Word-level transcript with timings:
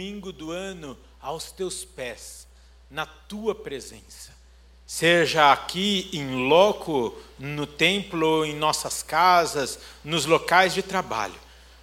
domingo 0.00 0.32
do 0.32 0.52
ano 0.52 0.96
aos 1.20 1.50
teus 1.50 1.84
pés, 1.84 2.46
na 2.88 3.04
tua 3.04 3.52
presença. 3.52 4.30
Seja 4.86 5.50
aqui 5.50 6.08
em 6.12 6.46
loco, 6.46 7.20
no 7.36 7.66
templo, 7.66 8.44
em 8.44 8.54
nossas 8.54 9.02
casas, 9.02 9.80
nos 10.04 10.24
locais 10.24 10.72
de 10.72 10.84
trabalho. 10.84 11.34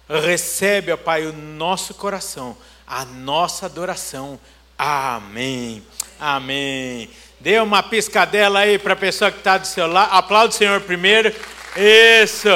Recebe, 0.08 0.92
ó 0.92 0.96
Pai, 0.96 1.26
o 1.26 1.32
nosso 1.34 1.92
coração, 1.92 2.56
a 2.86 3.04
nossa 3.04 3.66
adoração. 3.66 4.40
Amém. 4.78 5.82
Amém. 6.18 7.10
Dê 7.38 7.60
uma 7.60 7.82
piscadela 7.82 8.60
aí 8.60 8.78
para 8.78 8.94
a 8.94 8.96
pessoa 8.96 9.30
que 9.30 9.40
está 9.40 9.58
do 9.58 9.66
seu 9.66 9.86
lado. 9.86 10.14
Aplaude 10.14 10.54
o 10.54 10.56
Senhor 10.56 10.80
primeiro. 10.80 11.34
Isso. 11.76 12.48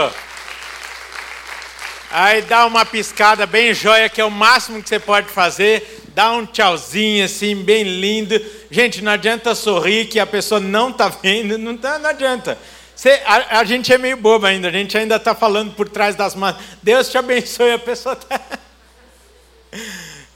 Aí 2.11 2.43
dá 2.43 2.67
uma 2.67 2.85
piscada 2.85 3.47
bem 3.47 3.73
joia, 3.73 4.09
que 4.09 4.21
é 4.21 4.25
o 4.25 4.31
máximo 4.31 4.83
que 4.83 4.89
você 4.89 4.99
pode 4.99 5.29
fazer. 5.29 6.03
Dá 6.13 6.33
um 6.33 6.45
tchauzinho 6.45 7.25
assim, 7.25 7.55
bem 7.55 7.85
lindo. 7.85 8.41
Gente, 8.69 9.01
não 9.01 9.13
adianta 9.13 9.55
sorrir 9.55 10.07
que 10.07 10.19
a 10.19 10.27
pessoa 10.27 10.59
não 10.61 10.91
está 10.91 11.09
vendo, 11.09 11.57
não, 11.57 11.77
tá, 11.77 12.01
não 12.01 12.11
adianta. 12.11 12.59
Você, 12.97 13.23
a, 13.25 13.61
a, 13.61 13.65
gente 13.65 13.93
é 13.93 13.97
meio 13.97 14.17
bobo 14.17 14.45
ainda, 14.45 14.67
a 14.67 14.73
gente 14.73 14.99
ainda 14.99 15.17
está 15.17 15.37
falando 15.37 15.73
por 15.75 15.89
trás 15.89 16.17
das 16.17 16.35
mãos. 16.35 16.57
Deus 16.83 17.09
te 17.09 17.17
abençoe, 17.17 17.73
a 17.73 17.79
pessoa 17.79 18.15
está. 18.15 18.41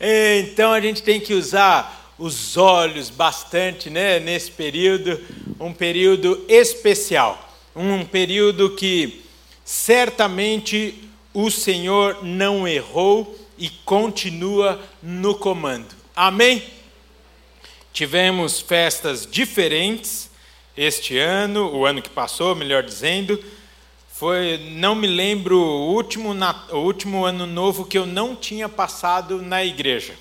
Então 0.06 0.72
a 0.72 0.80
gente 0.80 1.02
tem 1.02 1.18
que 1.18 1.32
usar 1.32 2.12
os 2.18 2.56
olhos 2.56 3.08
bastante 3.08 3.88
né, 3.88 4.20
nesse 4.20 4.50
período, 4.50 5.18
um 5.58 5.72
período 5.72 6.44
especial, 6.46 7.48
um 7.74 8.04
período 8.04 8.76
que 8.76 9.24
certamente 9.64 11.03
o 11.34 11.50
Senhor 11.50 12.24
não 12.24 12.66
errou 12.66 13.36
e 13.58 13.68
continua 13.68 14.80
no 15.02 15.34
comando. 15.34 15.92
Amém? 16.14 16.62
Tivemos 17.92 18.60
festas 18.60 19.26
diferentes 19.26 20.30
este 20.76 21.18
ano, 21.18 21.74
o 21.74 21.84
ano 21.84 22.00
que 22.00 22.08
passou, 22.08 22.54
melhor 22.54 22.84
dizendo. 22.84 23.42
Foi, 24.08 24.58
não 24.76 24.94
me 24.94 25.08
lembro 25.08 25.58
o 25.58 25.92
último, 25.92 26.32
o 26.70 26.76
último 26.76 27.24
ano 27.24 27.46
novo 27.46 27.84
que 27.84 27.98
eu 27.98 28.06
não 28.06 28.36
tinha 28.36 28.68
passado 28.68 29.42
na 29.42 29.64
igreja. 29.64 30.14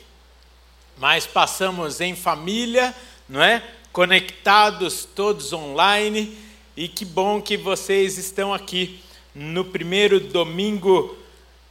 Mas 0.97 1.27
passamos 1.27 2.01
em 2.01 2.15
família, 2.15 2.93
não 3.29 3.41
é? 3.41 3.63
Conectados 3.91 5.07
todos 5.15 5.53
online, 5.53 6.35
e 6.75 6.87
que 6.87 7.05
bom 7.05 7.39
que 7.39 7.55
vocês 7.55 8.17
estão 8.17 8.51
aqui 8.51 8.99
no 9.33 9.65
primeiro 9.65 10.19
domingo 10.19 11.17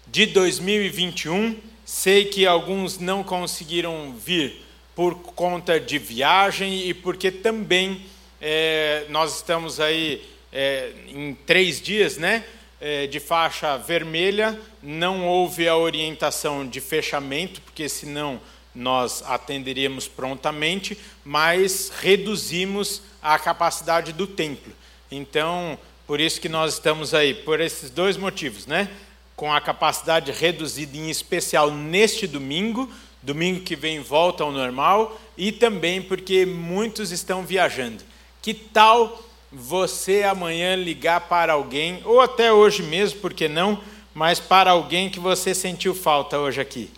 de 0.07 0.27
2021. 0.27 1.57
Sei 1.85 2.25
que 2.25 2.47
alguns 2.47 2.99
não 2.99 3.23
conseguiram 3.23 4.15
vir 4.15 4.63
por 4.95 5.15
conta 5.15 5.81
de 5.81 5.99
viagem 5.99 6.89
e 6.89 6.95
porque 6.95 7.31
também 7.31 8.03
é, 8.41 9.07
nós 9.09 9.37
estamos 9.37 9.81
aí 9.81 10.23
é, 10.53 10.93
em 11.09 11.35
três 11.47 11.81
dias, 11.81 12.17
né? 12.17 12.45
É, 12.81 13.07
de 13.07 13.21
faixa 13.21 13.79
vermelha, 13.79 14.61
não 14.83 15.25
houve 15.25 15.69
a 15.69 15.77
orientação 15.77 16.67
de 16.67 16.81
fechamento, 16.81 17.61
porque 17.61 17.89
senão 17.89 18.41
nós 18.75 19.23
atenderíamos 19.25 20.09
prontamente, 20.09 20.99
mas 21.25 21.93
reduzimos 22.01 23.03
a 23.23 23.39
capacidade 23.39 24.13
do 24.13 24.27
templo. 24.27 24.73
Então, 25.11 25.79
por 26.07 26.21
isso 26.21 26.41
que 26.41 26.49
nós 26.49 26.75
estamos 26.75 27.15
aí, 27.15 27.35
por 27.35 27.61
esses 27.61 27.91
dois 27.91 28.17
motivos, 28.17 28.67
né? 28.67 28.91
Com 29.37 29.53
a 29.53 29.61
capacidade 29.61 30.31
reduzida, 30.33 30.97
em 30.97 31.11
especial 31.11 31.71
neste 31.71 32.27
domingo, 32.27 32.91
domingo 33.23 33.61
que 33.61 33.77
vem 33.77 34.01
volta 34.01 34.43
ao 34.43 34.53
normal, 34.53 35.21
e 35.37 35.53
também 35.53 36.03
porque 36.03 36.45
muitos 36.45 37.11
estão 37.11 37.45
viajando. 37.45 38.03
Que 38.41 38.53
tal 38.53 39.23
você 39.51 40.23
amanhã 40.23 40.75
ligar 40.75 41.29
para 41.29 41.53
alguém, 41.53 42.01
ou 42.05 42.21
até 42.21 42.53
hoje 42.53 42.83
mesmo, 42.83 43.21
por 43.21 43.35
que 43.35 43.49
não, 43.49 43.83
mas 44.15 44.41
para 44.41 44.71
alguém 44.71 45.11
que 45.11 45.21
você 45.21 45.55
sentiu 45.55 45.95
falta 45.95 46.39
hoje 46.39 46.61
aqui? 46.61 46.91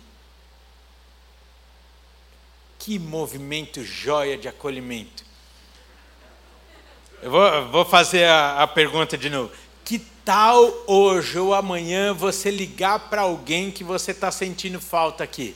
Que 2.79 2.99
movimento 2.99 3.83
joia 3.83 4.37
de 4.37 4.47
acolhimento. 4.47 5.24
Eu 7.25 7.31
vou, 7.31 7.67
vou 7.69 7.83
fazer 7.83 8.25
a, 8.25 8.61
a 8.61 8.67
pergunta 8.67 9.17
de 9.17 9.31
novo. 9.31 9.51
Que 9.83 9.97
tal 10.23 10.71
hoje 10.85 11.39
ou 11.39 11.55
amanhã 11.55 12.13
você 12.13 12.51
ligar 12.51 13.09
para 13.09 13.23
alguém 13.23 13.71
que 13.71 13.83
você 13.83 14.11
está 14.11 14.29
sentindo 14.29 14.79
falta 14.79 15.23
aqui? 15.23 15.55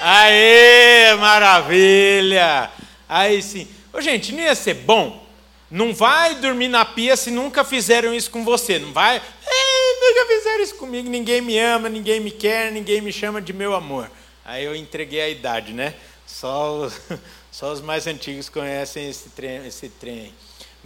Aê, 0.00 1.14
maravilha! 1.16 2.70
Aí 3.06 3.42
sim. 3.42 3.68
Ô, 3.92 4.00
gente, 4.00 4.32
não 4.32 4.40
ia 4.40 4.54
ser 4.54 4.72
bom? 4.72 5.26
Não 5.70 5.94
vai 5.94 6.36
dormir 6.36 6.68
na 6.68 6.86
pia 6.86 7.18
se 7.18 7.30
nunca 7.30 7.62
fizeram 7.62 8.14
isso 8.14 8.30
com 8.30 8.42
você. 8.42 8.78
Não 8.78 8.94
vai. 8.94 9.20
nunca 9.20 10.26
fizeram 10.26 10.62
isso 10.62 10.76
comigo. 10.76 11.10
Ninguém 11.10 11.42
me 11.42 11.58
ama, 11.58 11.90
ninguém 11.90 12.18
me 12.18 12.30
quer, 12.30 12.72
ninguém 12.72 13.02
me 13.02 13.12
chama 13.12 13.42
de 13.42 13.52
meu 13.52 13.74
amor. 13.74 14.10
Aí 14.42 14.64
eu 14.64 14.74
entreguei 14.74 15.20
a 15.20 15.28
idade, 15.28 15.74
né? 15.74 15.92
Só 16.26 16.78
os, 16.78 16.98
só 17.52 17.70
os 17.70 17.82
mais 17.82 18.06
antigos 18.06 18.48
conhecem 18.48 19.10
esse 19.10 19.28
trem, 19.28 19.66
esse 19.66 19.90
trem. 19.90 20.32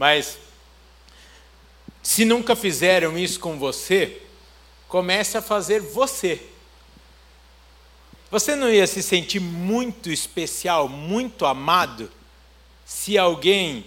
Mas, 0.00 0.38
se 2.02 2.24
nunca 2.24 2.56
fizeram 2.56 3.18
isso 3.18 3.38
com 3.38 3.58
você, 3.58 4.22
comece 4.88 5.36
a 5.36 5.42
fazer 5.42 5.82
você. 5.82 6.40
Você 8.30 8.56
não 8.56 8.70
ia 8.70 8.86
se 8.86 9.02
sentir 9.02 9.40
muito 9.40 10.10
especial, 10.10 10.88
muito 10.88 11.44
amado, 11.44 12.10
se 12.86 13.18
alguém 13.18 13.84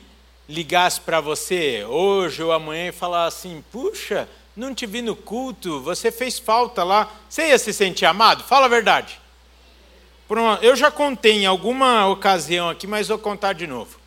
ligasse 0.48 1.02
para 1.02 1.20
você 1.20 1.84
hoje 1.84 2.44
ou 2.44 2.52
amanhã 2.52 2.90
e 2.90 2.92
falasse 2.92 3.48
assim: 3.48 3.64
puxa, 3.72 4.30
não 4.56 4.76
te 4.76 4.86
vi 4.86 5.02
no 5.02 5.16
culto, 5.16 5.82
você 5.82 6.12
fez 6.12 6.38
falta 6.38 6.84
lá. 6.84 7.12
Você 7.28 7.48
ia 7.48 7.58
se 7.58 7.74
sentir 7.74 8.06
amado? 8.06 8.44
Fala 8.44 8.68
a 8.68 8.70
verdade. 8.70 9.20
Eu 10.62 10.76
já 10.76 10.92
contei 10.92 11.40
em 11.40 11.48
alguma 11.48 12.06
ocasião 12.08 12.70
aqui, 12.70 12.86
mas 12.86 13.08
vou 13.08 13.18
contar 13.18 13.54
de 13.54 13.66
novo. 13.66 14.03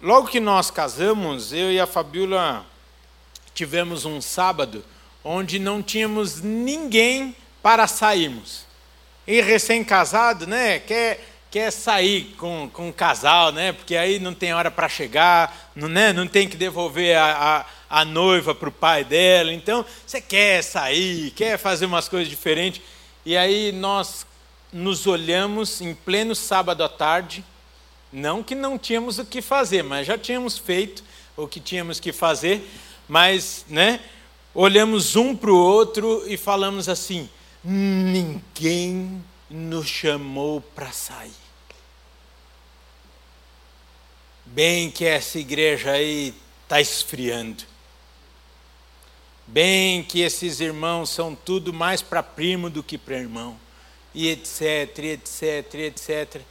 Logo 0.00 0.28
que 0.28 0.38
nós 0.38 0.70
casamos, 0.70 1.52
eu 1.52 1.72
e 1.72 1.80
a 1.80 1.86
Fabiola 1.86 2.64
tivemos 3.52 4.04
um 4.04 4.20
sábado 4.20 4.84
onde 5.24 5.58
não 5.58 5.82
tínhamos 5.82 6.40
ninguém 6.40 7.34
para 7.60 7.88
sairmos. 7.88 8.64
E 9.26 9.40
recém-casado, 9.40 10.46
né, 10.46 10.78
quer, 10.78 11.26
quer 11.50 11.72
sair 11.72 12.36
com, 12.38 12.70
com 12.72 12.90
um 12.90 12.92
casal, 12.92 13.50
né, 13.50 13.72
porque 13.72 13.96
aí 13.96 14.20
não 14.20 14.32
tem 14.32 14.54
hora 14.54 14.70
para 14.70 14.88
chegar, 14.88 15.72
não, 15.74 15.88
né, 15.88 16.12
não 16.12 16.28
tem 16.28 16.48
que 16.48 16.56
devolver 16.56 17.16
a, 17.18 17.66
a, 17.90 18.00
a 18.00 18.04
noiva 18.04 18.54
para 18.54 18.68
o 18.68 18.72
pai 18.72 19.02
dela. 19.02 19.52
Então, 19.52 19.84
você 20.06 20.20
quer 20.20 20.62
sair, 20.62 21.32
quer 21.32 21.58
fazer 21.58 21.86
umas 21.86 22.08
coisas 22.08 22.28
diferentes. 22.28 22.80
E 23.26 23.36
aí 23.36 23.72
nós 23.72 24.24
nos 24.72 25.08
olhamos 25.08 25.80
em 25.80 25.92
pleno 25.92 26.36
sábado 26.36 26.84
à 26.84 26.88
tarde, 26.88 27.44
não 28.12 28.42
que 28.42 28.54
não 28.54 28.78
tínhamos 28.78 29.18
o 29.18 29.24
que 29.24 29.42
fazer, 29.42 29.82
mas 29.82 30.06
já 30.06 30.16
tínhamos 30.16 30.56
feito 30.56 31.04
o 31.36 31.46
que 31.46 31.60
tínhamos 31.60 32.00
que 32.00 32.12
fazer, 32.12 32.68
mas, 33.08 33.64
né, 33.68 34.00
olhamos 34.54 35.16
um 35.16 35.36
para 35.36 35.50
o 35.50 35.56
outro 35.56 36.24
e 36.26 36.36
falamos 36.36 36.88
assim: 36.88 37.28
ninguém 37.62 39.22
nos 39.50 39.86
chamou 39.86 40.60
para 40.60 40.90
sair. 40.92 41.32
Bem 44.44 44.90
que 44.90 45.04
essa 45.04 45.38
igreja 45.38 45.92
aí 45.92 46.34
está 46.64 46.80
esfriando. 46.80 47.64
Bem 49.46 50.02
que 50.02 50.20
esses 50.20 50.60
irmãos 50.60 51.10
são 51.10 51.34
tudo 51.34 51.72
mais 51.72 52.02
para 52.02 52.22
primo 52.22 52.68
do 52.68 52.82
que 52.82 52.98
para 52.98 53.16
irmão. 53.16 53.58
E 54.14 54.28
etc, 54.28 54.98
etc, 54.98 55.74
etc. 55.74 56.42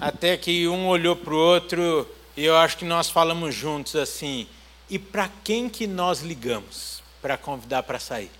Até 0.00 0.36
que 0.36 0.68
um 0.68 0.86
olhou 0.88 1.16
para 1.16 1.34
o 1.34 1.36
outro 1.36 2.08
e 2.38 2.44
eu 2.44 2.56
acho 2.56 2.76
que 2.76 2.84
nós 2.84 3.10
falamos 3.10 3.52
juntos 3.52 3.96
assim: 3.96 4.46
e 4.88 4.96
para 4.96 5.28
quem 5.42 5.68
que 5.68 5.88
nós 5.88 6.20
ligamos 6.20 7.02
para 7.20 7.36
convidar 7.36 7.82
para 7.82 7.98
sair? 7.98 8.30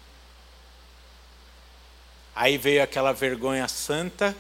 Aí 2.33 2.57
veio 2.57 2.81
aquela 2.81 3.13
vergonha 3.13 3.67
santa, 3.67 4.37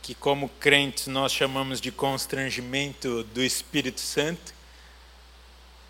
que 0.00 0.14
como 0.14 0.48
crentes 0.48 1.08
nós 1.08 1.32
chamamos 1.32 1.80
de 1.80 1.90
constrangimento 1.90 3.24
do 3.24 3.42
Espírito 3.42 4.00
Santo, 4.00 4.54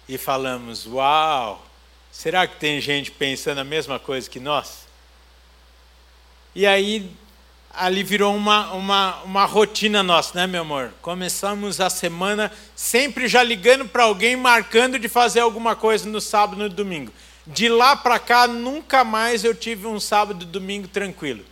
e 0.09 0.17
falamos: 0.17 0.87
Uau, 0.87 1.63
será 2.11 2.47
que 2.47 2.59
tem 2.59 2.81
gente 2.81 3.11
pensando 3.11 3.59
a 3.59 3.65
mesma 3.65 3.99
coisa 3.99 4.31
que 4.31 4.41
nós? 4.41 4.87
E 6.55 6.67
aí 6.67 7.15
ali 7.77 8.03
virou 8.03 8.35
uma, 8.35 8.73
uma, 8.73 9.23
uma 9.23 9.45
rotina 9.45 10.03
nossa, 10.03 10.39
né, 10.39 10.47
meu 10.47 10.63
amor? 10.63 10.93
Começamos 11.03 11.81
a 11.81 11.91
semana 11.91 12.51
sempre 12.75 13.29
já 13.29 13.43
ligando 13.43 13.87
para 13.87 14.05
alguém, 14.05 14.37
marcando 14.37 14.99
de 14.99 15.09
fazer 15.09 15.41
alguma 15.41 15.75
coisa 15.75 16.09
no 16.09 16.21
sábado 16.21 16.61
e 16.61 16.63
no 16.65 16.69
domingo. 16.69 17.13
De 17.47 17.69
lá 17.69 17.95
para 17.95 18.19
cá, 18.19 18.47
nunca 18.47 19.05
mais 19.05 19.45
eu 19.45 19.55
tive 19.55 19.87
um 19.87 20.01
sábado 20.01 20.45
e 20.45 20.47
domingo 20.47 20.89
tranquilo. 20.89 21.45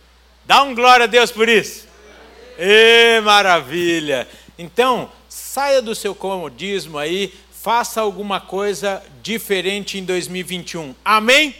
Dá 0.45 0.63
um 0.63 0.73
glória 0.73 1.03
a 1.03 1.07
Deus 1.07 1.31
por 1.31 1.47
isso. 1.47 1.87
Ê, 2.57 3.19
maravilha! 3.21 4.27
Então, 4.57 5.11
saia 5.27 5.81
do 5.81 5.95
seu 5.95 6.13
comodismo 6.13 6.97
aí, 6.97 7.33
faça 7.51 8.01
alguma 8.01 8.39
coisa 8.41 9.01
diferente 9.21 9.97
em 9.97 10.03
2021. 10.03 10.95
Amém? 11.03 11.55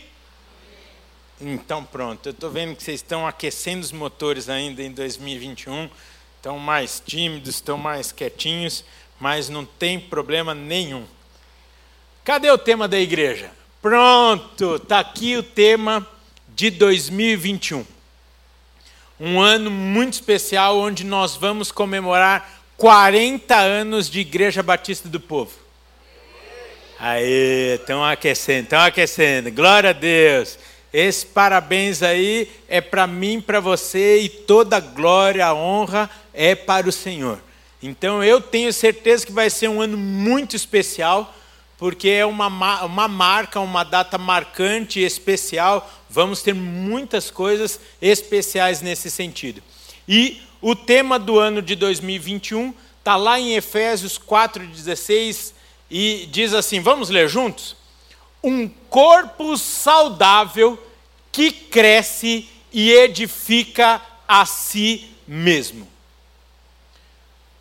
Então, 1.44 1.84
pronto. 1.84 2.28
Eu 2.28 2.32
estou 2.32 2.50
vendo 2.50 2.76
que 2.76 2.84
vocês 2.84 3.00
estão 3.00 3.28
aquecendo 3.28 3.82
os 3.82 3.92
motores 3.92 4.50
ainda 4.50 4.82
em 4.82 4.92
2021. 4.92 5.90
Estão 6.38 6.58
mais 6.58 7.02
tímidos, 7.06 7.56
estão 7.56 7.78
mais 7.78 8.12
quietinhos, 8.12 8.84
mas 9.20 9.50
não 9.50 9.66
tem 9.66 10.00
problema 10.00 10.54
nenhum. 10.54 11.06
Cadê 12.24 12.50
o 12.50 12.58
tema 12.58 12.88
da 12.88 13.00
igreja? 13.00 13.52
Pronto, 13.82 14.76
está 14.78 15.00
aqui 15.00 15.36
o 15.36 15.44
tema 15.44 16.08
de 16.48 16.70
2021 16.70 17.86
um 19.20 19.40
ano 19.40 19.72
muito 19.72 20.14
especial 20.14 20.78
onde 20.78 21.06
nós 21.06 21.36
vamos 21.36 21.72
comemorar 21.72 22.62
40 22.76 23.56
anos 23.56 24.10
de 24.10 24.20
Igreja 24.20 24.62
Batista 24.62 25.08
do 25.08 25.20
Povo. 25.20 25.52
Aí, 27.00 27.76
estão 27.80 28.04
aquecendo, 28.04 28.64
estão 28.64 28.82
aquecendo. 28.82 29.52
Glória 29.52 29.92
a 29.92 29.94
Deus. 29.94 30.58
Esse 30.94 31.26
parabéns 31.26 32.04
aí 32.04 32.48
é 32.70 32.80
para 32.80 33.08
mim, 33.08 33.42
para 33.42 33.60
você 33.60 34.20
e 34.20 34.30
toda 34.30 34.80
glória, 34.80 35.54
honra 35.54 36.10
é 36.34 36.54
para 36.54 36.88
o 36.88 36.92
Senhor. 36.92 37.42
Então 37.82 38.24
eu 38.24 38.40
tenho 38.40 38.72
certeza 38.72 39.26
que 39.26 39.32
vai 39.32 39.50
ser 39.50 39.68
um 39.68 39.82
ano 39.82 39.98
muito 39.98 40.56
especial, 40.56 41.34
porque 41.78 42.08
é 42.08 42.26
uma, 42.26 42.48
uma 42.86 43.08
marca, 43.08 43.60
uma 43.60 43.84
data 43.84 44.18
marcante 44.18 45.00
especial 45.02 45.90
Vamos 46.14 46.44
ter 46.44 46.54
muitas 46.54 47.32
coisas 47.32 47.80
especiais 48.00 48.82
nesse 48.82 49.10
sentido. 49.10 49.64
E 50.08 50.44
o 50.62 50.76
tema 50.76 51.18
do 51.18 51.40
ano 51.40 51.60
de 51.60 51.76
2021 51.76 52.72
está 53.00 53.16
lá 53.16 53.40
em 53.40 53.56
Efésios 53.56 54.20
4,16 54.20 55.54
e 55.90 56.30
diz 56.32 56.54
assim: 56.54 56.82
vamos 56.82 57.10
ler 57.10 57.28
juntos? 57.28 57.76
Um 58.44 58.68
corpo 58.68 59.58
saudável 59.58 60.82
que 61.32 61.52
cresce 61.52 62.50
e 62.72 62.92
edifica 62.92 64.02
a 64.28 64.46
si 64.46 65.10
mesmo. 65.28 65.88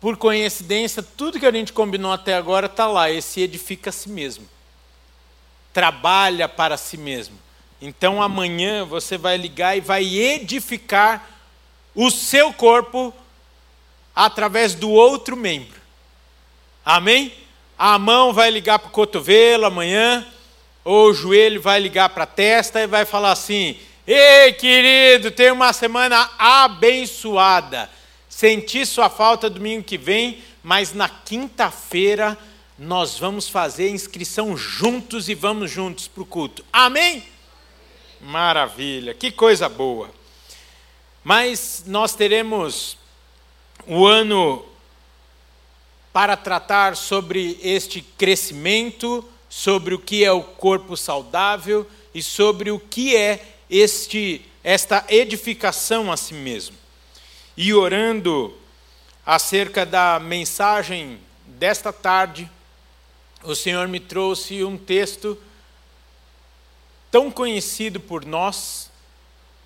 Por 0.01 0.17
coincidência, 0.17 1.01
tudo 1.01 1.39
que 1.39 1.45
a 1.45 1.51
gente 1.51 1.71
combinou 1.71 2.11
até 2.11 2.35
agora 2.35 2.65
está 2.65 2.87
lá. 2.87 3.09
Esse 3.09 3.39
edifica 3.39 3.89
a 3.89 3.93
si 3.93 4.09
mesmo. 4.09 4.45
Trabalha 5.71 6.49
para 6.49 6.75
si 6.75 6.97
mesmo. 6.97 7.39
Então 7.81 8.21
amanhã 8.21 8.85
você 8.85 9.17
vai 9.17 9.37
ligar 9.37 9.77
e 9.77 9.81
vai 9.81 10.03
edificar 10.03 11.29
o 11.95 12.09
seu 12.09 12.51
corpo 12.51 13.13
através 14.15 14.75
do 14.75 14.89
outro 14.89 15.35
membro. 15.35 15.81
Amém? 16.85 17.33
A 17.77 17.97
mão 17.97 18.33
vai 18.33 18.49
ligar 18.49 18.79
para 18.79 18.89
o 18.89 18.91
cotovelo 18.91 19.65
amanhã, 19.65 20.25
ou 20.83 21.09
o 21.09 21.13
joelho 21.13 21.61
vai 21.61 21.79
ligar 21.79 22.09
para 22.09 22.23
a 22.23 22.27
testa 22.27 22.81
e 22.81 22.87
vai 22.87 23.05
falar 23.05 23.31
assim: 23.31 23.77
Ei, 24.05 24.53
querido, 24.53 25.31
tem 25.31 25.51
uma 25.51 25.71
semana 25.71 26.29
abençoada. 26.37 27.89
Senti 28.27 28.85
sua 28.85 29.09
falta 29.09 29.49
domingo 29.49 29.83
que 29.83 29.97
vem, 29.97 30.43
mas 30.61 30.93
na 30.93 31.07
quinta-feira 31.07 32.37
nós 32.77 33.17
vamos 33.17 33.47
fazer 33.47 33.89
inscrição 33.89 34.57
juntos 34.57 35.29
e 35.29 35.35
vamos 35.35 35.71
juntos 35.71 36.07
para 36.07 36.23
o 36.23 36.25
culto. 36.25 36.65
Amém? 36.73 37.23
Maravilha, 38.19 39.13
que 39.13 39.31
coisa 39.31 39.69
boa. 39.69 40.09
Mas 41.23 41.83
nós 41.85 42.15
teremos 42.15 42.97
o 43.87 44.05
ano 44.05 44.65
para 46.11 46.35
tratar 46.35 46.95
sobre 46.95 47.57
este 47.61 48.01
crescimento, 48.01 49.27
sobre 49.55 49.93
o 49.93 49.99
que 49.99 50.25
é 50.25 50.31
o 50.31 50.41
corpo 50.41 50.97
saudável 50.97 51.87
e 52.11 52.23
sobre 52.23 52.71
o 52.71 52.79
que 52.79 53.15
é 53.15 53.59
este 53.69 54.43
esta 54.63 55.05
edificação 55.07 56.11
a 56.11 56.17
si 56.17 56.33
mesmo. 56.33 56.75
E 57.55 57.71
orando 57.71 58.57
acerca 59.23 59.85
da 59.85 60.19
mensagem 60.19 61.19
desta 61.45 61.93
tarde, 61.93 62.49
o 63.43 63.53
Senhor 63.53 63.87
me 63.87 63.99
trouxe 63.99 64.63
um 64.63 64.75
texto 64.75 65.37
tão 67.11 67.29
conhecido 67.29 67.99
por 67.99 68.25
nós, 68.25 68.89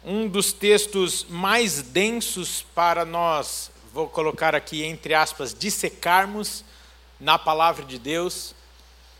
um 0.04 0.28
dos 0.28 0.52
textos 0.52 1.26
mais 1.30 1.82
densos 1.82 2.66
para 2.76 3.06
nós, 3.06 3.72
vou 3.94 4.10
colocar 4.10 4.54
aqui 4.54 4.84
entre 4.84 5.14
aspas, 5.14 5.54
dissecarmos 5.58 6.66
na 7.22 7.40
palavra 7.40 7.86
de 7.86 7.98
Deus, 7.98 8.57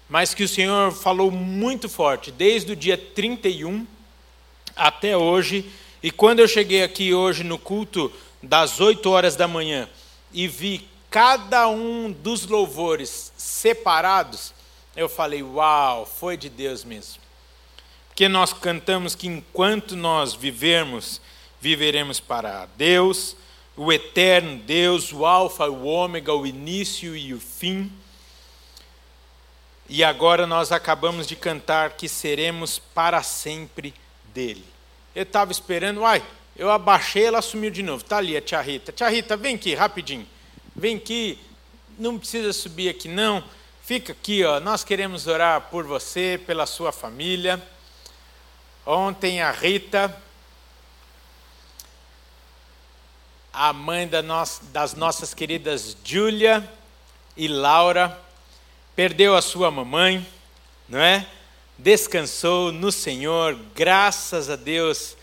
mas 0.10 0.34
que 0.34 0.44
o 0.44 0.48
Senhor 0.48 0.92
falou 0.92 1.30
muito 1.32 1.90
forte, 1.90 2.32
desde 2.32 2.72
o 2.72 2.76
dia 2.76 2.98
31 2.98 3.86
até 4.76 5.18
hoje. 5.18 5.70
E 6.02 6.12
quando 6.12 6.40
eu 6.40 6.48
cheguei 6.48 6.84
aqui 6.84 7.14
hoje 7.14 7.44
no 7.44 7.58
culto 7.58 8.12
das 8.42 8.80
8 8.80 9.10
horas 9.10 9.36
da 9.36 9.48
manhã 9.48 9.90
e 10.32 10.48
vi 10.48 10.88
cada 11.10 11.68
um 11.68 12.12
dos 12.12 12.46
louvores 12.46 13.32
separados, 13.38 14.54
eu 14.96 15.10
falei: 15.10 15.44
Uau, 15.44 16.06
foi 16.06 16.38
de 16.38 16.50
Deus 16.50 16.84
mesmo 16.84 17.28
que 18.18 18.28
nós 18.28 18.52
cantamos 18.52 19.14
que 19.14 19.28
enquanto 19.28 19.96
nós 19.96 20.34
vivermos, 20.34 21.22
viveremos 21.62 22.20
para 22.20 22.66
Deus, 22.76 23.36
o 23.76 23.94
eterno 23.94 24.58
Deus, 24.58 25.14
o 25.14 25.24
Alfa, 25.24 25.70
o 25.70 25.86
Ômega, 25.86 26.34
o 26.34 26.48
início 26.48 27.16
e 27.16 27.32
o 27.32 27.40
fim. 27.40 27.92
E 29.90 30.04
agora 30.04 30.46
nós 30.46 30.72
acabamos 30.72 31.26
de 31.26 31.36
cantar 31.36 31.92
que 31.92 32.10
seremos 32.10 32.78
para 32.78 33.24
sempre 33.24 33.94
dele. 34.34 34.66
Eu 35.16 35.24
estava 35.24 35.52
esperando, 35.52 36.02
uai, 36.02 36.22
eu 36.56 36.70
abaixei, 36.70 37.26
ela 37.26 37.42
sumiu 37.42 37.72
de 37.72 37.82
novo. 37.82 38.04
Está 38.04 38.18
ali 38.18 38.36
a 38.36 38.42
tia 38.42 38.62
Rita. 38.62 38.92
Tia 38.92 39.08
Rita, 39.10 39.38
vem 39.38 39.56
aqui, 39.56 39.74
rapidinho. 39.74 40.28
Vem 40.76 40.98
aqui, 40.98 41.40
não 41.98 42.20
precisa 42.20 42.52
subir 42.52 42.90
aqui 42.90 43.08
não. 43.08 43.44
Fica 43.82 44.12
aqui, 44.12 44.44
ó. 44.44 44.60
Nós 44.60 44.84
queremos 44.84 45.28
orar 45.28 45.62
por 45.70 45.86
você, 45.86 46.40
pela 46.46 46.66
sua 46.66 46.92
família. 46.92 47.62
Ontem 48.86 49.42
a 49.42 49.52
Rita, 49.52 50.16
a 53.54 53.72
mãe 53.72 54.08
da 54.08 54.22
nossa, 54.22 54.64
das 54.66 54.94
nossas 54.94 55.34
queridas 55.34 55.96
Júlia 56.04 56.70
e 57.36 57.48
Laura, 57.48 58.20
perdeu 58.98 59.36
a 59.36 59.44
sua 59.44 59.70
mamãe, 59.70 60.26
não 60.90 61.00
é? 61.00 61.24
Descansou 61.78 62.72
no 62.72 62.92
Senhor, 62.92 63.56
graças 63.76 64.50
a 64.50 64.56
Deus, 64.56 65.16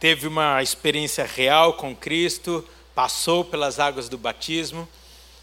teve 0.00 0.26
uma 0.26 0.60
experiência 0.60 1.24
real 1.24 1.74
com 1.74 1.94
Cristo, 1.94 2.68
passou 2.92 3.44
pelas 3.44 3.78
águas 3.78 4.08
do 4.08 4.18
batismo, 4.18 4.88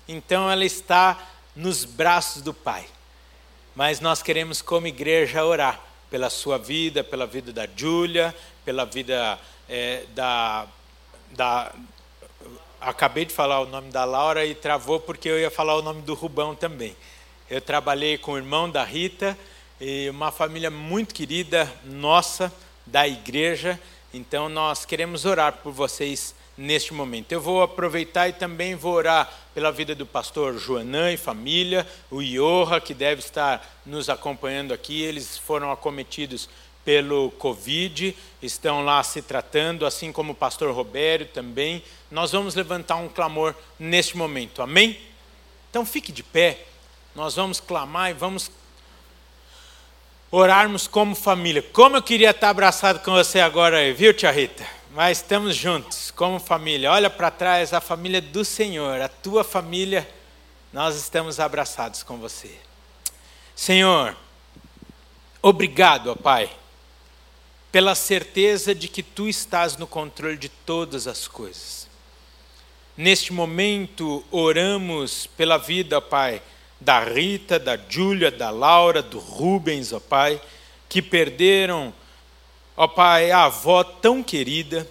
então 0.06 0.52
ela 0.52 0.66
está 0.66 1.30
nos 1.56 1.86
braços 1.86 2.42
do 2.42 2.54
Pai. 2.54 2.86
Mas 3.74 4.02
nós 4.02 4.22
queremos, 4.22 4.62
como 4.62 4.86
igreja, 4.88 5.46
orar 5.46 5.80
pela 6.10 6.30
sua 6.30 6.58
vida, 6.58 7.06
pela 7.06 7.26
vida 7.26 7.54
da 7.54 7.70
Júlia, 7.74 8.36
pela 8.66 8.84
vida 8.84 9.40
é, 9.70 10.04
da, 10.14 10.68
da. 11.32 11.72
Acabei 12.82 13.24
de 13.24 13.34
falar 13.34 13.62
o 13.62 13.66
nome 13.66 13.92
da 13.92 14.04
Laura 14.04 14.46
e 14.46 14.54
travou 14.54 15.00
porque 15.00 15.30
eu 15.30 15.40
ia 15.40 15.50
falar 15.50 15.78
o 15.78 15.82
nome 15.82 16.02
do 16.02 16.14
Rubão 16.14 16.54
também. 16.54 16.94
Eu 17.50 17.62
trabalhei 17.62 18.18
com 18.18 18.34
o 18.34 18.38
irmão 18.38 18.70
da 18.70 18.84
Rita 18.84 19.38
e 19.80 20.10
uma 20.10 20.34
família 20.34 20.70
muito 20.70 21.16
querida 21.16 21.74
nossa 21.86 22.54
da 22.86 23.08
igreja. 23.08 23.80
Então 24.14 24.50
nós 24.50 24.84
queremos 24.84 25.24
orar 25.24 25.54
por 25.64 25.72
vocês 25.72 26.36
neste 26.58 26.94
momento. 26.94 27.32
Eu 27.32 27.40
vou 27.40 27.62
aproveitar 27.62 28.28
e 28.28 28.34
também 28.34 28.76
vou 28.76 28.94
orar 28.94 29.32
pela 29.54 29.72
vida 29.72 29.96
do 29.96 30.06
pastor 30.06 30.58
Joanã 30.58 31.10
e 31.10 31.16
família, 31.16 31.88
o 32.12 32.22
Iorra, 32.22 32.82
que 32.82 32.94
deve 32.94 33.22
estar 33.22 33.66
nos 33.86 34.10
acompanhando 34.10 34.74
aqui. 34.74 35.02
Eles 35.02 35.38
foram 35.38 35.72
acometidos 35.72 36.50
pelo 36.84 37.32
Covid, 37.32 38.14
estão 38.42 38.84
lá 38.84 39.02
se 39.04 39.22
tratando, 39.22 39.86
assim 39.86 40.12
como 40.12 40.34
o 40.34 40.36
pastor 40.36 40.74
Robério 40.74 41.28
também. 41.28 41.82
Nós 42.12 42.34
vamos 42.34 42.56
levantar 42.56 42.98
um 42.98 43.08
clamor 43.08 43.56
neste 43.80 44.18
momento, 44.18 44.62
amém? 44.62 45.00
Então 45.70 45.86
fique 45.86 46.12
de 46.12 46.24
pé, 46.24 46.66
nós 47.18 47.36
vamos 47.36 47.60
clamar 47.60 48.12
e 48.12 48.14
vamos 48.14 48.52
orarmos 50.30 50.86
como 50.86 51.16
família. 51.16 51.64
Como 51.74 51.98
eu 51.98 52.04
queria 52.04 52.30
estar 52.30 52.50
abraçado 52.50 53.00
com 53.00 53.12
você 53.12 53.40
agora, 53.40 53.92
viu, 53.92 54.14
tia 54.14 54.30
Rita? 54.30 54.64
mas 54.92 55.18
estamos 55.18 55.56
juntos 55.56 56.12
como 56.12 56.40
família. 56.40 56.92
Olha 56.92 57.10
para 57.10 57.32
trás 57.32 57.74
a 57.74 57.82
família 57.82 58.22
do 58.22 58.46
Senhor, 58.46 59.02
a 59.02 59.10
tua 59.10 59.44
família, 59.44 60.08
nós 60.72 60.96
estamos 60.96 61.40
abraçados 61.40 62.04
com 62.04 62.18
você. 62.18 62.56
Senhor, 63.56 64.16
obrigado, 65.42 66.12
ó 66.12 66.16
Pai, 66.16 66.52
pela 67.72 67.96
certeza 67.96 68.76
de 68.76 68.88
que 68.88 69.02
tu 69.02 69.28
estás 69.28 69.76
no 69.76 69.88
controle 69.88 70.38
de 70.38 70.50
todas 70.50 71.08
as 71.08 71.28
coisas. 71.28 71.88
Neste 72.96 73.34
momento, 73.34 74.24
oramos 74.30 75.26
pela 75.26 75.58
vida, 75.58 76.00
Pai, 76.00 76.44
da 76.80 77.04
Rita, 77.04 77.58
da 77.60 77.78
Júlia, 77.90 78.32
da 78.32 78.50
Laura, 78.50 79.02
do 79.02 79.20
Rubens, 79.20 79.94
ó 79.94 80.00
Pai, 80.00 80.42
que 80.88 81.02
perderam, 81.02 81.94
ó 82.76 82.88
Pai, 82.88 83.32
a 83.32 83.46
avó 83.46 83.84
tão 83.84 84.24
querida. 84.24 84.88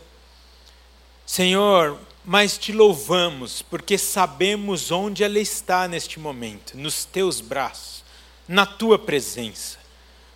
Senhor, 1.24 1.98
mas 2.24 2.56
te 2.58 2.72
louvamos, 2.72 3.62
porque 3.62 3.98
sabemos 3.98 4.90
onde 4.90 5.24
ela 5.24 5.38
está 5.38 5.86
neste 5.88 6.18
momento, 6.18 6.76
nos 6.76 7.04
teus 7.04 7.40
braços, 7.40 8.04
na 8.48 8.66
tua 8.66 8.98
presença. 8.98 9.78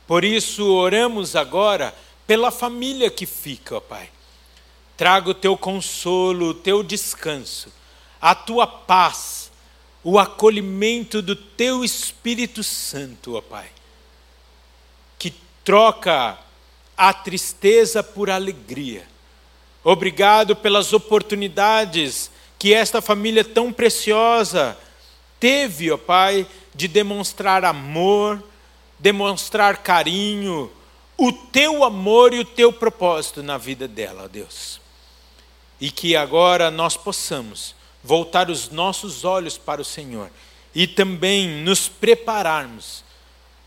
Por 0.07 0.25
isso, 0.25 0.65
oramos 0.67 1.37
agora 1.37 1.95
pela 2.27 2.51
família 2.51 3.11
que 3.11 3.27
fica, 3.27 3.77
ó 3.77 3.81
Pai 3.81 4.11
traga 5.01 5.31
o 5.31 5.35
teu 5.35 5.57
consolo, 5.57 6.49
o 6.49 6.55
teu 6.55 6.83
descanso, 6.83 7.73
a 8.21 8.35
tua 8.35 8.67
paz, 8.67 9.50
o 10.03 10.19
acolhimento 10.19 11.21
do 11.21 11.37
teu 11.37 11.85
Espírito 11.85 12.63
Santo, 12.63 13.37
ó 13.37 13.41
Pai, 13.41 13.69
que 15.19 15.35
troca 15.65 16.39
a 16.97 17.13
tristeza 17.13 18.03
por 18.03 18.31
alegria. 18.31 19.07
Obrigado 19.85 20.55
pelas 20.57 20.93
oportunidades 20.93 22.31
que 22.59 22.75
esta 22.75 23.01
família 23.01 23.45
tão 23.45 23.73
preciosa 23.73 24.77
teve, 25.39 25.91
ó 25.91 25.97
Pai, 25.97 26.47
de 26.75 26.89
demonstrar 26.89 27.65
amor, 27.65 28.43
demonstrar 28.99 29.79
carinho, 29.79 30.71
o 31.17 31.33
teu 31.33 31.85
amor 31.85 32.33
e 32.33 32.41
o 32.41 32.45
teu 32.45 32.73
propósito 32.73 33.43
na 33.43 33.59
vida 33.59 33.87
dela, 33.87 34.25
ó 34.25 34.29
Deus 34.29 34.81
e 35.81 35.91
que 35.91 36.15
agora 36.15 36.71
nós 36.71 36.97
possamos 36.97 37.75
voltar 38.03 38.51
os 38.51 38.71
nossos 38.71 39.25
olhos 39.25 39.59
para 39.59 39.81
o 39.81 39.85
Senhor 39.85 40.31
e 40.75 40.87
também 40.87 41.49
nos 41.63 41.89
prepararmos 41.89 43.05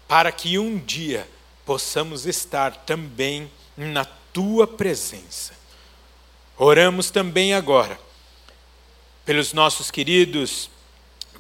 para 0.07 0.31
que 0.31 0.57
um 0.57 0.77
dia 0.77 1.27
possamos 1.65 2.25
estar 2.25 2.75
também 2.77 3.49
na 3.75 4.05
tua 4.05 4.65
presença. 4.65 5.53
Oramos 6.57 7.09
também 7.09 7.53
agora 7.53 7.99
pelos 9.25 9.53
nossos 9.53 9.89
queridos 9.89 10.69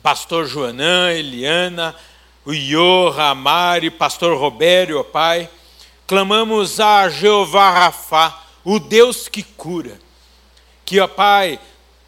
pastor 0.01 0.45
Joanã, 0.45 1.11
Eliana, 1.11 1.95
o 2.45 2.53
Iorra, 2.53 3.31
a 3.31 3.91
pastor 3.97 4.37
Robério, 4.37 4.99
ó 4.99 5.03
Pai. 5.03 5.49
Clamamos 6.05 6.79
a 6.79 7.07
Jeová 7.07 7.71
Rafá, 7.71 8.43
o 8.65 8.79
Deus 8.79 9.29
que 9.29 9.43
cura 9.43 9.97
que, 10.85 10.99
ó 10.99 11.07
Pai, 11.07 11.59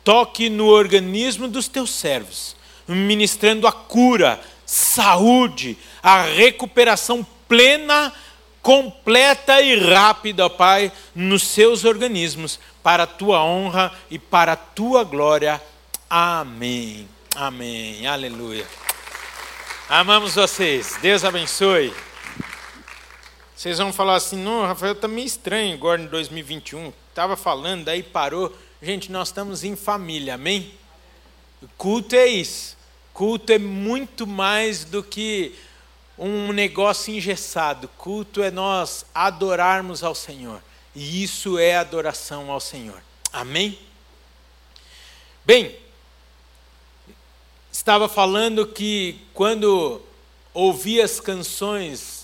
toque 0.05 0.49
no 0.49 0.67
organismo 0.67 1.47
dos 1.47 1.67
teus 1.67 1.89
servos, 1.89 2.55
ministrando 2.87 3.67
a 3.67 3.71
cura, 3.71 4.39
saúde, 4.65 5.75
a 6.01 6.21
recuperação 6.21 7.25
plena, 7.47 8.13
completa 8.61 9.59
e 9.61 9.75
rápida, 9.91 10.49
Pai, 10.49 10.91
nos 11.13 11.43
seus 11.43 11.83
organismos, 11.83 12.59
para 12.83 13.03
a 13.03 13.07
tua 13.07 13.43
honra 13.43 13.91
e 14.09 14.19
para 14.19 14.51
a 14.53 14.55
tua 14.55 15.03
glória. 15.03 15.59
Amém. 16.07 17.09
Amém. 17.35 18.05
Aleluia. 18.05 18.65
Amamos 19.89 20.35
vocês. 20.35 20.97
Deus 21.01 21.25
abençoe. 21.25 21.91
Vocês 23.55 23.79
vão 23.79 23.91
falar 23.91 24.15
assim, 24.15 24.37
não, 24.37 24.67
Rafael, 24.67 24.93
está 24.93 25.07
meio 25.07 25.25
estranho 25.25 25.73
agora 25.73 25.99
em 25.99 26.05
2021. 26.05 26.93
Estava 27.09 27.35
falando, 27.35 27.85
daí 27.85 28.03
parou. 28.03 28.55
Gente, 28.85 29.11
nós 29.11 29.29
estamos 29.29 29.63
em 29.63 29.75
família, 29.75 30.35
amém? 30.35 30.71
Culto 31.75 32.15
é 32.15 32.27
isso. 32.27 32.77
Culto 33.15 33.51
é 33.51 33.57
muito 33.57 34.27
mais 34.27 34.85
do 34.85 35.01
que 35.01 35.55
um 36.15 36.53
negócio 36.53 37.11
engessado. 37.11 37.87
Culto 37.97 38.43
é 38.43 38.51
nós 38.51 39.03
adorarmos 39.11 40.03
ao 40.03 40.13
Senhor. 40.13 40.61
E 40.93 41.23
isso 41.23 41.57
é 41.57 41.75
adoração 41.75 42.51
ao 42.51 42.59
Senhor. 42.59 43.01
Amém? 43.33 43.79
Bem, 45.43 45.75
estava 47.71 48.07
falando 48.07 48.67
que 48.67 49.19
quando 49.33 49.99
ouvi 50.53 51.01
as 51.01 51.19
canções 51.19 52.14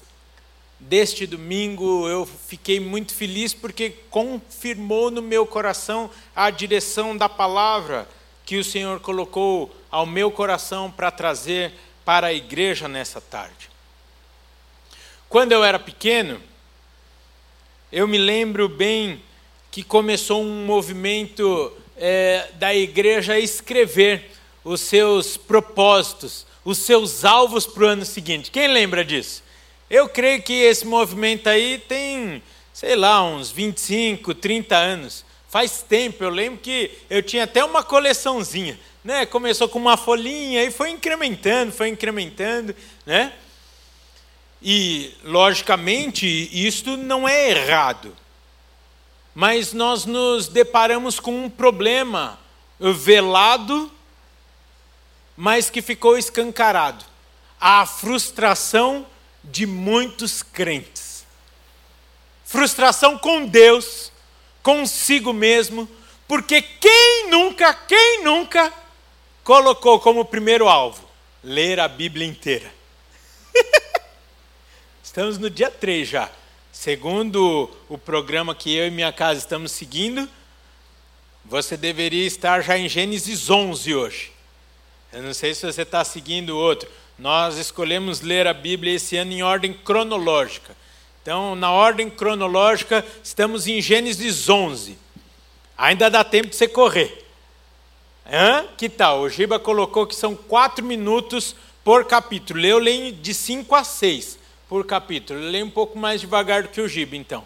deste 0.82 1.28
domingo 1.28 2.08
eu 2.08 2.26
fiquei 2.26 2.80
muito 2.80 3.14
feliz 3.14 3.54
porque 3.54 3.92
confirmou 4.10 5.12
no 5.12 5.22
meu 5.22 5.46
coração 5.46 6.10
a 6.36 6.50
direção 6.50 7.16
da 7.16 7.30
palavra 7.30 8.10
que 8.44 8.58
o 8.58 8.64
Senhor 8.64 9.00
colocou 9.00 9.74
ao 9.92 10.06
meu 10.06 10.32
coração 10.32 10.90
para 10.90 11.12
trazer 11.12 11.72
para 12.04 12.28
a 12.28 12.34
igreja 12.34 12.88
nessa 12.88 13.22
tarde. 13.22 13.70
Quando 15.30 15.52
eu 15.52 15.64
era 15.64 15.78
pequeno, 15.78 16.42
eu 17.92 18.08
me 18.08 18.18
lembro 18.18 18.68
bem 18.68 19.22
que 19.70 19.84
começou 19.84 20.42
um 20.42 20.66
movimento 20.66 21.72
é, 21.96 22.50
da 22.56 22.74
igreja 22.74 23.34
a 23.34 23.40
escrever 23.40 24.32
os 24.64 24.82
seus 24.82 25.38
propósitos, 25.38 26.46
os 26.66 26.80
seus 26.80 27.24
alvos 27.24 27.68
para 27.68 27.84
o 27.84 27.88
ano 27.88 28.04
seguinte. 28.04 28.50
Quem 28.52 28.68
lembra 28.68 29.06
disso? 29.06 29.44
Eu 29.92 30.08
creio 30.08 30.42
que 30.42 30.54
esse 30.54 30.88
movimento 30.88 31.50
aí 31.50 31.78
tem, 31.78 32.42
sei 32.74 32.96
lá, 32.96 33.22
uns 33.22 33.52
25, 33.52 34.34
30 34.34 34.74
anos. 34.74 35.26
Faz 35.50 35.82
tempo, 35.82 36.24
eu 36.24 36.30
lembro 36.30 36.62
que 36.62 36.98
eu 37.10 37.22
tinha 37.22 37.44
até 37.44 37.62
uma 37.62 37.84
coleçãozinha. 37.84 38.80
Né? 39.04 39.26
Começou 39.26 39.68
com 39.68 39.78
uma 39.78 39.98
folhinha 39.98 40.64
e 40.64 40.72
foi 40.72 40.92
incrementando, 40.92 41.74
foi 41.74 41.90
incrementando. 41.90 42.74
Né? 43.06 43.34
E, 44.62 45.14
logicamente, 45.26 46.26
isto 46.54 46.96
não 46.96 47.28
é 47.28 47.50
errado. 47.50 48.16
Mas 49.36 49.74
nós 49.74 50.06
nos 50.06 50.48
deparamos 50.48 51.20
com 51.20 51.44
um 51.44 51.50
problema 51.50 52.40
velado, 52.80 53.92
mas 55.36 55.70
que 55.70 55.82
ficou 55.82 56.18
escancarado. 56.18 57.04
A 57.60 57.86
frustração 57.86 59.06
de 59.44 59.66
muitos 59.66 60.44
crentes. 60.44 61.26
Frustração 62.46 63.18
com 63.18 63.46
Deus, 63.46 64.12
consigo 64.62 65.34
mesmo, 65.34 65.90
porque 66.28 66.62
quem 66.62 67.30
nunca, 67.30 67.74
quem 67.74 68.24
nunca 68.24 68.72
colocou 69.44 70.00
como 70.00 70.26
primeiro 70.26 70.68
alvo 70.68 71.10
ler 71.44 71.80
a 71.80 71.88
Bíblia 71.88 72.28
inteira? 72.28 72.72
Estamos 75.04 75.38
no 75.38 75.50
dia 75.50 75.70
3 75.70 76.08
já. 76.08 76.30
Segundo 76.72 77.70
o 77.90 77.98
programa 77.98 78.56
que 78.56 78.74
eu 78.76 78.88
e 78.88 78.92
minha 78.92 79.12
casa 79.12 79.40
estamos 79.40 79.72
seguindo, 79.72 80.28
você 81.44 81.76
deveria 81.76 82.26
estar 82.26 82.62
já 82.62 82.78
em 82.78 82.88
Gênesis 82.88 83.50
11 83.50 83.94
hoje. 83.94 84.32
Eu 85.12 85.22
não 85.22 85.34
sei 85.34 85.54
se 85.54 85.66
você 85.66 85.82
está 85.82 86.04
seguindo 86.06 86.58
outro. 86.58 86.90
Nós 87.22 87.58
escolhemos 87.58 88.22
ler 88.22 88.48
a 88.48 88.54
Bíblia 88.54 88.96
esse 88.96 89.16
ano 89.16 89.32
em 89.32 89.44
ordem 89.44 89.72
cronológica. 89.72 90.76
Então, 91.22 91.54
na 91.56 91.72
ordem 91.72 92.10
cronológica, 92.10 93.06
estamos 93.24 93.68
em 93.68 93.80
Gênesis 93.80 94.50
11. 94.50 94.98
Ainda 95.78 96.10
dá 96.10 96.24
tempo 96.24 96.50
de 96.50 96.56
você 96.56 96.68
correr. 96.68 97.24
Hã? 98.26 98.66
Que 98.76 98.90
tal? 98.90 99.22
O 99.22 99.30
Giba 99.30 99.60
colocou 99.60 100.08
que 100.08 100.16
são 100.16 100.36
quatro 100.36 100.84
minutos 100.84 101.56
por 101.84 102.06
capítulo. 102.06 102.66
Eu 102.66 102.80
leio 102.80 103.12
de 103.12 103.36
5 103.36 103.76
a 103.76 103.84
6 103.84 104.40
por 104.68 104.84
capítulo. 104.84 105.40
Eu 105.42 105.52
leio 105.52 105.68
um 105.68 105.70
pouco 105.70 106.00
mais 106.00 106.22
devagar 106.22 106.64
do 106.64 106.70
que 106.70 106.82
o 106.82 106.90
Giba, 106.90 107.16
então. 107.16 107.46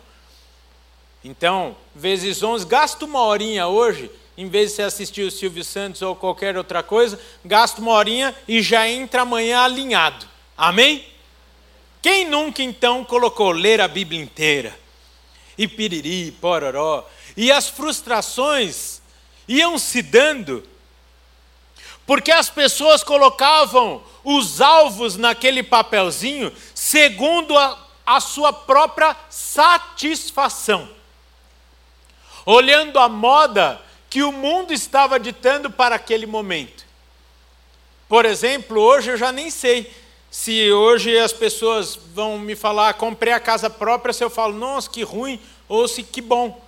Então, 1.22 1.76
vezes 1.94 2.42
11, 2.42 2.66
gasta 2.66 3.04
uma 3.04 3.20
horinha 3.24 3.68
hoje 3.68 4.10
em 4.38 4.50
vez 4.50 4.72
de 4.72 4.76
você 4.76 4.82
assistir 4.84 5.22
o 5.24 5.32
Silvio 5.32 5.64
Santos 5.64 6.02
ou 6.02 6.16
qualquer 6.16 6.58
outra 6.58 6.84
coisa, 6.84 7.20
gasta 7.44 7.80
uma 7.80 7.92
horinha 7.92 8.36
e 8.48 8.62
já 8.62 8.88
entra 8.88 9.22
amanhã 9.22 9.62
alinhado. 9.62 10.28
Amém? 10.58 11.06
Quem 12.02 12.30
nunca 12.30 12.62
então 12.62 13.04
colocou 13.04 13.52
ler 13.52 13.80
a 13.80 13.88
Bíblia 13.88 14.22
inteira? 14.22 14.78
E 15.58 15.68
piriri, 15.68 16.32
pororó. 16.34 17.08
E 17.36 17.52
as 17.52 17.70
frustrações 17.70 19.02
iam 19.48 19.78
se 19.78 20.02
dando, 20.02 20.68
porque 22.06 22.32
as 22.32 22.50
pessoas 22.50 23.04
colocavam 23.04 24.04
os 24.24 24.60
alvos 24.60 25.16
naquele 25.16 25.64
papelzinho 25.64 26.52
segundo 26.74 27.58
a, 27.58 27.78
a 28.06 28.20
sua 28.20 28.52
própria 28.52 29.16
satisfação. 29.30 30.90
Olhando 32.46 33.00
a 33.00 33.10
moda 33.10 33.82
que 34.10 34.24
o 34.24 34.32
mundo 34.32 34.74
estava 34.74 35.20
ditando 35.20 35.70
para 35.70 35.96
aquele 35.96 36.26
momento. 36.26 36.86
Por 38.08 38.26
exemplo, 38.26 38.80
hoje 38.80 39.12
eu 39.12 39.18
já 39.18 39.32
nem 39.32 39.50
sei 39.50 39.92
se 40.30 40.72
hoje 40.72 41.18
as 41.18 41.32
pessoas 41.32 41.98
vão 42.14 42.38
me 42.38 42.56
falar, 42.56 42.94
comprei 42.96 43.34
a 43.34 43.40
casa 43.40 43.70
própria, 43.70 44.14
se 44.14 44.24
eu 44.24 44.30
falo, 44.30 44.54
nossa, 44.54 44.90
que 44.90 45.02
ruim, 45.02 45.40
ou 45.68 45.88
se 45.88 46.04
que 46.04 46.22
bom. 46.22 46.62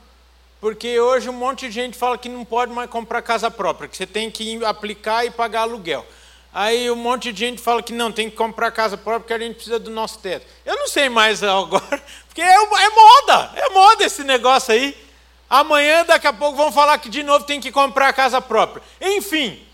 Porque 0.60 1.00
hoje 1.00 1.30
um 1.30 1.34
monte 1.34 1.68
de 1.68 1.74
gente 1.74 1.98
fala 1.98 2.18
que 2.18 2.30
não 2.30 2.44
pode 2.44 2.72
mais 2.72 2.90
comprar 2.90 3.22
casa 3.22 3.52
própria, 3.52 3.88
que 3.88 3.96
você 3.96 4.08
tem 4.08 4.32
que 4.32 4.64
aplicar 4.66 5.26
e 5.26 5.32
pagar 5.32 5.62
aluguel. 5.62 6.06
Aí 6.54 6.90
um 6.90 6.96
monte 6.96 7.32
de 7.32 7.40
gente 7.46 7.62
fala 7.62 7.84
que 7.84 7.94
não, 7.94 8.12
tem 8.12 8.30
que 8.30 8.36
comprar 8.36 8.72
casa 8.72 8.98
própria 8.98 9.20
porque 9.20 9.34
a 9.34 9.40
gente 9.40 9.56
precisa 9.56 9.78
do 9.78 9.92
nosso 9.92 10.18
teto. 10.20 10.46
Eu 10.66 10.76
não 10.78 10.88
sei 10.88 11.08
mais 11.10 11.44
agora, 11.44 12.04
porque 12.28 12.42
é, 12.42 12.54
é 12.56 12.90
moda, 12.90 13.52
é 13.56 13.70
moda 13.70 14.04
esse 14.06 14.24
negócio 14.24 14.74
aí. 14.74 14.98
Amanhã, 15.50 16.06
daqui 16.06 16.28
a 16.28 16.34
pouco, 16.34 16.58
vão 16.58 16.72
falar 16.72 16.98
que 16.98 17.10
de 17.10 17.24
novo 17.24 17.46
tem 17.46 17.60
que 17.60 17.72
comprar 17.72 18.12
casa 18.14 18.42
própria. 18.42 18.84
Enfim, 19.02 19.68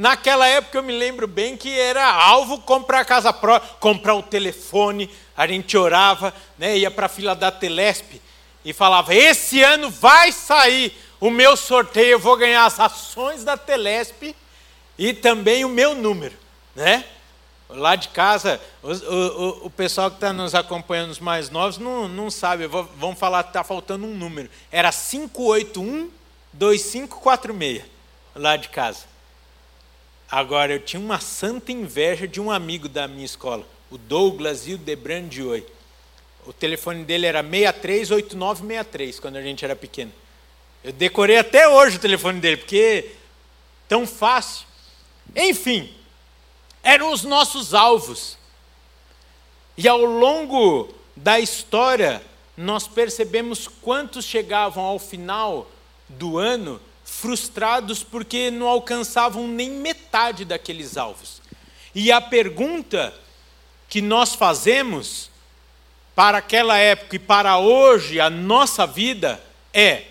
Naquela 0.00 0.46
época 0.46 0.78
eu 0.78 0.82
me 0.82 0.96
lembro 0.96 1.26
bem 1.26 1.58
que 1.58 1.78
era 1.78 2.10
alvo 2.10 2.58
comprar 2.62 3.00
a 3.00 3.04
casa 3.04 3.34
própria, 3.34 3.70
comprar 3.80 4.14
o 4.14 4.22
telefone, 4.22 5.10
a 5.36 5.46
gente 5.46 5.76
orava, 5.76 6.32
né, 6.56 6.78
ia 6.78 6.90
para 6.90 7.04
a 7.04 7.08
fila 7.08 7.34
da 7.34 7.50
Telesp 7.50 8.18
e 8.64 8.72
falava: 8.72 9.14
esse 9.14 9.62
ano 9.62 9.90
vai 9.90 10.32
sair 10.32 10.96
o 11.20 11.28
meu 11.28 11.54
sorteio, 11.54 12.12
eu 12.12 12.18
vou 12.18 12.34
ganhar 12.34 12.64
as 12.64 12.80
ações 12.80 13.44
da 13.44 13.58
Telesp 13.58 14.34
e 14.98 15.12
também 15.12 15.66
o 15.66 15.68
meu 15.68 15.94
número. 15.94 16.34
Né? 16.74 17.04
Lá 17.72 17.96
de 17.96 18.08
casa, 18.08 18.60
o, 18.82 18.92
o, 18.92 19.66
o 19.66 19.70
pessoal 19.70 20.10
que 20.10 20.16
está 20.16 20.32
nos 20.32 20.54
acompanhando, 20.54 21.10
os 21.10 21.20
mais 21.20 21.50
novos, 21.50 21.78
não, 21.78 22.08
não 22.08 22.30
sabe, 22.30 22.66
vão 22.66 23.14
falar 23.14 23.44
que 23.44 23.50
está 23.50 23.62
faltando 23.62 24.06
um 24.06 24.14
número. 24.16 24.50
Era 24.70 24.90
581 24.92 26.10
2546 26.52 27.84
lá 28.34 28.56
de 28.56 28.68
casa. 28.68 29.04
Agora, 30.30 30.72
eu 30.72 30.80
tinha 30.80 31.00
uma 31.00 31.18
santa 31.20 31.72
inveja 31.72 32.26
de 32.26 32.40
um 32.40 32.50
amigo 32.50 32.88
da 32.88 33.08
minha 33.08 33.24
escola, 33.24 33.66
o 33.90 33.98
Douglas 33.98 34.66
Hildebrand 34.66 35.36
Oi. 35.38 35.66
O 36.46 36.52
telefone 36.52 37.04
dele 37.04 37.26
era 37.26 37.42
638963, 37.42 39.20
quando 39.20 39.36
a 39.36 39.42
gente 39.42 39.64
era 39.64 39.76
pequeno. 39.76 40.12
Eu 40.82 40.92
decorei 40.92 41.36
até 41.36 41.68
hoje 41.68 41.96
o 41.96 42.00
telefone 42.00 42.40
dele, 42.40 42.56
porque 42.56 43.10
tão 43.88 44.06
fácil. 44.06 44.66
Enfim, 45.36 45.92
eram 46.82 47.12
os 47.12 47.22
nossos 47.22 47.74
alvos. 47.74 48.38
E 49.76 49.88
ao 49.88 50.04
longo 50.04 50.92
da 51.16 51.40
história, 51.40 52.22
nós 52.56 52.86
percebemos 52.86 53.68
quantos 53.68 54.24
chegavam 54.24 54.84
ao 54.84 54.98
final 54.98 55.70
do 56.08 56.38
ano 56.38 56.80
frustrados 57.04 58.02
porque 58.02 58.50
não 58.50 58.68
alcançavam 58.68 59.46
nem 59.48 59.70
metade 59.70 60.44
daqueles 60.44 60.96
alvos. 60.96 61.40
E 61.94 62.12
a 62.12 62.20
pergunta 62.20 63.12
que 63.88 64.00
nós 64.00 64.34
fazemos 64.34 65.30
para 66.14 66.38
aquela 66.38 66.78
época 66.78 67.16
e 67.16 67.18
para 67.18 67.58
hoje, 67.58 68.20
a 68.20 68.30
nossa 68.30 68.86
vida, 68.86 69.42
é: 69.72 70.04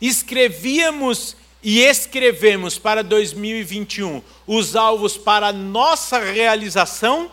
escrevíamos 0.00 1.36
e 1.62 1.80
escrevemos 1.80 2.78
para 2.78 3.02
2021 3.02 4.22
os 4.46 4.76
alvos 4.76 5.16
para 5.16 5.48
a 5.48 5.52
nossa 5.52 6.18
realização 6.18 7.30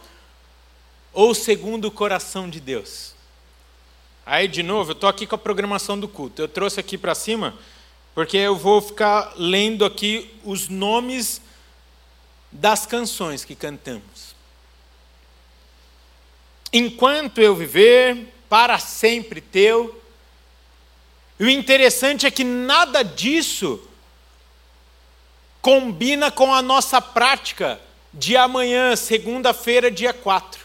ou 1.11 1.35
segundo 1.35 1.85
o 1.85 1.91
coração 1.91 2.49
de 2.49 2.59
Deus? 2.59 3.13
Aí, 4.25 4.47
de 4.47 4.63
novo, 4.63 4.91
eu 4.91 4.93
estou 4.93 5.09
aqui 5.09 5.27
com 5.27 5.35
a 5.35 5.37
programação 5.37 5.99
do 5.99 6.07
culto. 6.07 6.41
Eu 6.41 6.47
trouxe 6.47 6.79
aqui 6.79 6.97
para 6.97 7.13
cima 7.13 7.53
porque 8.15 8.37
eu 8.37 8.55
vou 8.55 8.81
ficar 8.81 9.33
lendo 9.35 9.83
aqui 9.83 10.33
os 10.43 10.69
nomes 10.69 11.41
das 12.51 12.85
canções 12.85 13.43
que 13.43 13.55
cantamos. 13.55 14.33
Enquanto 16.71 17.39
eu 17.39 17.55
viver, 17.55 18.33
para 18.53 18.77
sempre 18.77 19.41
teu. 19.41 19.99
E 21.39 21.45
o 21.45 21.49
interessante 21.49 22.27
é 22.27 22.29
que 22.29 22.43
nada 22.43 23.01
disso 23.01 23.81
combina 25.63 26.29
com 26.29 26.53
a 26.53 26.61
nossa 26.61 27.01
prática 27.01 27.79
de 28.13 28.35
amanhã, 28.35 28.97
segunda-feira, 28.97 29.89
dia 29.89 30.11
4. 30.11 30.59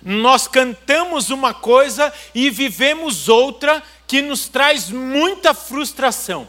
Nós 0.00 0.46
cantamos 0.46 1.28
uma 1.28 1.52
coisa 1.52 2.14
e 2.32 2.48
vivemos 2.48 3.28
outra 3.28 3.82
que 4.06 4.22
nos 4.22 4.48
traz 4.48 4.90
muita 4.90 5.52
frustração. 5.52 6.46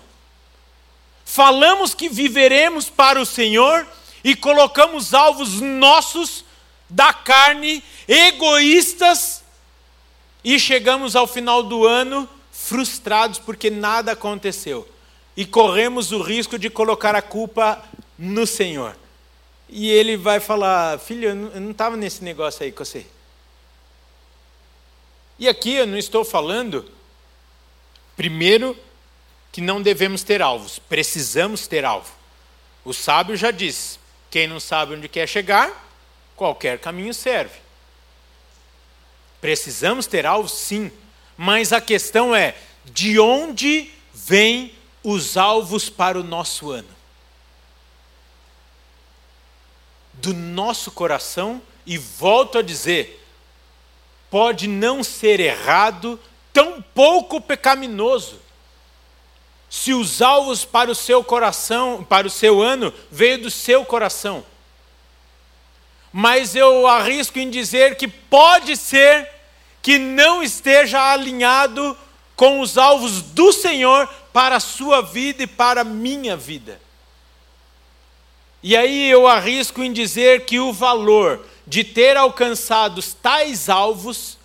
Falamos 1.25 1.95
que 1.95 2.07
viveremos 2.07 2.91
para 2.91 3.19
o 3.19 3.25
Senhor 3.25 3.87
e 4.23 4.35
colocamos 4.35 5.15
alvos 5.15 5.59
nossos 5.59 6.45
da 6.87 7.11
carne, 7.11 7.83
egoístas, 8.07 9.43
e 10.43 10.59
chegamos 10.59 11.15
ao 11.15 11.25
final 11.25 11.63
do 11.63 11.87
ano 11.87 12.29
frustrados 12.51 13.39
porque 13.39 13.71
nada 13.71 14.11
aconteceu. 14.11 14.87
E 15.37 15.45
corremos 15.45 16.11
o 16.11 16.21
risco 16.21 16.59
de 16.59 16.69
colocar 16.69 17.15
a 17.15 17.21
culpa 17.21 17.81
no 18.17 18.45
Senhor. 18.45 18.97
E 19.69 19.89
ele 19.89 20.17
vai 20.17 20.41
falar: 20.41 20.99
Filho, 20.99 21.29
eu 21.29 21.35
não 21.61 21.71
estava 21.71 21.95
nesse 21.95 22.23
negócio 22.23 22.63
aí 22.63 22.71
com 22.73 22.83
você. 22.83 23.05
E 25.39 25.47
aqui 25.47 25.75
eu 25.75 25.87
não 25.87 25.97
estou 25.97 26.25
falando 26.25 26.97
Primeiro, 28.17 28.75
que 29.51 29.61
não 29.61 29.79
devemos 29.79 30.23
ter 30.23 30.41
alvos, 30.41 30.79
precisamos 30.79 31.67
ter 31.67 31.85
alvo. 31.85 32.11
O 32.83 32.91
sábio 32.91 33.37
já 33.37 33.51
disse: 33.51 33.99
quem 34.31 34.47
não 34.47 34.59
sabe 34.59 34.95
onde 34.95 35.07
quer 35.07 35.29
chegar, 35.29 35.87
qualquer 36.35 36.79
caminho 36.79 37.13
serve. 37.13 37.59
Precisamos 39.39 40.07
ter 40.07 40.25
alvos, 40.25 40.51
sim, 40.51 40.91
mas 41.37 41.71
a 41.71 41.79
questão 41.79 42.35
é: 42.35 42.55
de 42.85 43.19
onde 43.19 43.91
vêm 44.11 44.73
os 45.03 45.37
alvos 45.37 45.89
para 45.89 46.19
o 46.19 46.23
nosso 46.23 46.71
ano? 46.71 46.89
Do 50.13 50.33
nosso 50.33 50.91
coração, 50.91 51.61
e 51.85 51.97
volto 51.97 52.57
a 52.57 52.61
dizer, 52.61 53.25
pode 54.29 54.67
não 54.67 55.03
ser 55.03 55.39
errado 55.39 56.19
tão 56.51 56.81
pouco 56.81 57.39
pecaminoso. 57.39 58.41
Se 59.69 59.93
os 59.93 60.21
alvos 60.21 60.65
para 60.65 60.89
o 60.89 60.95
seu 60.95 61.23
coração, 61.23 62.03
para 62.03 62.27
o 62.27 62.31
seu 62.31 62.61
ano, 62.61 62.93
veio 63.11 63.41
do 63.41 63.51
seu 63.51 63.85
coração. 63.85 64.45
Mas 66.11 66.55
eu 66.55 66.87
arrisco 66.87 67.37
em 67.37 67.49
dizer 67.49 67.95
que 67.95 68.07
pode 68.07 68.75
ser 68.75 69.29
que 69.81 69.97
não 69.97 70.41
esteja 70.41 71.13
alinhado 71.13 71.97
com 72.37 72.61
os 72.61 72.77
alvos 72.77 73.21
do 73.21 73.51
Senhor 73.51 74.07
para 74.31 74.55
a 74.57 74.61
sua 74.61 75.01
vida 75.01 75.43
e 75.43 75.47
para 75.47 75.81
a 75.81 75.83
minha 75.83 76.37
vida. 76.37 76.79
E 78.61 78.77
aí 78.77 79.09
eu 79.09 79.27
arrisco 79.27 79.83
em 79.83 79.91
dizer 79.91 80.45
que 80.45 80.59
o 80.59 80.71
valor 80.71 81.43
de 81.65 81.83
ter 81.83 82.15
alcançado 82.15 83.01
tais 83.21 83.69
alvos 83.69 84.37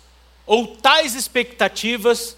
ou 0.45 0.75
tais 0.75 1.13
expectativas 1.13 2.35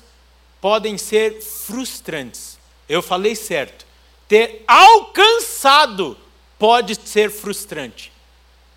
podem 0.60 0.98
ser 0.98 1.42
frustrantes. 1.42 2.60
Eu 2.88 3.02
falei 3.02 3.36
certo. 3.36 3.86
Ter 4.28 4.64
alcançado 4.68 6.18
pode 6.58 6.96
ser 7.06 7.32
frustrante. 7.32 8.12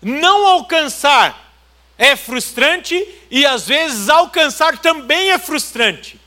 Não 0.01 0.47
alcançar 0.47 1.53
é 1.97 2.15
frustrante 2.15 3.07
e 3.29 3.45
às 3.45 3.67
vezes 3.67 4.07
alcançar 4.07 4.77
também 4.77 5.31
é 5.31 5.37
frustrante. 5.37 6.18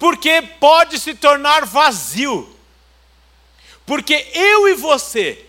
Porque 0.00 0.40
pode 0.58 0.98
se 0.98 1.14
tornar 1.14 1.66
vazio. 1.66 2.48
Porque 3.84 4.30
eu 4.32 4.66
e 4.66 4.74
você, 4.74 5.44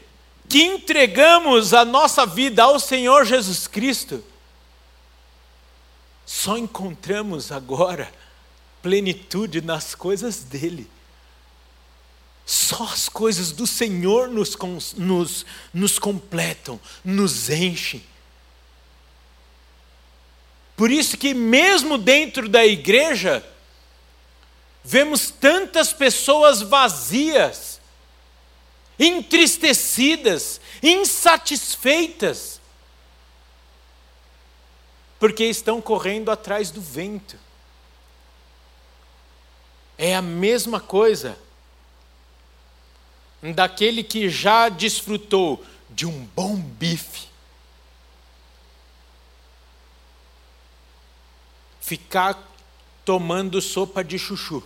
que 0.49 0.61
entregamos 0.61 1.73
a 1.73 1.85
nossa 1.85 2.25
vida 2.25 2.63
ao 2.63 2.77
Senhor 2.77 3.25
Jesus 3.25 3.65
Cristo, 3.65 4.21
só 6.25 6.57
encontramos 6.57 7.49
agora 7.49 8.11
plenitude 8.81 9.61
nas 9.61 9.95
coisas 9.95 10.43
dele. 10.43 10.89
Só 12.45 12.83
as 12.83 13.07
coisas 13.07 13.53
do 13.53 13.65
Senhor 13.65 14.27
nos, 14.27 14.57
nos, 14.97 15.45
nos 15.73 15.97
completam, 15.97 16.77
nos 17.05 17.49
enchem. 17.49 18.03
Por 20.75 20.91
isso 20.91 21.17
que, 21.17 21.33
mesmo 21.33 21.97
dentro 21.97 22.49
da 22.49 22.65
igreja, 22.65 23.45
Vemos 24.83 25.29
tantas 25.29 25.93
pessoas 25.93 26.61
vazias, 26.61 27.79
entristecidas, 28.97 30.59
insatisfeitas, 30.81 32.59
porque 35.19 35.45
estão 35.45 35.79
correndo 35.79 36.31
atrás 36.31 36.71
do 36.71 36.81
vento. 36.81 37.37
É 39.97 40.15
a 40.15 40.21
mesma 40.21 40.79
coisa 40.79 41.37
daquele 43.53 44.03
que 44.03 44.29
já 44.29 44.67
desfrutou 44.67 45.63
de 45.89 46.05
um 46.07 46.25
bom 46.35 46.55
bife. 46.55 47.27
Ficar 51.79 52.50
tomando 53.05 53.61
sopa 53.61 54.03
de 54.03 54.17
chuchu. 54.17 54.63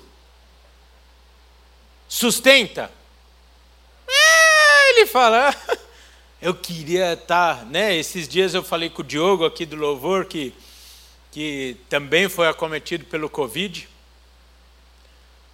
Sustenta? 2.07 2.91
É, 4.07 4.91
ele 4.91 5.05
fala, 5.05 5.55
eu 6.41 6.53
queria 6.53 7.13
estar, 7.13 7.59
tá, 7.59 7.65
né? 7.65 7.95
Esses 7.95 8.27
dias 8.27 8.53
eu 8.53 8.63
falei 8.63 8.89
com 8.89 9.01
o 9.01 9.05
Diogo 9.05 9.45
aqui 9.45 9.65
do 9.65 9.75
Louvor, 9.75 10.25
que, 10.25 10.53
que 11.31 11.77
também 11.89 12.29
foi 12.29 12.47
acometido 12.47 13.05
pelo 13.05 13.29
Covid. 13.29 13.87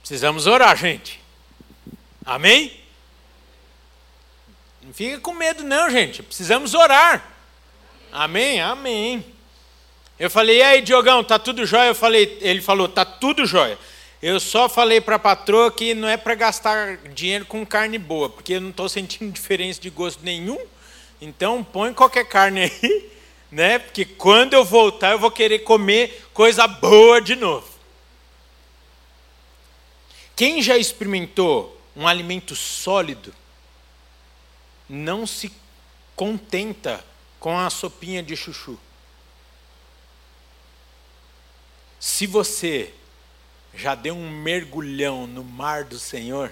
Precisamos 0.02 0.48
orar, 0.48 0.76
gente. 0.76 1.22
Amém? 2.26 2.80
Não 4.84 4.94
fica 4.94 5.20
com 5.20 5.34
medo, 5.34 5.63
não, 5.63 5.89
gente. 5.89 6.24
Precisamos 6.24 6.74
orar. 6.74 7.32
Amém? 8.12 8.60
Amém. 8.60 9.26
Eu 10.22 10.30
falei, 10.30 10.60
e 10.60 10.62
aí, 10.62 10.82
Diogão, 10.84 11.24
tá 11.24 11.40
tudo 11.40 11.66
jóia? 11.66 11.88
Eu 11.88 11.96
falei, 11.96 12.38
ele 12.42 12.62
falou, 12.62 12.88
tá 12.88 13.04
tudo 13.04 13.44
jóia. 13.44 13.76
Eu 14.22 14.40
só 14.40 14.70
falei 14.70 15.02
para 15.02 15.16
a 15.16 15.20
patroa 15.20 15.72
que 15.72 15.96
não 15.96 16.08
é 16.08 16.16
para 16.16 16.36
gastar 16.36 16.98
dinheiro 17.12 17.44
com 17.44 17.66
carne 17.66 17.98
boa, 17.98 18.30
porque 18.30 18.54
eu 18.54 18.62
não 18.62 18.70
estou 18.70 18.88
sentindo 18.88 19.32
diferença 19.34 19.82
de 19.82 19.90
gosto 19.90 20.24
nenhum. 20.24 20.60
Então 21.20 21.64
põe 21.64 21.92
qualquer 21.92 22.26
carne 22.26 22.62
aí, 22.62 23.10
né? 23.52 23.80
Porque 23.80 24.06
quando 24.06 24.54
eu 24.54 24.64
voltar 24.64 25.14
eu 25.14 25.18
vou 25.18 25.32
querer 25.32 25.60
comer 25.64 26.28
coisa 26.36 26.68
boa 26.68 27.20
de 27.20 27.36
novo. 27.36 27.68
Quem 30.36 30.62
já 30.62 30.78
experimentou 30.78 31.82
um 31.96 32.08
alimento 32.08 32.56
sólido 32.56 33.34
não 34.88 35.26
se 35.26 35.52
contenta 36.16 37.04
com 37.40 37.58
a 37.58 37.72
sopinha 37.72 38.22
de 38.22 38.36
chuchu. 38.36 38.78
Se 42.02 42.26
você 42.26 42.92
já 43.76 43.94
deu 43.94 44.16
um 44.16 44.28
mergulhão 44.28 45.28
no 45.28 45.44
mar 45.44 45.84
do 45.84 46.00
Senhor, 46.00 46.52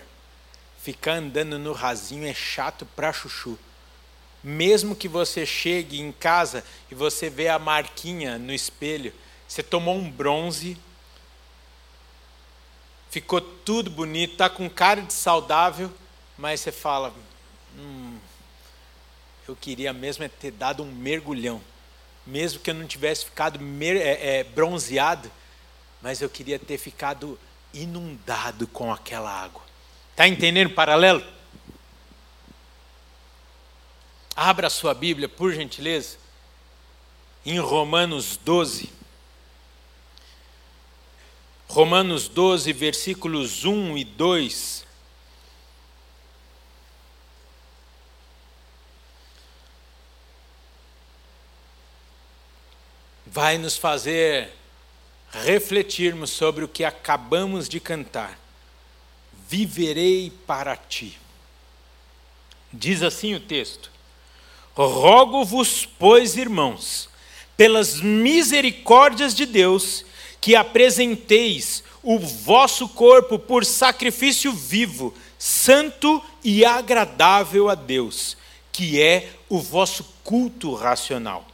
ficar 0.79 1.13
andando 1.13 1.57
no 1.57 1.73
rasinho 1.73 2.27
é 2.27 2.35
chato 2.35 2.85
para 2.85 3.11
chuchu. 3.11 3.57
Mesmo 4.43 4.95
que 4.95 5.07
você 5.07 5.47
chegue 5.47 5.99
em 5.99 6.11
casa 6.11 6.63
e 6.91 6.93
você 6.93 7.31
vê 7.31 7.47
a 7.47 7.57
marquinha 7.57 8.37
no 8.37 8.53
espelho, 8.53 9.11
você 9.47 9.63
tomou 9.63 9.95
um 9.95 10.07
bronze, 10.07 10.77
ficou 13.09 13.41
tudo 13.41 13.89
bonito, 13.89 14.37
tá 14.37 14.51
com 14.51 14.69
cara 14.69 15.01
de 15.01 15.13
saudável, 15.13 15.91
mas 16.37 16.59
você 16.59 16.71
fala, 16.71 17.11
hum, 17.75 18.19
eu 19.47 19.55
queria 19.55 19.91
mesmo 19.93 20.23
é 20.23 20.27
ter 20.29 20.51
dado 20.51 20.83
um 20.83 20.91
mergulhão, 20.91 21.59
mesmo 22.29 22.59
que 22.59 22.69
eu 22.69 22.75
não 22.75 22.85
tivesse 22.85 23.25
ficado 23.25 23.59
é, 23.81 24.39
é, 24.39 24.43
bronzeado, 24.43 25.29
mas 26.01 26.21
eu 26.21 26.29
queria 26.29 26.57
ter 26.57 26.77
ficado 26.77 27.37
inundado 27.73 28.67
com 28.67 28.93
aquela 28.93 29.29
água. 29.29 29.61
Está 30.11 30.27
entendendo 30.27 30.67
o 30.67 30.73
paralelo? 30.73 31.23
Abra 34.35 34.67
a 34.67 34.69
sua 34.69 34.93
Bíblia, 34.93 35.27
por 35.27 35.53
gentileza, 35.53 36.17
em 37.45 37.59
Romanos 37.59 38.37
12. 38.37 38.89
Romanos 41.67 42.27
12, 42.27 42.71
versículos 42.73 43.65
1 43.65 43.97
e 43.97 44.03
2. 44.03 44.85
Vai 53.41 53.57
nos 53.57 53.77
fazer 53.77 54.49
refletirmos 55.31 56.29
sobre 56.29 56.65
o 56.65 56.67
que 56.67 56.83
acabamos 56.83 57.69
de 57.69 57.79
cantar. 57.79 58.37
Viverei 59.47 60.29
para 60.45 60.75
ti. 60.75 61.17
Diz 62.73 63.01
assim 63.01 63.35
o 63.35 63.39
texto: 63.39 63.89
Rogo-vos, 64.75 65.85
pois, 65.85 66.35
irmãos, 66.35 67.07
pelas 67.55 68.01
misericórdias 68.01 69.33
de 69.33 69.45
Deus, 69.45 70.03
que 70.41 70.53
apresenteis 70.53 71.81
o 72.03 72.19
vosso 72.19 72.89
corpo 72.89 73.39
por 73.39 73.63
sacrifício 73.63 74.51
vivo, 74.51 75.13
santo 75.37 76.21
e 76.43 76.65
agradável 76.65 77.69
a 77.69 77.75
Deus, 77.75 78.35
que 78.69 79.01
é 79.01 79.29
o 79.47 79.59
vosso 79.61 80.03
culto 80.25 80.73
racional. 80.73 81.48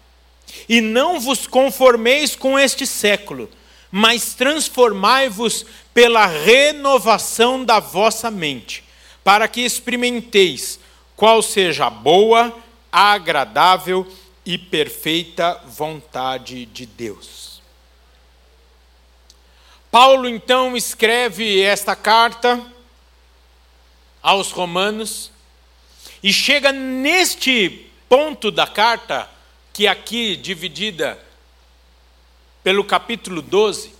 E 0.67 0.81
não 0.81 1.19
vos 1.19 1.47
conformeis 1.47 2.35
com 2.35 2.57
este 2.57 2.85
século, 2.87 3.49
mas 3.91 4.33
transformai-vos 4.33 5.65
pela 5.93 6.25
renovação 6.25 7.63
da 7.63 7.79
vossa 7.79 8.29
mente, 8.29 8.83
para 9.23 9.47
que 9.47 9.61
experimenteis 9.61 10.79
qual 11.15 11.41
seja 11.41 11.87
a 11.87 11.89
boa, 11.89 12.53
agradável 12.91 14.05
e 14.45 14.57
perfeita 14.57 15.61
vontade 15.65 16.65
de 16.65 16.85
Deus. 16.85 17.61
Paulo 19.89 20.27
então 20.27 20.75
escreve 20.75 21.61
esta 21.61 21.95
carta 21.95 22.61
aos 24.21 24.51
Romanos 24.51 25.31
e 26.21 26.33
chega 26.33 26.71
neste 26.71 27.89
ponto 28.09 28.51
da 28.51 28.67
carta, 28.67 29.29
que 29.75 29.87
aqui 29.87 30.37
dividida 30.37 31.19
pelo 32.63 32.85
capítulo 32.85 33.41
12. 33.41 33.91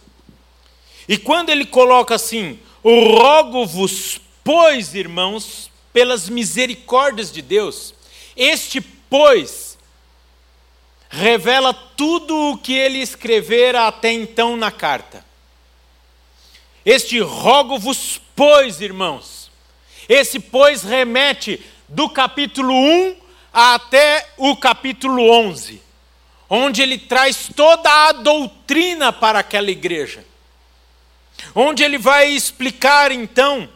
E 1.06 1.18
quando 1.18 1.50
ele 1.50 1.66
coloca 1.66 2.16
assim: 2.16 2.58
Rogo-vos, 2.82 4.22
pois, 4.42 4.96
irmãos, 4.96 5.70
pelas 5.92 6.30
misericórdias 6.30 7.30
de 7.30 7.42
Deus, 7.42 7.94
este 8.38 8.80
pois 8.80 9.78
revela 11.10 11.74
tudo 11.74 12.34
o 12.52 12.58
que 12.58 12.72
ele 12.74 13.00
escrevera 13.00 13.86
até 13.86 14.14
então 14.14 14.56
na 14.56 14.72
carta. 14.72 15.26
Este 16.86 17.20
rogo-vos, 17.20 18.22
pois, 18.34 18.80
irmãos. 18.80 19.52
Esse 20.08 20.40
pois 20.40 20.84
remete 20.84 21.60
do 21.90 22.10
capítulo 22.10 22.74
1 22.74 23.25
até 23.74 24.28
o 24.38 24.56
capítulo 24.56 25.30
11 25.30 25.86
onde 26.50 26.82
ele 26.82 26.98
traz 26.98 27.50
toda 27.56 27.90
a 28.08 28.12
doutrina 28.12 29.12
para 29.12 29.40
aquela 29.40 29.72
igreja, 29.72 30.26
onde 31.54 31.84
ele 31.84 31.98
vai 31.98 32.30
explicar 32.30 33.12
então 33.12 33.70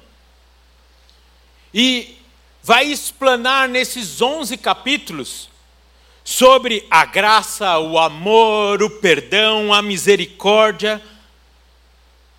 e 1.73 2.15
vai 2.63 2.85
explanar 2.85 3.67
nesses 3.67 4.21
11 4.21 4.57
capítulos 4.57 5.49
sobre 6.23 6.85
a 6.91 7.05
graça, 7.05 7.79
o 7.79 7.97
amor, 7.97 8.83
o 8.83 8.89
perdão, 8.89 9.73
a 9.73 9.81
misericórdia, 9.81 11.01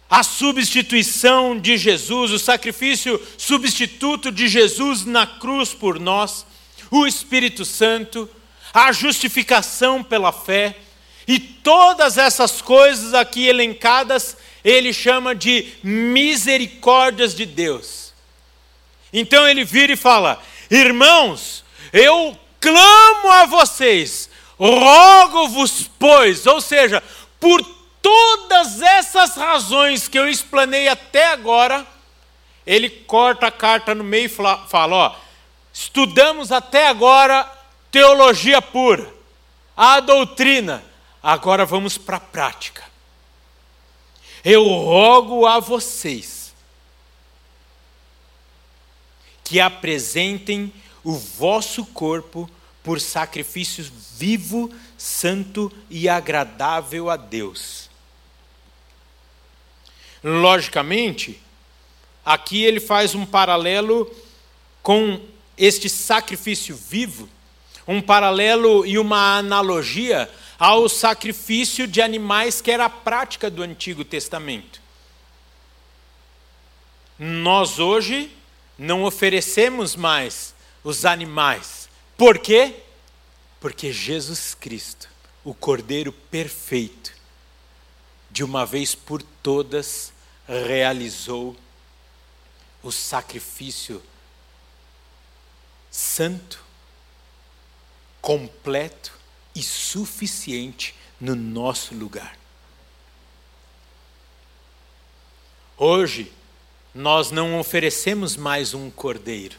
a 0.08 0.22
substituição 0.22 1.58
de 1.58 1.76
Jesus, 1.76 2.30
o 2.30 2.38
sacrifício 2.38 3.20
substituto 3.36 4.30
de 4.30 4.48
Jesus 4.48 5.04
na 5.04 5.26
cruz 5.26 5.74
por 5.74 5.98
nós, 5.98 6.46
o 6.90 7.06
Espírito 7.06 7.64
Santo, 7.64 8.28
a 8.72 8.92
justificação 8.92 10.02
pela 10.02 10.32
fé, 10.32 10.76
e 11.26 11.38
todas 11.38 12.18
essas 12.18 12.60
coisas 12.60 13.14
aqui 13.14 13.46
elencadas, 13.46 14.36
ele 14.64 14.92
chama 14.92 15.34
de 15.34 15.72
misericórdias 15.82 17.34
de 17.34 17.46
Deus. 17.46 18.12
Então 19.12 19.46
ele 19.48 19.64
vira 19.64 19.92
e 19.92 19.96
fala: 19.96 20.42
Irmãos, 20.70 21.64
eu 21.92 22.36
clamo 22.60 23.30
a 23.30 23.46
vocês, 23.46 24.28
rogo-vos, 24.58 25.90
pois, 25.98 26.46
ou 26.46 26.60
seja, 26.60 27.02
por 27.38 27.62
todas 28.02 28.80
essas 28.82 29.34
razões 29.36 30.08
que 30.08 30.18
eu 30.18 30.28
explanei 30.28 30.88
até 30.88 31.28
agora, 31.28 31.86
ele 32.66 32.88
corta 32.88 33.46
a 33.46 33.52
carta 33.52 33.94
no 33.94 34.04
meio 34.04 34.26
e 34.26 34.28
fala: 34.28 34.66
Ó, 34.72 35.16
estudamos 35.80 36.52
até 36.52 36.88
agora 36.88 37.50
teologia 37.90 38.60
pura, 38.60 39.10
a 39.74 39.98
doutrina. 39.98 40.84
Agora 41.22 41.64
vamos 41.64 41.96
para 41.96 42.18
a 42.18 42.20
prática. 42.20 42.84
Eu 44.44 44.62
rogo 44.64 45.46
a 45.46 45.58
vocês 45.58 46.54
que 49.42 49.58
apresentem 49.58 50.70
o 51.02 51.14
vosso 51.14 51.86
corpo 51.86 52.48
por 52.82 53.00
sacrifício 53.00 53.90
vivo, 54.16 54.70
santo 54.98 55.72
e 55.88 56.10
agradável 56.10 57.08
a 57.08 57.16
Deus. 57.16 57.88
Logicamente, 60.22 61.40
aqui 62.22 62.62
ele 62.62 62.80
faz 62.80 63.14
um 63.14 63.24
paralelo 63.24 64.14
com 64.82 65.20
este 65.60 65.88
sacrifício 65.88 66.74
vivo 66.74 67.28
um 67.86 68.00
paralelo 68.00 68.86
e 68.86 68.98
uma 68.98 69.38
analogia 69.38 70.30
ao 70.58 70.88
sacrifício 70.88 71.86
de 71.86 72.00
animais 72.00 72.60
que 72.60 72.70
era 72.70 72.84
a 72.84 72.90
prática 72.90 73.50
do 73.50 73.62
Antigo 73.62 74.04
Testamento. 74.04 74.80
Nós 77.18 77.78
hoje 77.78 78.30
não 78.78 79.02
oferecemos 79.02 79.96
mais 79.96 80.54
os 80.84 81.04
animais. 81.04 81.88
Por 82.16 82.38
quê? 82.38 82.76
Porque 83.58 83.92
Jesus 83.92 84.54
Cristo, 84.54 85.08
o 85.44 85.52
Cordeiro 85.52 86.12
perfeito, 86.12 87.12
de 88.30 88.44
uma 88.44 88.64
vez 88.64 88.94
por 88.94 89.20
todas 89.42 90.12
realizou 90.48 91.56
o 92.82 92.90
sacrifício 92.90 94.02
santo, 95.90 96.62
completo 98.20 99.12
e 99.54 99.62
suficiente 99.62 100.94
no 101.20 101.34
nosso 101.34 101.94
lugar. 101.94 102.38
Hoje, 105.76 106.30
nós 106.94 107.30
não 107.30 107.58
oferecemos 107.58 108.36
mais 108.36 108.74
um 108.74 108.90
cordeiro. 108.90 109.58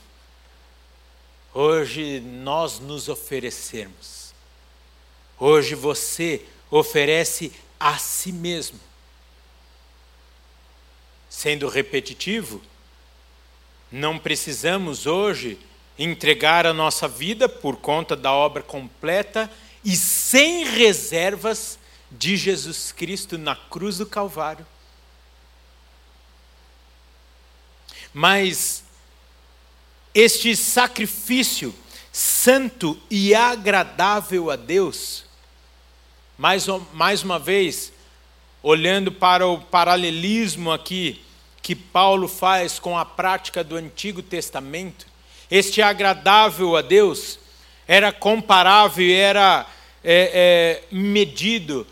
Hoje 1.54 2.20
nós 2.20 2.80
nos 2.80 3.10
oferecemos. 3.10 4.34
Hoje 5.40 5.76
você 5.76 6.46
oferece 6.70 7.52
a 7.80 7.98
si 7.98 8.32
mesmo. 8.32 8.80
Sendo 11.30 11.68
repetitivo, 11.68 12.62
não 13.92 14.20
precisamos 14.20 15.08
hoje 15.08 15.58
entregar 15.98 16.66
a 16.66 16.74
nossa 16.74 17.08
vida 17.08 17.48
por 17.48 17.78
conta 17.78 18.16
da 18.16 18.32
obra 18.32 18.64
completa 18.64 19.52
e 19.84 19.96
sem 19.96 20.66
reservas 20.66 21.78
de 22.10 22.36
Jesus 22.36 22.92
Cristo 22.92 23.38
na 23.38 23.56
cruz 23.56 23.98
do 23.98 24.06
Calvário. 24.06 24.66
Mas 28.14 28.84
este 30.14 30.56
sacrifício 30.56 31.74
santo 32.12 33.00
e 33.10 33.34
agradável 33.34 34.52
a 34.52 34.56
Deus, 34.56 35.24
mais, 36.38 36.66
mais 36.94 37.24
uma 37.24 37.40
vez, 37.40 37.94
olhando 38.62 39.12
para 39.12 39.48
o 39.48 39.62
paralelismo 39.62 40.72
aqui 40.72 41.24
que 41.62 41.76
Paulo 41.76 42.28
faz 42.28 42.80
com 42.80 42.98
a 42.98 43.06
prática 43.06 43.64
do 43.64 43.76
Antigo 43.76 44.22
Testamento, 44.22 45.06
este 45.52 45.82
agradável 45.82 46.76
a 46.78 46.82
Deus 46.82 47.38
era 47.86 48.12
comparável 48.12 49.14
era 49.14 49.68
é, 50.04 50.82
é, 50.92 50.96
medido 50.96 51.86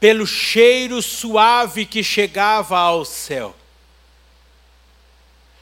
pelo 0.00 0.26
cheiro 0.26 1.02
suave 1.02 1.84
que 1.84 2.02
chegava 2.02 2.78
ao 2.78 3.04
céu. 3.04 3.54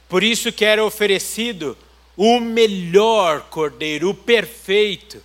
Por 0.08 0.22
isso 0.22 0.52
que 0.52 0.64
era 0.64 0.84
oferecido 0.84 1.76
o 2.16 2.38
melhor 2.38 3.42
cordeiro, 3.50 4.10
o 4.10 4.14
perfeito. 4.14 5.20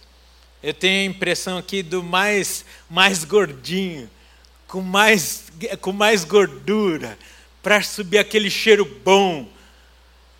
Eu 0.63 0.73
tenho 0.73 1.01
a 1.01 1.13
impressão 1.13 1.57
aqui 1.57 1.83
do 1.83 2.03
mais, 2.03 2.65
mais 2.89 3.23
gordinho, 3.23 4.09
com 4.67 4.81
mais, 4.81 5.45
com 5.79 5.91
mais 5.91 6.23
gordura, 6.23 7.17
para 7.61 7.81
subir 7.81 8.17
aquele 8.17 8.49
cheiro 8.49 8.83
bom. 9.03 9.47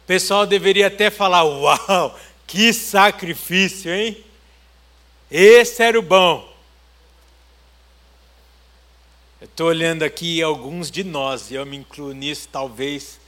Pessoal 0.10 0.48
deveria 0.48 0.88
até 0.88 1.12
falar: 1.12 1.44
Uau, 1.44 2.20
que 2.48 2.74
sacrifício, 2.74 3.94
hein? 3.94 4.26
Esse 5.30 5.84
era 5.84 6.00
o 6.00 6.02
bom. 6.02 6.52
Eu 9.40 9.46
estou 9.46 9.68
olhando 9.68 10.02
aqui 10.02 10.42
alguns 10.42 10.90
de 10.90 11.04
nós, 11.04 11.52
e 11.52 11.54
eu 11.54 11.64
me 11.64 11.78
incluo 11.78 12.12
nisso, 12.12 12.50
talvez 12.52 13.20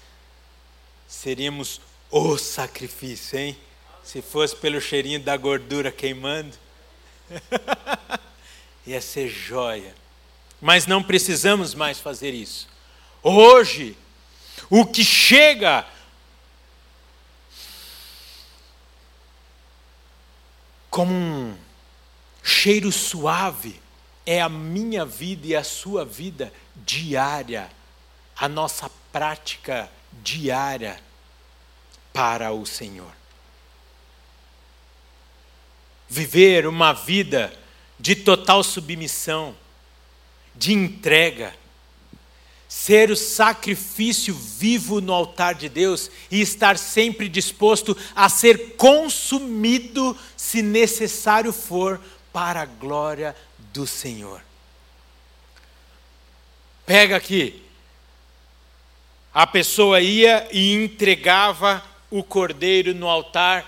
seríamos 1.08 1.80
o 2.10 2.36
sacrifício, 2.40 3.38
hein? 3.38 3.56
Se 4.04 4.20
fosse 4.20 4.56
pelo 4.56 4.82
cheirinho 4.82 5.20
da 5.20 5.38
gordura 5.38 5.92
queimando, 5.92 6.58
ia 8.88 9.02
ser 9.02 9.28
joia. 9.28 9.94
Mas 10.60 10.88
não 10.88 11.04
precisamos 11.04 11.76
mais 11.76 12.00
fazer 12.00 12.34
isso. 12.34 12.68
Hoje, 13.22 13.96
o 14.68 14.84
que 14.84 15.04
chega 15.04 15.86
como 20.92 21.14
um 21.14 21.58
cheiro 22.44 22.92
suave 22.92 23.82
é 24.26 24.42
a 24.42 24.50
minha 24.50 25.06
vida 25.06 25.48
e 25.48 25.56
a 25.56 25.64
sua 25.64 26.04
vida 26.04 26.52
diária, 26.76 27.72
a 28.36 28.50
nossa 28.50 28.92
prática 29.10 29.90
diária 30.12 31.02
para 32.12 32.52
o 32.52 32.66
Senhor. 32.66 33.12
Viver 36.10 36.68
uma 36.68 36.92
vida 36.92 37.58
de 37.98 38.14
total 38.14 38.62
submissão, 38.62 39.56
de 40.54 40.74
entrega, 40.74 41.56
ser 42.72 43.12
o 43.12 43.18
sacrifício 43.18 44.34
vivo 44.34 45.02
no 45.02 45.12
altar 45.12 45.54
de 45.54 45.68
Deus 45.68 46.10
e 46.32 46.40
estar 46.40 46.78
sempre 46.78 47.28
disposto 47.28 47.98
a 48.16 48.30
ser 48.30 48.78
consumido, 48.78 50.18
se 50.38 50.62
necessário 50.62 51.52
for, 51.52 52.00
para 52.32 52.62
a 52.62 52.66
glória 52.66 53.36
do 53.74 53.86
Senhor. 53.86 54.42
Pega 56.86 57.18
aqui. 57.18 57.62
A 59.34 59.46
pessoa 59.46 60.00
ia 60.00 60.48
e 60.50 60.74
entregava 60.74 61.84
o 62.10 62.24
cordeiro 62.24 62.96
no 62.96 63.10
altar 63.10 63.66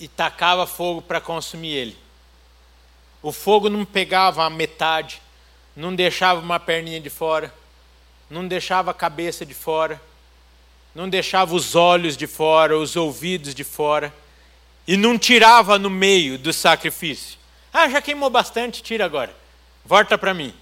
e 0.00 0.08
tacava 0.08 0.66
fogo 0.66 1.00
para 1.00 1.20
consumir 1.20 1.74
ele. 1.74 1.96
O 3.22 3.30
fogo 3.30 3.70
não 3.70 3.84
pegava 3.84 4.44
a 4.44 4.50
metade, 4.50 5.21
não 5.74 5.94
deixava 5.94 6.40
uma 6.40 6.60
perninha 6.60 7.00
de 7.00 7.10
fora, 7.10 7.52
não 8.28 8.46
deixava 8.46 8.90
a 8.90 8.94
cabeça 8.94 9.44
de 9.44 9.54
fora, 9.54 10.00
não 10.94 11.08
deixava 11.08 11.54
os 11.54 11.74
olhos 11.74 12.16
de 12.16 12.26
fora, 12.26 12.78
os 12.78 12.96
ouvidos 12.96 13.54
de 13.54 13.64
fora, 13.64 14.12
e 14.86 14.96
não 14.96 15.18
tirava 15.18 15.78
no 15.78 15.88
meio 15.88 16.38
do 16.38 16.52
sacrifício. 16.52 17.38
Ah, 17.72 17.88
já 17.88 18.02
queimou 18.02 18.28
bastante, 18.28 18.82
tira 18.82 19.04
agora. 19.04 19.34
Volta 19.84 20.18
para 20.18 20.34
mim. 20.34 20.54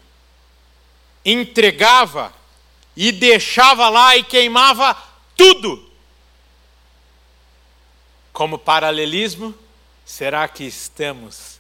Entregava 1.24 2.32
e 2.96 3.10
deixava 3.10 3.88
lá 3.88 4.16
e 4.16 4.22
queimava 4.22 4.96
tudo. 5.36 5.90
Como 8.32 8.58
paralelismo, 8.58 9.54
será 10.04 10.46
que 10.46 10.64
estamos 10.64 11.58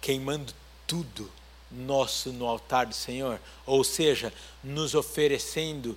queimando 0.00 0.54
tudo 0.86 1.37
nosso 1.70 2.32
no 2.32 2.46
altar 2.46 2.86
do 2.86 2.94
Senhor? 2.94 3.40
Ou 3.66 3.84
seja, 3.84 4.32
nos 4.62 4.94
oferecendo 4.94 5.96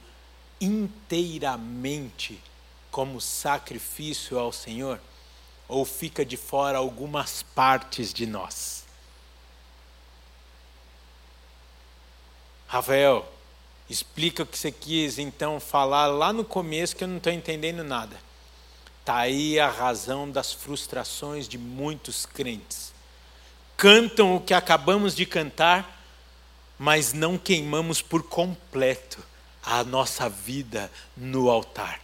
inteiramente 0.60 2.42
como 2.90 3.22
sacrifício 3.22 4.38
ao 4.38 4.52
Senhor? 4.52 5.00
Ou 5.68 5.86
fica 5.86 6.26
de 6.26 6.38
fora 6.38 6.78
algumas 6.78 7.44
partes 7.44 8.14
de 8.14 8.26
nós? 8.26 8.84
Rafael, 12.68 13.30
explica 13.90 14.44
o 14.44 14.46
que 14.46 14.58
você 14.58 14.72
quis 14.72 15.20
então 15.20 15.60
falar 15.60 16.08
lá 16.08 16.32
no 16.32 16.46
começo 16.46 16.96
que 16.96 17.04
eu 17.04 17.08
não 17.08 17.18
estou 17.18 17.34
entendendo 17.34 17.84
nada. 17.84 18.18
Está 19.02 19.18
aí 19.18 19.60
a 19.60 19.68
razão 19.68 20.30
das 20.30 20.54
frustrações 20.54 21.48
de 21.48 21.58
muitos 21.58 22.26
crentes. 22.26 22.94
Cantam 23.82 24.36
o 24.36 24.40
que 24.40 24.54
acabamos 24.54 25.16
de 25.16 25.26
cantar, 25.26 26.06
mas 26.78 27.14
não 27.14 27.36
queimamos 27.36 28.00
por 28.00 28.22
completo 28.22 29.18
a 29.64 29.84
nossa 29.84 30.30
vida 30.30 30.92
no 31.18 31.50
altar. 31.50 32.00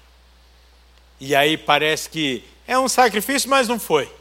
E 1.20 1.36
aí 1.36 1.56
parece 1.56 2.10
que 2.10 2.44
é 2.66 2.80
um 2.80 2.90
sacrifício, 2.90 3.48
mas 3.48 3.68
não 3.68 3.78
foi. 3.80 4.12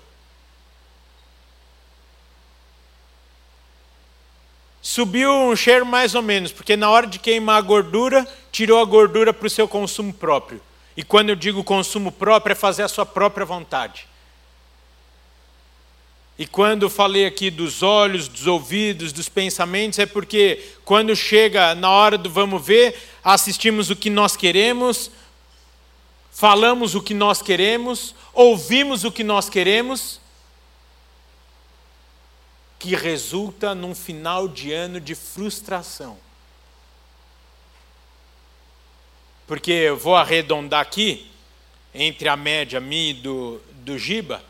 Subiu 4.83 5.33
um 5.33 5.57
cheiro 5.57 5.87
mais 5.87 6.15
ou 6.15 6.21
menos, 6.21 6.53
porque 6.53 6.77
na 6.77 6.91
hora 6.91 7.07
de 7.07 7.19
queimar 7.19 7.57
a 7.57 7.63
gordura, 7.63 8.29
tirou 8.53 8.83
a 8.83 8.85
gordura 8.85 9.33
para 9.33 9.47
o 9.47 9.51
seu 9.51 9.67
consumo 9.67 10.13
próprio. 10.13 10.61
E 10.95 11.03
quando 11.03 11.31
eu 11.31 11.35
digo 11.35 11.65
consumo 11.65 12.13
próprio, 12.13 12.53
é 12.53 12.55
fazer 12.55 12.83
a 12.83 12.89
sua 12.89 13.07
própria 13.07 13.47
vontade. 13.47 14.07
E 16.39 16.47
quando 16.47 16.91
falei 16.91 17.25
aqui 17.25 17.51
dos 17.51 17.83
olhos, 17.83 18.29
dos 18.29 18.47
ouvidos, 18.47 19.13
dos 19.13 19.29
pensamentos, 19.29 19.99
é 19.99 20.05
porque 20.05 20.63
quando 20.85 21.17
chega 21.17 21.75
na 21.75 21.91
hora 21.91 22.19
do 22.19 22.29
vamos 22.29 22.65
ver, 22.65 22.95
assistimos 23.25 23.89
o 23.89 23.97
que 23.97 24.11
nós 24.11 24.37
queremos, 24.37 25.11
falamos 26.31 26.95
o 26.95 27.01
que 27.01 27.15
nós 27.15 27.41
queremos, 27.41 28.15
ouvimos 28.35 29.03
o 29.05 29.11
que 29.11 29.25
nós 29.25 29.49
queremos, 29.49 30.21
que 32.79 32.95
resulta 32.95 33.75
num 33.75 33.95
final 33.95 34.47
de 34.47 34.73
ano 34.73 35.01
de 35.01 35.15
frustração. 35.15 36.19
Porque 39.47 39.71
eu 39.71 39.97
vou 39.97 40.15
arredondar 40.15 40.83
aqui, 40.83 41.31
entre 41.95 42.29
a 42.29 42.37
média 42.37 42.79
minha 42.79 43.11
e 43.11 43.15
do, 43.15 43.59
do 43.77 43.99
Giba, 43.99 44.45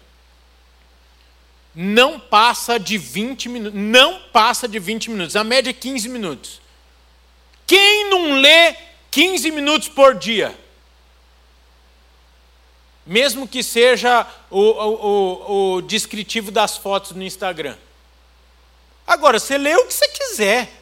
não 1.79 2.19
passa 2.19 2.81
de 2.81 2.97
20 2.97 3.51
minutos. 3.51 3.79
Não 3.79 4.19
passa 4.33 4.67
de 4.67 4.79
20 4.79 5.11
minutos. 5.11 5.37
A 5.37 5.45
média 5.45 5.69
é 5.69 5.75
15 5.75 6.09
minutos. 6.09 6.63
Quem 7.67 8.09
não 8.09 8.41
lê 8.41 8.75
15 9.11 9.51
minutos 9.51 9.87
por 9.87 10.15
dia? 10.15 10.59
Mesmo 13.05 13.47
que 13.47 13.63
seja 13.63 14.27
o, 14.51 14.59
o, 14.59 14.95
o, 14.95 15.75
o 15.75 15.83
descritivo 15.83 16.51
das 16.51 16.79
fotos 16.79 17.13
no 17.13 17.23
Instagram. 17.23 17.77
Agora, 19.07 19.39
você 19.39 19.59
lê 19.59 19.77
o 19.77 19.87
que 19.87 19.93
você 19.93 20.09
quiser. 20.09 20.73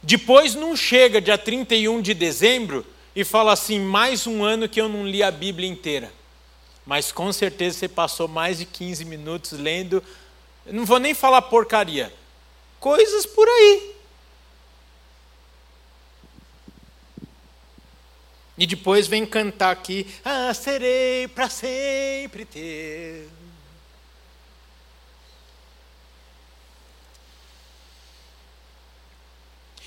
Depois 0.00 0.54
não 0.54 0.76
chega 0.76 1.20
dia 1.20 1.36
31 1.36 2.00
de 2.00 2.14
dezembro 2.14 2.86
e 3.14 3.24
fala 3.24 3.52
assim: 3.52 3.80
mais 3.80 4.24
um 4.24 4.44
ano 4.44 4.68
que 4.68 4.80
eu 4.80 4.88
não 4.88 5.04
li 5.04 5.20
a 5.20 5.32
Bíblia 5.32 5.68
inteira. 5.68 6.17
Mas 6.88 7.12
com 7.12 7.30
certeza 7.34 7.76
você 7.76 7.86
passou 7.86 8.26
mais 8.26 8.56
de 8.56 8.64
15 8.64 9.04
minutos 9.04 9.52
lendo, 9.52 10.02
não 10.64 10.86
vou 10.86 10.98
nem 10.98 11.12
falar 11.12 11.42
porcaria, 11.42 12.10
coisas 12.80 13.26
por 13.26 13.46
aí. 13.46 13.94
E 18.56 18.66
depois 18.66 19.06
vem 19.06 19.26
cantar 19.26 19.70
aqui: 19.70 20.06
Ah, 20.24 20.54
serei 20.54 21.28
para 21.28 21.50
sempre 21.50 22.46
teu. 22.46 23.28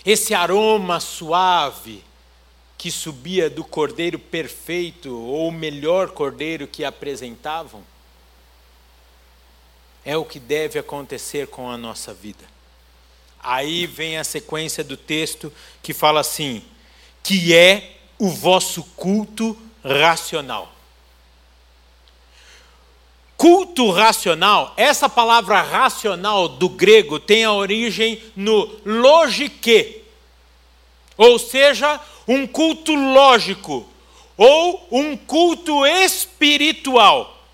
Esse 0.05 0.35
aroma 0.35 0.99
suave 0.99 2.03
que 2.81 2.89
subia 2.89 3.47
do 3.47 3.63
cordeiro 3.63 4.17
perfeito, 4.17 5.15
ou 5.15 5.49
o 5.49 5.51
melhor 5.51 6.09
cordeiro 6.09 6.65
que 6.65 6.83
apresentavam, 6.83 7.83
é 10.03 10.17
o 10.17 10.25
que 10.25 10.39
deve 10.39 10.79
acontecer 10.79 11.45
com 11.45 11.69
a 11.69 11.77
nossa 11.77 12.11
vida. 12.11 12.43
Aí 13.39 13.85
vem 13.85 14.17
a 14.17 14.23
sequência 14.23 14.83
do 14.83 14.97
texto 14.97 15.53
que 15.83 15.93
fala 15.93 16.21
assim: 16.21 16.63
que 17.21 17.55
é 17.55 17.97
o 18.17 18.29
vosso 18.29 18.83
culto 18.95 19.55
racional. 19.85 20.73
Culto 23.37 23.91
racional, 23.91 24.73
essa 24.75 25.07
palavra 25.07 25.61
racional 25.61 26.49
do 26.49 26.67
grego 26.67 27.19
tem 27.19 27.43
a 27.43 27.53
origem 27.53 28.23
no 28.35 28.75
logique, 28.83 30.00
ou 31.21 31.37
seja, 31.37 32.01
um 32.27 32.47
culto 32.47 32.95
lógico, 32.95 33.87
ou 34.35 34.87
um 34.91 35.15
culto 35.15 35.85
espiritual. 35.85 37.45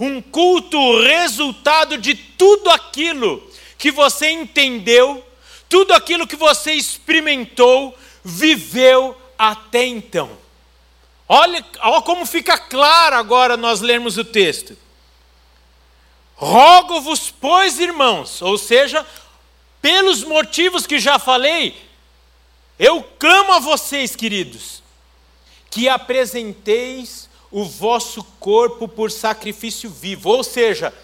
Um 0.00 0.20
culto 0.20 1.00
resultado 1.02 1.96
de 1.96 2.16
tudo 2.16 2.68
aquilo 2.70 3.48
que 3.78 3.92
você 3.92 4.30
entendeu, 4.30 5.24
tudo 5.68 5.94
aquilo 5.94 6.26
que 6.26 6.34
você 6.34 6.72
experimentou, 6.72 7.96
viveu 8.24 9.16
até 9.38 9.86
então. 9.86 10.30
Olha, 11.28 11.64
olha 11.78 12.02
como 12.02 12.26
fica 12.26 12.58
claro 12.58 13.14
agora 13.14 13.56
nós 13.56 13.80
lermos 13.80 14.18
o 14.18 14.24
texto. 14.24 14.76
Rogo-vos, 16.34 17.30
pois, 17.30 17.78
irmãos, 17.78 18.42
ou 18.42 18.58
seja, 18.58 19.06
pelos 19.80 20.24
motivos 20.24 20.84
que 20.84 20.98
já 20.98 21.20
falei, 21.20 21.87
eu 22.78 23.02
clamo 23.02 23.52
a 23.52 23.58
vocês, 23.58 24.14
queridos, 24.14 24.82
que 25.70 25.88
apresenteis 25.88 27.28
o 27.50 27.64
vosso 27.64 28.22
corpo 28.38 28.86
por 28.86 29.10
sacrifício 29.10 29.90
vivo, 29.90 30.30
ou 30.30 30.44
seja, 30.44 30.94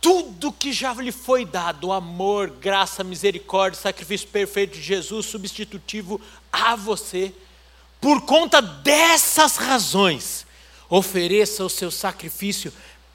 tudo 0.00 0.52
que 0.52 0.72
já 0.72 0.92
lhe 0.94 1.12
foi 1.12 1.44
dado, 1.44 1.92
amor, 1.92 2.50
graça, 2.50 3.04
misericórdia, 3.04 3.80
sacrifício 3.80 4.26
perfeito 4.28 4.76
de 4.76 4.82
Jesus, 4.82 5.26
substitutivo 5.26 6.20
a 6.52 6.74
você, 6.74 7.32
por 8.00 8.22
conta 8.22 8.60
dessas 8.60 9.56
razões, 9.56 10.46
ofereça 10.88 11.64
o 11.64 11.70
seu 11.70 11.90
sacrifício 11.90 12.72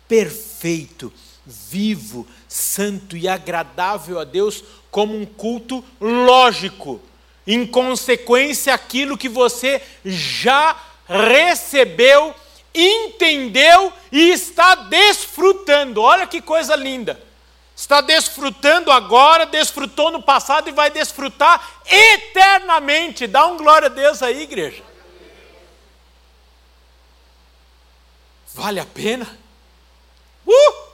perfeito, 0.07 1.11
vivo, 1.45 2.27
santo 2.47 3.17
e 3.17 3.27
agradável 3.27 4.19
a 4.19 4.23
Deus, 4.23 4.63
como 4.89 5.19
um 5.19 5.25
culto 5.25 5.83
lógico 5.99 7.01
em 7.47 7.65
consequência 7.65 8.73
aquilo 8.73 9.17
que 9.17 9.29
você 9.29 9.81
já 10.03 10.75
recebeu, 11.07 12.35
entendeu 12.75 13.93
e 14.11 14.29
está 14.29 14.75
desfrutando. 14.75 16.01
Olha 16.01 16.27
que 16.27 16.41
coisa 16.41 16.75
linda. 16.75 17.25
Está 17.73 18.01
desfrutando 18.01 18.91
agora, 18.91 19.45
desfrutou 19.45 20.11
no 20.11 20.21
passado 20.21 20.67
e 20.67 20.73
vai 20.73 20.89
desfrutar 20.89 21.79
eternamente. 21.85 23.27
Dá 23.27 23.45
um 23.45 23.55
glória 23.55 23.85
a 23.85 23.89
Deus 23.89 24.21
aí, 24.21 24.41
igreja. 24.41 24.83
Vale 28.53 28.79
a 28.79 28.85
pena? 28.85 29.27
Uh! 30.45 30.86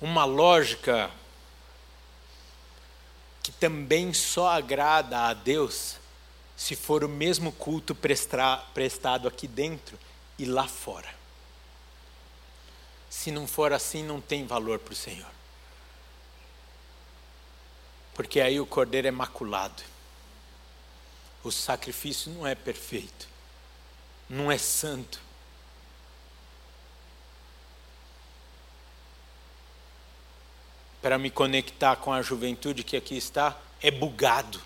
Uma 0.00 0.24
lógica 0.24 1.10
que 3.42 3.52
também 3.52 4.12
só 4.12 4.48
agrada 4.48 5.20
a 5.20 5.34
Deus 5.34 5.96
se 6.56 6.74
for 6.76 7.04
o 7.04 7.08
mesmo 7.08 7.52
culto 7.52 7.94
prestado 7.94 9.28
aqui 9.28 9.46
dentro 9.46 9.98
e 10.38 10.44
lá 10.44 10.66
fora. 10.66 11.08
Se 13.08 13.30
não 13.30 13.46
for 13.46 13.72
assim, 13.72 14.02
não 14.02 14.20
tem 14.20 14.46
valor 14.46 14.78
para 14.78 14.92
o 14.92 14.96
Senhor. 14.96 15.30
Porque 18.12 18.40
aí 18.40 18.60
o 18.60 18.66
cordeiro 18.66 19.08
é 19.08 19.10
maculado. 19.10 19.82
O 21.42 21.50
sacrifício 21.52 22.32
não 22.32 22.46
é 22.46 22.54
perfeito, 22.54 23.28
não 24.28 24.50
é 24.50 24.58
santo. 24.58 25.20
Para 31.00 31.18
me 31.18 31.30
conectar 31.30 31.96
com 31.96 32.12
a 32.12 32.22
juventude 32.22 32.82
que 32.82 32.96
aqui 32.96 33.16
está 33.16 33.56
é 33.80 33.90
bugado. 33.90 34.60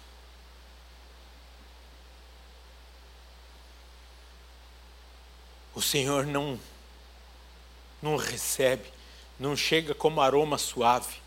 O 5.74 5.80
Senhor 5.80 6.26
não 6.26 6.58
não 8.00 8.16
recebe, 8.16 8.92
não 9.38 9.56
chega 9.56 9.94
como 9.94 10.20
aroma 10.20 10.58
suave. 10.58 11.22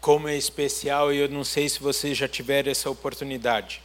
Como 0.00 0.28
é 0.28 0.36
especial, 0.36 1.12
e 1.12 1.18
eu 1.18 1.28
não 1.28 1.44
sei 1.44 1.68
se 1.68 1.80
vocês 1.80 2.16
já 2.16 2.28
tiveram 2.28 2.70
essa 2.70 2.90
oportunidade. 2.90 3.82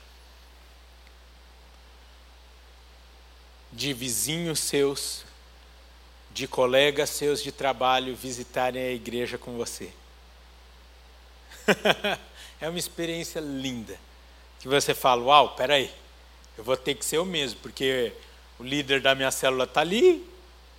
De 3.72 3.94
vizinhos 3.94 4.60
seus 4.60 5.25
de 6.36 6.50
colegas 6.50 7.12
seus 7.12 7.42
de 7.42 7.50
trabalho 7.50 8.14
visitarem 8.14 8.84
a 8.84 8.92
igreja 8.92 9.38
com 9.38 9.56
você. 9.56 9.90
é 12.60 12.68
uma 12.68 12.78
experiência 12.78 13.40
linda. 13.40 13.98
Que 14.60 14.68
você 14.68 14.94
fala, 14.94 15.24
uau, 15.24 15.56
peraí, 15.56 15.90
eu 16.58 16.64
vou 16.66 16.76
ter 16.76 16.94
que 16.96 17.06
ser 17.06 17.16
eu 17.20 17.26
mesmo, 17.26 17.62
porque 17.62 18.12
o 18.60 18.66
líder 18.66 19.00
da 19.00 19.16
minha 19.16 19.32
célula 19.32 19.64
está 19.64 19.80
ali. 19.80 20.30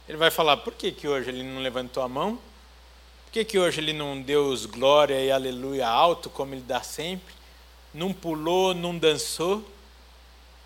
Ele 0.07 0.19
vai 0.19 0.31
falar, 0.31 0.59
por 0.59 0.75
que, 0.75 0.93
que 0.93 1.09
hoje 1.09 1.31
ele 1.31 1.43
não 1.43 1.63
levantou 1.63 2.03
a 2.03 2.09
mão? 2.09 2.39
Por 3.25 3.33
que, 3.33 3.43
que 3.43 3.59
hoje 3.59 3.81
ele 3.81 3.95
não 3.95 4.21
deu 4.21 4.49
os 4.49 4.67
glória 4.67 5.19
e 5.25 5.31
aleluia 5.31 5.89
alto, 5.89 6.29
como 6.29 6.53
ele 6.53 6.65
dá 6.67 6.83
sempre? 6.83 7.35
Não 7.95 8.13
pulou, 8.13 8.75
não 8.75 8.99
dançou? 8.99 9.67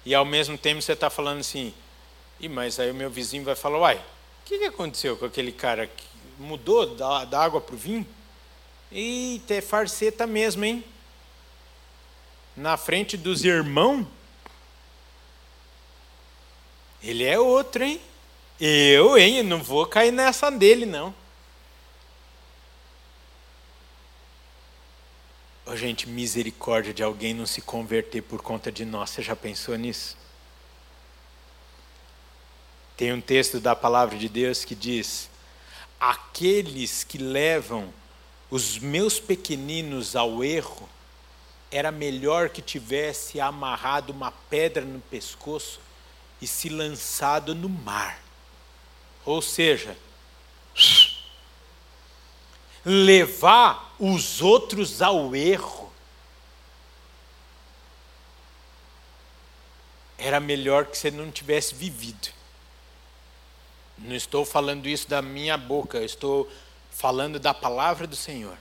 E 0.05 0.17
ao 0.17 0.25
mesmo 0.25 0.59
tempo 0.59 0.83
você 0.83 0.95
está 0.95 1.09
falando 1.09 1.39
assim, 1.39 1.73
e 2.41 2.49
mas 2.49 2.81
aí 2.81 2.91
o 2.91 2.95
meu 2.95 3.09
vizinho 3.09 3.45
vai 3.45 3.55
falar, 3.55 3.79
uai, 3.79 4.05
que, 4.51 4.59
que 4.59 4.65
aconteceu 4.65 5.17
com 5.17 5.27
aquele 5.27 5.53
cara 5.53 5.87
que 5.87 6.05
mudou 6.37 6.97
da, 6.97 7.25
da 7.25 7.41
água 7.41 7.61
para 7.61 7.75
o 7.77 7.79
vinho? 7.79 8.05
Eita, 8.91 9.55
é 9.55 9.61
farceta 9.61 10.27
mesmo, 10.27 10.65
hein? 10.65 10.85
Na 12.57 12.77
frente 12.77 13.17
dos 13.17 13.45
irmãos, 13.45 14.05
ele 17.01 17.23
é 17.23 17.39
outro, 17.39 17.85
hein? 17.85 18.01
Eu, 18.61 19.17
hein? 19.17 19.37
Eu 19.37 19.45
não 19.45 19.63
vou 19.63 19.87
cair 19.87 20.11
nessa 20.11 20.51
dele, 20.51 20.85
não. 20.85 21.15
Oh, 25.65 25.77
gente, 25.77 26.09
misericórdia 26.09 26.93
de 26.93 27.05
alguém 27.05 27.33
não 27.33 27.47
se 27.47 27.61
converter 27.61 28.23
por 28.23 28.43
conta 28.43 28.73
de 28.73 28.85
nós. 28.85 29.11
Você 29.11 29.23
já 29.23 29.37
pensou 29.37 29.77
nisso? 29.77 30.17
Tem 33.01 33.15
um 33.15 33.21
texto 33.23 33.59
da 33.59 33.75
palavra 33.75 34.19
de 34.19 34.29
Deus 34.29 34.63
que 34.63 34.75
diz: 34.75 35.31
Aqueles 35.99 37.03
que 37.03 37.17
levam 37.17 37.91
os 38.51 38.79
meus 38.79 39.19
pequeninos 39.19 40.15
ao 40.15 40.45
erro, 40.45 40.87
era 41.71 41.91
melhor 41.91 42.51
que 42.51 42.61
tivesse 42.61 43.41
amarrado 43.41 44.13
uma 44.13 44.31
pedra 44.31 44.85
no 44.85 45.01
pescoço 45.01 45.81
e 46.43 46.47
se 46.47 46.69
lançado 46.69 47.55
no 47.55 47.71
mar. 47.71 48.23
Ou 49.25 49.41
seja, 49.41 49.97
levar 52.85 53.95
os 53.99 54.43
outros 54.43 55.01
ao 55.01 55.35
erro 55.35 55.91
era 60.19 60.39
melhor 60.39 60.85
que 60.85 60.99
você 60.99 61.11
não 61.11 61.31
tivesse 61.31 61.75
vivido. 61.75 62.40
Não 64.01 64.17
estou 64.17 64.45
falando 64.45 64.89
isso 64.89 65.09
da 65.09 65.21
minha 65.21 65.59
boca, 65.59 66.03
estou 66.03 66.51
falando 66.91 67.39
da 67.39 67.53
palavra 67.53 68.07
do 68.07 68.17
Senhor. 68.17 68.57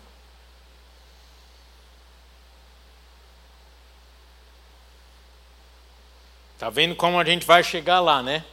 Tá 6.58 6.70
vendo 6.70 6.94
como 6.96 7.18
a 7.18 7.24
gente 7.24 7.46
vai 7.46 7.64
chegar 7.64 8.02
lá, 8.02 8.22
né? 8.22 8.44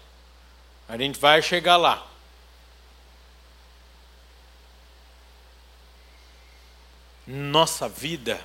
A 0.89 0.97
gente 0.97 1.19
vai 1.19 1.43
chegar 1.43 1.77
lá. 1.77 2.07
Nossa 7.27 7.89
vida 7.89 8.41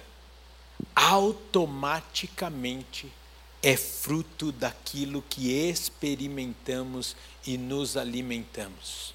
automaticamente 0.96 3.14
é 3.62 3.78
fruto 3.78 4.52
daquilo 4.52 5.24
que 5.30 5.52
experimentamos 5.52 7.16
e 7.46 7.58
nos 7.58 7.98
alimentamos. 7.98 9.14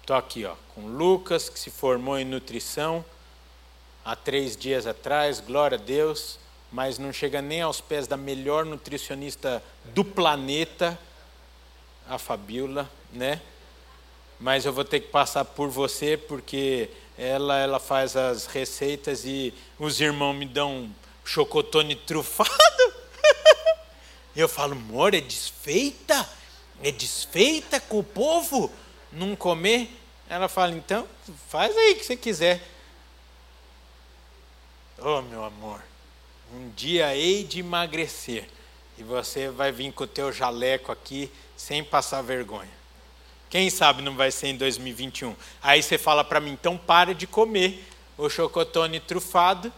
Estou 0.00 0.16
aqui 0.16 0.44
ó, 0.44 0.54
com 0.74 0.86
Lucas, 0.88 1.48
que 1.48 1.58
se 1.58 1.70
formou 1.70 2.18
em 2.18 2.24
nutrição 2.24 3.04
há 4.04 4.16
três 4.16 4.56
dias 4.56 4.86
atrás, 4.86 5.40
glória 5.40 5.78
a 5.78 5.80
Deus, 5.80 6.38
mas 6.70 6.98
não 6.98 7.12
chega 7.12 7.40
nem 7.40 7.62
aos 7.62 7.80
pés 7.80 8.06
da 8.06 8.16
melhor 8.16 8.64
nutricionista 8.64 9.62
do 9.94 10.04
planeta, 10.04 10.98
a 12.08 12.18
Fabiola, 12.18 12.90
né? 13.12 13.40
Mas 14.40 14.64
eu 14.64 14.72
vou 14.72 14.84
ter 14.84 15.00
que 15.00 15.08
passar 15.08 15.44
por 15.44 15.68
você 15.68 16.16
porque 16.16 16.90
ela 17.16 17.58
ela 17.58 17.78
faz 17.78 18.16
as 18.16 18.46
receitas 18.46 19.24
e 19.24 19.54
os 19.78 20.00
irmãos 20.00 20.34
me 20.34 20.46
dão 20.46 20.92
chocotone 21.24 21.94
trufado. 21.94 22.50
Eu 24.34 24.48
falo, 24.48 24.72
amor, 24.72 25.14
é 25.14 25.20
desfeita? 25.20 26.28
É 26.82 26.90
desfeita 26.90 27.80
com 27.80 28.00
o 28.00 28.04
povo 28.04 28.70
não 29.12 29.36
comer? 29.36 29.90
Ela 30.28 30.48
fala, 30.48 30.72
então, 30.72 31.06
faz 31.48 31.76
aí 31.76 31.92
o 31.92 31.96
que 31.96 32.04
você 32.04 32.16
quiser. 32.16 32.62
Oh, 34.98 35.22
meu 35.22 35.44
amor, 35.44 35.82
um 36.54 36.70
dia 36.70 37.14
hei 37.16 37.44
de 37.44 37.60
emagrecer 37.60 38.48
e 38.96 39.02
você 39.02 39.48
vai 39.48 39.72
vir 39.72 39.92
com 39.92 40.04
o 40.04 40.06
teu 40.06 40.32
jaleco 40.32 40.92
aqui 40.92 41.30
sem 41.56 41.82
passar 41.82 42.22
vergonha. 42.22 42.70
Quem 43.48 43.68
sabe 43.68 44.02
não 44.02 44.16
vai 44.16 44.30
ser 44.30 44.48
em 44.48 44.56
2021. 44.56 45.34
Aí 45.62 45.82
você 45.82 45.98
fala 45.98 46.24
para 46.24 46.40
mim, 46.40 46.52
então 46.52 46.78
para 46.78 47.14
de 47.14 47.26
comer 47.26 47.84
o 48.16 48.28
chocotone 48.28 49.00
trufado, 49.00 49.72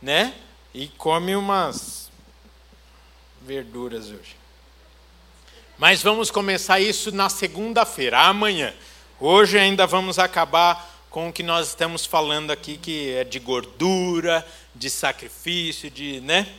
né? 0.00 0.34
e 0.76 0.88
come 0.88 1.34
umas 1.34 2.10
verduras 3.40 4.10
hoje. 4.10 4.36
Mas 5.78 6.02
vamos 6.02 6.30
começar 6.30 6.80
isso 6.80 7.12
na 7.12 7.28
segunda-feira, 7.28 8.20
amanhã. 8.20 8.72
Hoje 9.20 9.58
ainda 9.58 9.86
vamos 9.86 10.18
acabar 10.18 11.04
com 11.10 11.28
o 11.28 11.32
que 11.32 11.42
nós 11.42 11.68
estamos 11.68 12.06
falando 12.06 12.50
aqui, 12.50 12.78
que 12.78 13.10
é 13.12 13.24
de 13.24 13.38
gordura, 13.38 14.46
de 14.74 14.88
sacrifício, 14.88 15.90
de, 15.90 16.18
né? 16.22 16.50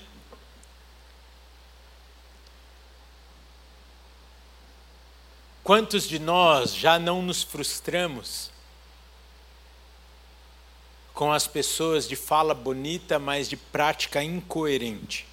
Quantos 5.64 6.08
de 6.08 6.20
nós 6.20 6.76
já 6.76 7.00
não 7.00 7.24
nos 7.24 7.42
frustramos 7.42 8.52
com 11.12 11.34
as 11.34 11.48
pessoas 11.48 12.08
de 12.08 12.16
fala 12.16 12.54
bonita, 12.54 13.18
mas 13.18 13.50
de 13.50 13.58
prática 13.58 14.24
incoerente. 14.24 15.26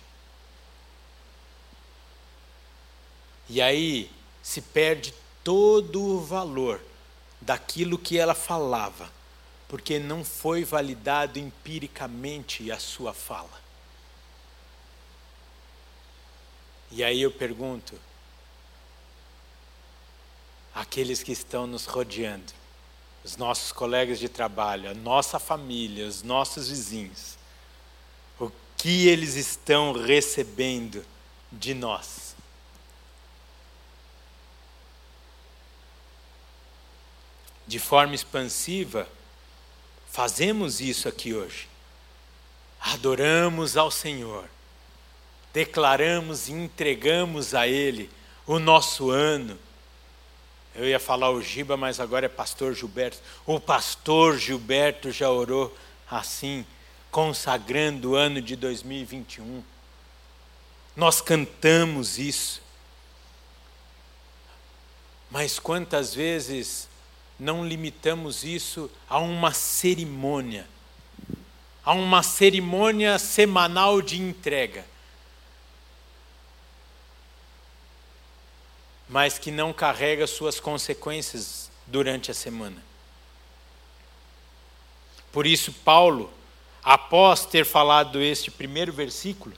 E 3.49 3.61
aí 3.61 4.11
se 4.43 4.61
perde 4.61 5.15
todo 5.43 6.03
o 6.03 6.21
valor 6.21 6.81
daquilo 7.41 7.99
que 7.99 8.19
ela 8.19 8.35
falava, 8.35 9.11
porque 9.69 9.99
não 9.99 10.25
foi 10.25 10.65
validado 10.65 11.39
empiricamente 11.39 12.71
a 12.71 12.79
sua 12.79 13.13
fala. 13.13 13.63
E 16.91 17.03
aí 17.03 17.21
eu 17.21 17.31
pergunto, 17.31 17.99
aqueles 20.75 21.23
que 21.23 21.33
estão 21.33 21.67
nos 21.67 21.87
rodeando, 21.87 22.53
os 23.25 23.37
nossos 23.37 23.73
colegas 23.73 24.19
de 24.19 24.29
trabalho, 24.29 24.91
a 24.91 24.95
nossa 24.95 25.39
família, 25.39 26.07
os 26.07 26.23
nossos 26.23 26.69
vizinhos, 26.69 27.37
o 28.39 28.51
que 28.77 29.09
eles 29.09 29.35
estão 29.35 29.93
recebendo 29.93 31.05
de 31.51 31.75
nós. 31.75 32.24
De 37.67 37.79
forma 37.79 38.15
expansiva, 38.15 39.09
fazemos 40.11 40.81
isso 40.81 41.09
aqui 41.09 41.35
hoje. 41.35 41.69
Adoramos 42.81 43.77
ao 43.77 43.91
Senhor, 43.91 44.45
declaramos 45.53 46.49
e 46.49 46.53
entregamos 46.53 47.55
a 47.55 47.67
Ele 47.67 48.11
o 48.47 48.59
nosso 48.59 49.11
ano 49.11 49.59
eu 50.75 50.89
ia 50.89 50.99
falar 50.99 51.31
o 51.31 51.41
Giba, 51.41 51.77
mas 51.77 52.01
agora 52.01 52.27
é 52.27 52.29
pastor 52.29 52.75
Gilberto. 52.75 53.19
O 53.47 53.61
pastor 53.61 54.37
Gilberto 54.39 55.13
já 55.13 55.31
orou 55.31 55.75
assim, 56.11 56.67
consagrando 57.13 58.11
o 58.11 58.17
ano 58.17 58.43
de 58.43 58.57
2021. 58.57 59.63
Nós 60.97 61.21
cantamos 61.21 62.19
isso. 62.19 62.61
Mas 65.31 65.61
quantas 65.61 66.13
vezes 66.13 66.89
não 67.39 67.67
limitamos 67.67 68.45
isso 68.45 68.91
a 69.09 69.19
uma 69.19 69.53
cerimônia, 69.53 70.69
a 71.85 71.93
uma 71.93 72.23
cerimônia 72.23 73.19
semanal 73.19 74.01
de 74.01 74.21
entrega? 74.21 74.85
mas 79.09 79.39
que 79.39 79.51
não 79.51 79.73
carrega 79.73 80.27
suas 80.27 80.59
consequências 80.59 81.71
durante 81.87 82.31
a 82.31 82.35
semana. 82.35 82.83
Por 85.31 85.47
isso, 85.47 85.73
Paulo, 85.73 86.33
após 86.83 87.45
ter 87.45 87.65
falado 87.65 88.21
este 88.21 88.51
primeiro 88.51 88.93
versículo, 88.93 89.55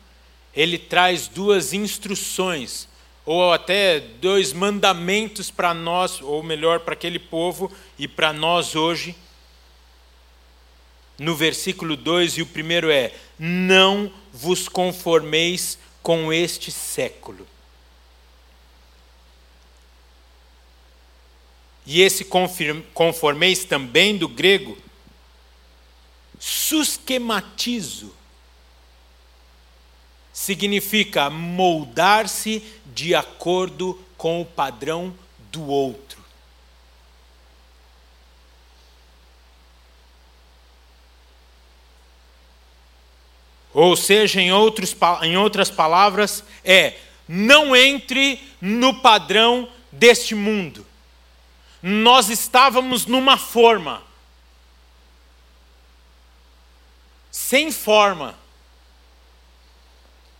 ele 0.54 0.78
traz 0.78 1.28
duas 1.28 1.72
instruções, 1.72 2.88
ou 3.26 3.52
até 3.52 4.00
dois 4.00 4.54
mandamentos 4.54 5.50
para 5.50 5.74
nós, 5.74 6.22
ou 6.22 6.42
melhor, 6.42 6.80
para 6.80 6.94
aquele 6.94 7.18
povo 7.18 7.70
e 7.98 8.08
para 8.08 8.32
nós 8.32 8.74
hoje. 8.74 9.14
No 11.18 11.34
versículo 11.34 11.96
2, 11.96 12.38
e 12.38 12.42
o 12.42 12.46
primeiro 12.46 12.90
é: 12.90 13.12
Não 13.38 14.10
vos 14.32 14.68
conformeis 14.68 15.78
com 16.02 16.32
este 16.32 16.70
século 16.70 17.46
E 21.86 22.02
esse 22.02 22.26
conformeis 22.92 23.64
também 23.64 24.18
do 24.18 24.26
grego, 24.26 24.76
susquematizo, 26.38 28.12
significa 30.36 31.30
moldar-se 31.30 32.62
de 32.84 33.14
acordo 33.14 33.98
com 34.18 34.42
o 34.42 34.44
padrão 34.44 35.16
do 35.50 35.66
outro. 35.66 36.20
Ou 43.72 43.96
seja, 43.96 44.40
em, 44.40 44.52
outros, 44.52 44.94
em 45.22 45.36
outras 45.38 45.70
palavras, 45.70 46.44
é 46.62 46.98
não 47.26 47.74
entre 47.74 48.38
no 48.60 49.00
padrão 49.00 49.68
deste 49.90 50.34
mundo 50.34 50.86
nós 51.88 52.30
estávamos 52.30 53.06
numa 53.06 53.36
forma. 53.36 54.04
sem 57.30 57.70
forma, 57.70 58.36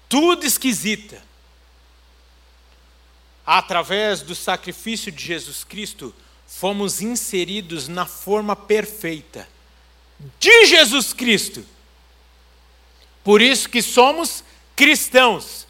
tudo 0.09 0.44
esquisita. 0.44 1.22
Através 3.44 4.22
do 4.22 4.34
sacrifício 4.34 5.12
de 5.12 5.24
Jesus 5.24 5.62
Cristo, 5.62 6.14
fomos 6.46 7.00
inseridos 7.00 7.86
na 7.86 8.07
forma 8.07 8.57
perfeita 8.57 9.48
de 10.38 10.66
Jesus 10.66 11.12
Cristo. 11.12 11.64
Por 13.22 13.42
isso 13.42 13.68
que 13.68 13.82
somos 13.82 14.42
cristãos. 14.74 15.66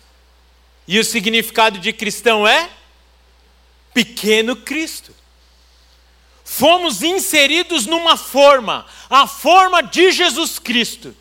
E 0.86 0.98
o 0.98 1.04
significado 1.04 1.78
de 1.78 1.92
cristão 1.92 2.46
é 2.46 2.70
pequeno 3.92 4.56
Cristo. 4.56 5.14
Fomos 6.44 7.02
inseridos 7.02 7.86
numa 7.86 8.16
forma, 8.16 8.86
a 9.10 9.26
forma 9.26 9.82
de 9.82 10.12
Jesus 10.12 10.58
Cristo. 10.58 11.14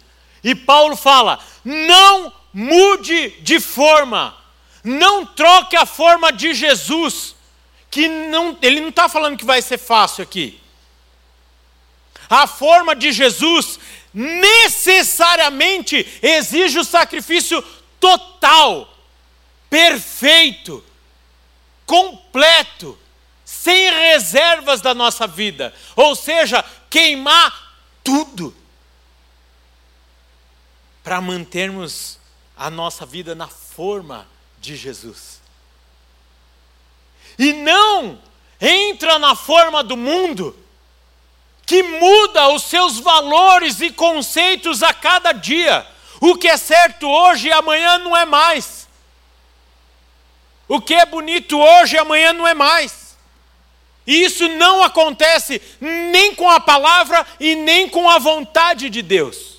E 0.44 0.54
Paulo 0.54 0.96
fala: 0.96 1.44
não 1.64 2.32
mude 2.58 3.32
de 3.42 3.60
forma, 3.60 4.34
não 4.82 5.26
troque 5.26 5.76
a 5.76 5.86
forma 5.86 6.32
de 6.32 6.54
Jesus, 6.54 7.36
que 7.92 8.08
não, 8.08 8.58
ele 8.62 8.80
não 8.80 8.88
está 8.88 9.10
falando 9.10 9.38
que 9.38 9.44
vai 9.44 9.62
ser 9.62 9.78
fácil 9.78 10.24
aqui. 10.24 10.62
A 12.30 12.48
forma 12.48 12.96
de 12.96 13.12
Jesus 13.12 13.78
necessariamente 14.14 16.08
exige 16.22 16.80
o 16.80 16.86
sacrifício 16.86 17.62
total, 18.00 18.90
perfeito, 19.70 20.82
completo, 21.86 22.98
sem 23.44 23.92
reservas 23.92 24.80
da 24.80 24.94
nossa 24.94 25.28
vida. 25.28 25.74
Ou 25.94 26.16
seja, 26.16 26.64
queimar 26.90 27.76
tudo 28.02 28.56
para 31.04 31.20
mantermos 31.20 32.18
a 32.58 32.70
nossa 32.70 33.06
vida 33.06 33.36
na 33.36 33.48
forma 33.48 34.28
de 34.60 34.76
Jesus. 34.76 35.42
E 37.38 37.54
não 37.54 38.20
entra 38.60 39.20
na 39.20 39.36
forma 39.36 39.84
do 39.84 39.98
mundo 39.98 40.58
que 41.66 41.82
muda 41.82 42.50
os 42.50 42.64
seus 42.64 43.00
valores 43.00 43.82
e 43.82 43.92
conceitos 43.92 44.84
a 44.84 44.94
cada 44.94 45.32
dia. 45.32 45.86
O 46.22 46.36
que 46.36 46.48
é 46.48 46.58
certo 46.58 47.08
hoje 47.08 47.48
e 47.48 47.52
amanhã 47.52 47.98
não 47.98 48.16
é 48.16 48.26
mais. 48.26 48.88
O 50.68 50.80
que 50.80 50.94
é 50.94 51.06
bonito 51.06 51.60
hoje 51.60 51.96
e 51.96 52.00
amanhã 52.00 52.34
não 52.34 52.48
é 52.48 52.54
mais. 52.54 53.18
E 54.08 54.24
isso 54.24 54.48
não 54.50 54.84
acontece 54.84 55.62
nem 55.82 56.36
com 56.36 56.50
a 56.50 56.60
palavra 56.60 57.26
e 57.40 57.56
nem 57.56 57.90
com 57.90 58.08
a 58.10 58.20
vontade 58.20 58.90
de 58.90 59.02
Deus. 59.02 59.55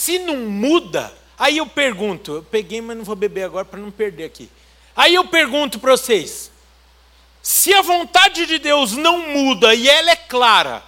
Se 0.00 0.18
não 0.18 0.34
muda, 0.38 1.14
aí 1.38 1.58
eu 1.58 1.66
pergunto, 1.66 2.36
eu 2.36 2.42
peguei, 2.42 2.80
mas 2.80 2.96
não 2.96 3.04
vou 3.04 3.14
beber 3.14 3.42
agora 3.42 3.66
para 3.66 3.78
não 3.78 3.90
perder 3.90 4.24
aqui. 4.24 4.50
Aí 4.96 5.14
eu 5.14 5.26
pergunto 5.26 5.78
para 5.78 5.90
vocês: 5.90 6.50
se 7.42 7.74
a 7.74 7.82
vontade 7.82 8.46
de 8.46 8.58
Deus 8.58 8.92
não 8.92 9.28
muda 9.28 9.74
e 9.74 9.86
ela 9.86 10.10
é 10.10 10.16
clara, 10.16 10.82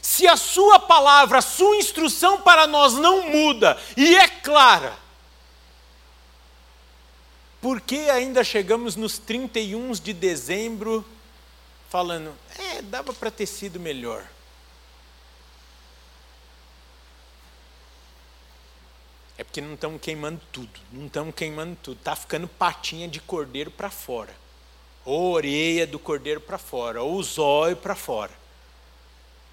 se 0.00 0.26
a 0.26 0.38
sua 0.38 0.78
palavra, 0.78 1.36
a 1.36 1.42
sua 1.42 1.76
instrução 1.76 2.40
para 2.40 2.66
nós 2.66 2.94
não 2.94 3.28
muda 3.28 3.78
e 3.94 4.16
é 4.16 4.26
clara, 4.26 4.96
por 7.60 7.78
que 7.78 8.08
ainda 8.08 8.42
chegamos 8.42 8.96
nos 8.96 9.18
31 9.18 9.92
de 9.92 10.14
dezembro 10.14 11.04
falando, 11.90 12.34
é, 12.58 12.80
dava 12.80 13.12
para 13.12 13.30
ter 13.30 13.44
sido 13.44 13.78
melhor? 13.78 14.26
É 19.38 19.44
porque 19.44 19.60
não 19.60 19.74
estamos 19.74 20.00
queimando 20.00 20.40
tudo, 20.50 20.80
não 20.92 21.06
estamos 21.06 21.32
queimando 21.32 21.78
tudo. 21.80 21.96
Está 21.96 22.16
ficando 22.16 22.48
patinha 22.48 23.06
de 23.06 23.20
cordeiro 23.20 23.70
para 23.70 23.88
fora, 23.88 24.34
ou 25.04 25.32
orelha 25.32 25.86
do 25.86 25.96
cordeiro 25.96 26.40
para 26.40 26.58
fora, 26.58 27.00
ou 27.04 27.22
zóio 27.22 27.76
para 27.76 27.94
fora. 27.94 28.32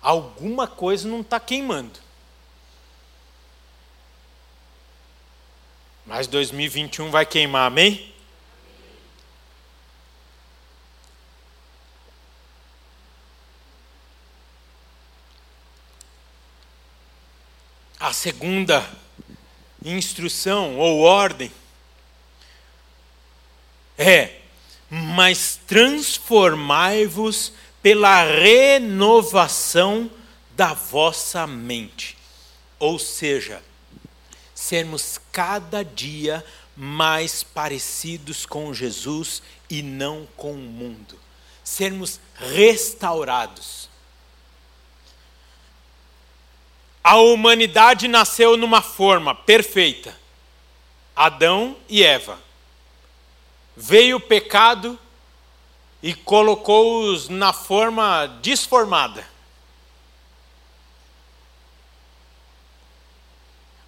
Alguma 0.02 0.68
coisa 0.68 1.08
não 1.08 1.22
está 1.22 1.40
queimando. 1.40 2.00
Mas 6.04 6.26
2021 6.26 7.12
vai 7.12 7.26
queimar, 7.26 7.68
amém? 7.68 8.12
A 18.00 18.14
segunda 18.14 19.05
instrução 19.86 20.78
ou 20.78 21.02
ordem 21.02 21.52
é: 23.98 24.42
mas 24.90 25.60
transformai-vos 25.68 27.54
pela 27.82 28.24
renovação 28.24 30.10
da 30.56 30.74
vossa 30.74 31.46
mente. 31.46 32.18
Ou 32.80 32.98
seja, 33.00 33.62
sermos 34.54 35.20
cada 35.32 35.84
dia 35.84 36.44
mais 36.76 37.44
parecidos 37.44 38.46
com 38.46 38.74
Jesus 38.74 39.42
e 39.70 39.82
não 39.82 40.28
com 40.36 40.54
o 40.54 40.58
mundo. 40.58 41.20
Sermos 41.64 42.20
restaurados. 42.36 43.90
A 47.08 47.18
humanidade 47.18 48.08
nasceu 48.08 48.58
numa 48.58 48.82
forma 48.82 49.36
perfeita. 49.36 50.20
Adão 51.16 51.78
e 51.88 52.04
Eva. 52.04 52.40
Veio 53.78 54.18
o 54.18 54.20
pecado 54.20 54.98
e 56.02 56.16
colocou-os 56.16 57.30
na 57.30 57.54
forma 57.54 58.26
desformada. 58.42 59.24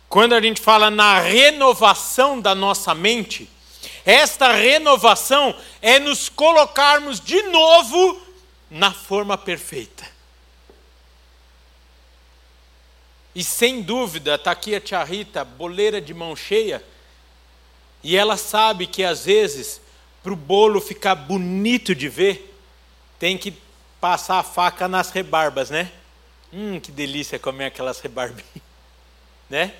Quando 0.07 0.35
a 0.35 0.39
gente 0.39 0.61
fala 0.61 0.91
na 0.91 1.19
renovação 1.19 2.39
da 2.39 2.53
nossa 2.53 2.93
mente, 2.93 3.49
esta 4.05 4.51
renovação 4.51 5.59
é 5.81 5.97
nos 5.97 6.29
colocarmos 6.29 7.19
de 7.19 7.41
novo 7.41 8.21
na 8.69 8.93
forma 8.93 9.35
perfeita. 9.35 10.16
E 13.37 13.43
sem 13.43 13.83
dúvida, 13.83 14.33
está 14.33 14.49
aqui 14.49 14.73
a 14.73 14.81
tia 14.81 15.03
Rita, 15.03 15.45
boleira 15.45 16.01
de 16.01 16.11
mão 16.11 16.35
cheia, 16.35 16.83
e 18.03 18.17
ela 18.17 18.35
sabe 18.35 18.87
que 18.87 19.03
às 19.03 19.25
vezes, 19.25 19.79
para 20.23 20.33
o 20.33 20.35
bolo 20.35 20.81
ficar 20.81 21.13
bonito 21.13 21.93
de 21.93 22.09
ver, 22.09 22.51
tem 23.19 23.37
que 23.37 23.53
passar 24.01 24.39
a 24.39 24.43
faca 24.43 24.87
nas 24.87 25.11
rebarbas, 25.11 25.69
né? 25.69 25.91
Hum, 26.51 26.79
que 26.79 26.91
delícia 26.91 27.37
comer 27.37 27.65
aquelas 27.65 27.99
rebarbinhas, 27.99 28.43
né? 29.47 29.71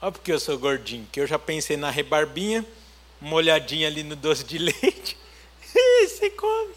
Olha 0.00 0.10
porque 0.10 0.32
eu 0.32 0.40
sou 0.40 0.58
gordinho, 0.58 1.06
que 1.12 1.20
eu 1.20 1.26
já 1.26 1.38
pensei 1.38 1.76
na 1.76 1.90
rebarbinha, 1.90 2.64
molhadinha 3.20 3.86
ali 3.86 4.02
no 4.02 4.16
doce 4.16 4.44
de 4.44 4.56
leite, 4.64 5.14
você 6.08 6.30
come. 6.30 6.72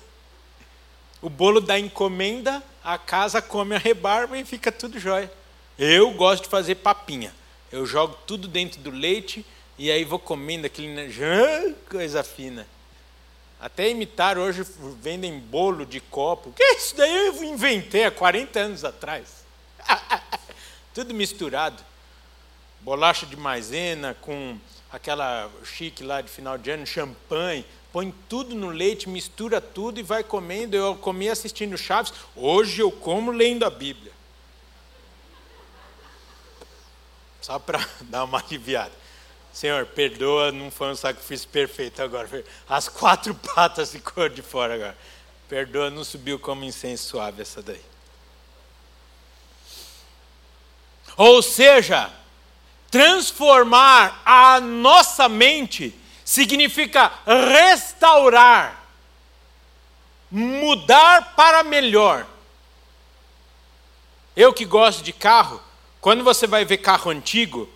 O 1.21 1.29
bolo 1.29 1.61
da 1.61 1.79
encomenda, 1.79 2.61
a 2.83 2.97
casa 2.97 3.41
come 3.41 3.75
a 3.75 3.79
rebarba 3.79 4.37
e 4.37 4.43
fica 4.43 4.73
tudo 4.73 4.99
jóia. 4.99 5.36
Eu 5.77 6.11
gosto 6.11 6.43
de 6.43 6.49
fazer 6.49 6.75
papinha. 6.75 7.33
Eu 7.71 7.85
jogo 7.85 8.17
tudo 8.25 8.47
dentro 8.47 8.81
do 8.81 8.89
leite 8.89 9.45
e 9.77 9.91
aí 9.91 10.03
vou 10.03 10.17
comendo 10.17 10.65
aquele 10.65 11.13
coisa 11.89 12.23
fina. 12.23 12.67
Até 13.59 13.89
imitar 13.89 14.37
hoje 14.37 14.65
vendem 15.01 15.39
bolo 15.39 15.85
de 15.85 15.99
copo. 15.99 16.51
Que 16.51 16.63
isso 16.63 16.95
daí 16.95 17.27
eu 17.27 17.43
inventei 17.43 18.05
há 18.05 18.11
40 18.11 18.59
anos 18.59 18.83
atrás. 18.83 19.43
tudo 20.93 21.13
misturado. 21.13 21.83
Bolacha 22.81 23.25
de 23.25 23.35
maisena 23.35 24.15
com 24.21 24.57
aquela 24.91 25.51
chique 25.63 26.03
lá 26.03 26.21
de 26.21 26.29
final 26.29 26.57
de 26.57 26.71
ano, 26.71 26.85
champanhe, 26.85 27.65
põe 27.91 28.13
tudo 28.29 28.55
no 28.55 28.69
leite, 28.69 29.09
mistura 29.09 29.59
tudo 29.59 29.99
e 29.99 30.03
vai 30.03 30.23
comendo. 30.23 30.75
Eu 30.75 30.95
comi 30.95 31.29
assistindo 31.29 31.77
Chaves, 31.77 32.13
hoje 32.35 32.81
eu 32.81 32.91
como 32.91 33.31
lendo 33.31 33.65
a 33.65 33.69
Bíblia. 33.69 34.16
Só 37.47 37.57
para 37.57 37.79
dar 38.01 38.25
uma 38.25 38.39
aliviada. 38.39 38.91
Senhor, 39.53 39.85
perdoa, 39.85 40.51
não 40.51 40.69
foi 40.69 40.89
um 40.89 40.95
sacrifício 40.97 41.47
perfeito 41.47 42.03
agora. 42.03 42.43
As 42.67 42.89
quatro 42.89 43.33
patas 43.55 43.93
ficou 43.93 44.27
de 44.27 44.41
fora 44.41 44.73
agora. 44.73 44.97
Perdoa, 45.47 45.89
não 45.89 46.03
subiu 46.03 46.37
como 46.37 46.65
incenso 46.65 47.07
suave 47.07 47.41
essa 47.41 47.61
daí. 47.61 47.81
Ou 51.15 51.41
seja, 51.41 52.11
transformar 52.91 54.21
a 54.25 54.59
nossa 54.59 55.29
mente 55.29 55.97
significa 56.25 57.13
restaurar 57.25 58.83
mudar 60.29 61.33
para 61.33 61.63
melhor. 61.63 62.27
Eu 64.35 64.53
que 64.53 64.65
gosto 64.65 65.01
de 65.01 65.13
carro, 65.13 65.63
quando 66.07 66.23
você 66.23 66.47
vai 66.47 66.63
ver 66.63 66.77
carro 66.77 67.11
antigo, 67.11 67.67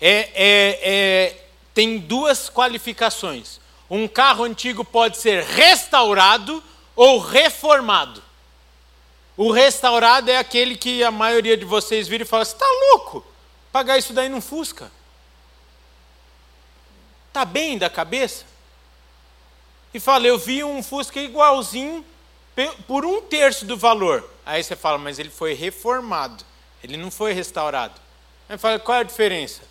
é, 0.00 0.30
é, 0.34 0.80
é, 0.82 1.44
tem 1.74 1.98
duas 1.98 2.48
qualificações. 2.48 3.60
Um 3.90 4.08
carro 4.08 4.42
antigo 4.42 4.82
pode 4.82 5.18
ser 5.18 5.42
restaurado 5.42 6.64
ou 6.96 7.18
reformado. 7.18 8.22
O 9.36 9.52
restaurado 9.52 10.30
é 10.30 10.38
aquele 10.38 10.78
que 10.78 11.04
a 11.04 11.10
maioria 11.10 11.58
de 11.58 11.66
vocês 11.66 12.08
vira 12.08 12.22
e 12.22 12.26
fala: 12.26 12.42
está 12.42 12.64
louco? 12.90 13.22
Pagar 13.70 13.98
isso 13.98 14.14
daí 14.14 14.30
num 14.30 14.40
Fusca? 14.40 14.90
Está 17.28 17.44
bem 17.44 17.76
da 17.76 17.90
cabeça? 17.90 18.46
E 19.92 20.00
fala: 20.00 20.26
Eu 20.26 20.38
vi 20.38 20.64
um 20.64 20.82
Fusca 20.82 21.20
igualzinho 21.20 22.02
por 22.86 23.04
um 23.04 23.20
terço 23.20 23.66
do 23.66 23.76
valor. 23.76 24.26
Aí 24.46 24.64
você 24.64 24.74
fala: 24.74 24.96
Mas 24.96 25.18
ele 25.18 25.28
foi 25.28 25.52
reformado, 25.52 26.42
ele 26.84 26.98
não 26.98 27.10
foi 27.10 27.32
restaurado. 27.32 27.98
Aí 28.46 28.58
fala: 28.58 28.78
Qual 28.78 28.98
é 28.98 29.00
a 29.00 29.04
diferença? 29.04 29.62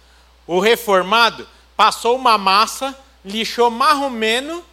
O 0.48 0.60
reformado 0.60 1.48
passou 1.78 2.16
uma 2.16 2.40
massa, 2.40 2.98
lixou 3.24 3.70
marromeno 3.70 4.66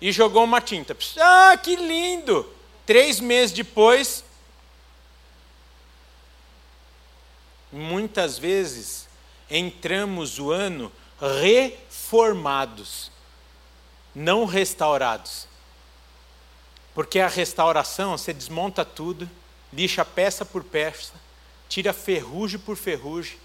e 0.00 0.10
jogou 0.10 0.44
uma 0.44 0.62
tinta. 0.62 0.96
Ah, 1.20 1.56
que 1.58 1.76
lindo! 1.76 2.50
Três 2.86 3.20
meses 3.20 3.54
depois, 3.54 4.24
muitas 7.70 8.38
vezes 8.38 9.06
entramos 9.50 10.38
o 10.38 10.50
ano 10.50 10.90
reformados, 11.20 13.12
não 14.14 14.46
restaurados. 14.46 15.46
Porque 16.94 17.20
a 17.20 17.28
restauração, 17.28 18.16
você 18.16 18.32
desmonta 18.32 18.86
tudo, 18.86 19.30
lixa 19.70 20.04
peça 20.04 20.44
por 20.44 20.64
peça, 20.64 21.21
tira 21.72 21.94
ferrugem 21.94 22.60
por 22.60 22.76
ferrugem, 22.76 23.38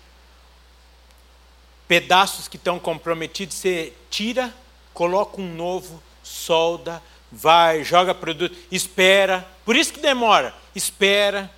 pedaços 1.88 2.50
que 2.50 2.58
estão 2.58 2.78
comprometidos, 2.78 3.56
você 3.56 3.94
tira, 4.10 4.54
coloca 4.94 5.40
um 5.40 5.56
novo, 5.56 6.04
solda, 6.22 7.02
vai, 7.32 7.86
joga 7.86 8.14
produto, 8.14 8.54
espera. 8.70 9.48
Por 9.64 9.78
isso 9.78 9.94
que 9.94 10.02
demora. 10.02 10.54
Espera. 10.76 11.50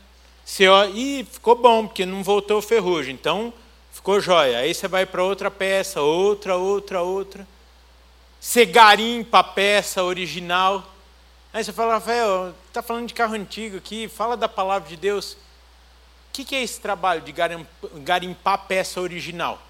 Você 0.45 0.65
ih, 0.93 1.27
ficou 1.31 1.55
bom, 1.55 1.87
porque 1.87 2.05
não 2.05 2.21
voltou 2.21 2.61
ferrugem. 2.61 3.15
Então, 3.15 3.51
ficou 3.91 4.21
jóia. 4.21 4.59
Aí 4.59 4.71
você 4.71 4.87
vai 4.87 5.07
para 5.07 5.23
outra 5.23 5.49
peça, 5.49 6.01
outra, 6.01 6.55
outra, 6.55 7.01
outra. 7.01 7.47
Você 8.39 8.63
garimpa 8.63 9.39
a 9.39 9.43
peça 9.43 10.03
original. 10.03 10.87
Aí 11.51 11.63
você 11.63 11.73
fala, 11.73 11.93
Rafael, 11.93 12.53
está 12.67 12.83
falando 12.83 13.07
de 13.07 13.15
carro 13.15 13.33
antigo 13.33 13.77
aqui, 13.77 14.07
fala 14.07 14.37
da 14.37 14.47
palavra 14.47 14.87
de 14.87 14.95
Deus. 14.95 15.35
O 16.29 16.31
que, 16.31 16.45
que 16.45 16.55
é 16.55 16.63
esse 16.63 16.79
trabalho 16.79 17.21
de 17.21 17.33
garimpar 18.01 18.65
peça 18.67 19.01
original? 19.01 19.61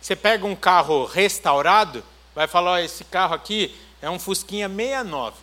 Você 0.00 0.16
pega 0.16 0.44
um 0.44 0.56
carro 0.56 1.04
restaurado, 1.04 2.04
vai 2.34 2.48
falar, 2.48 2.82
esse 2.82 3.04
carro 3.04 3.34
aqui 3.34 3.74
é 4.02 4.10
um 4.10 4.18
Fusquinha 4.18 4.68
69. 4.68 5.36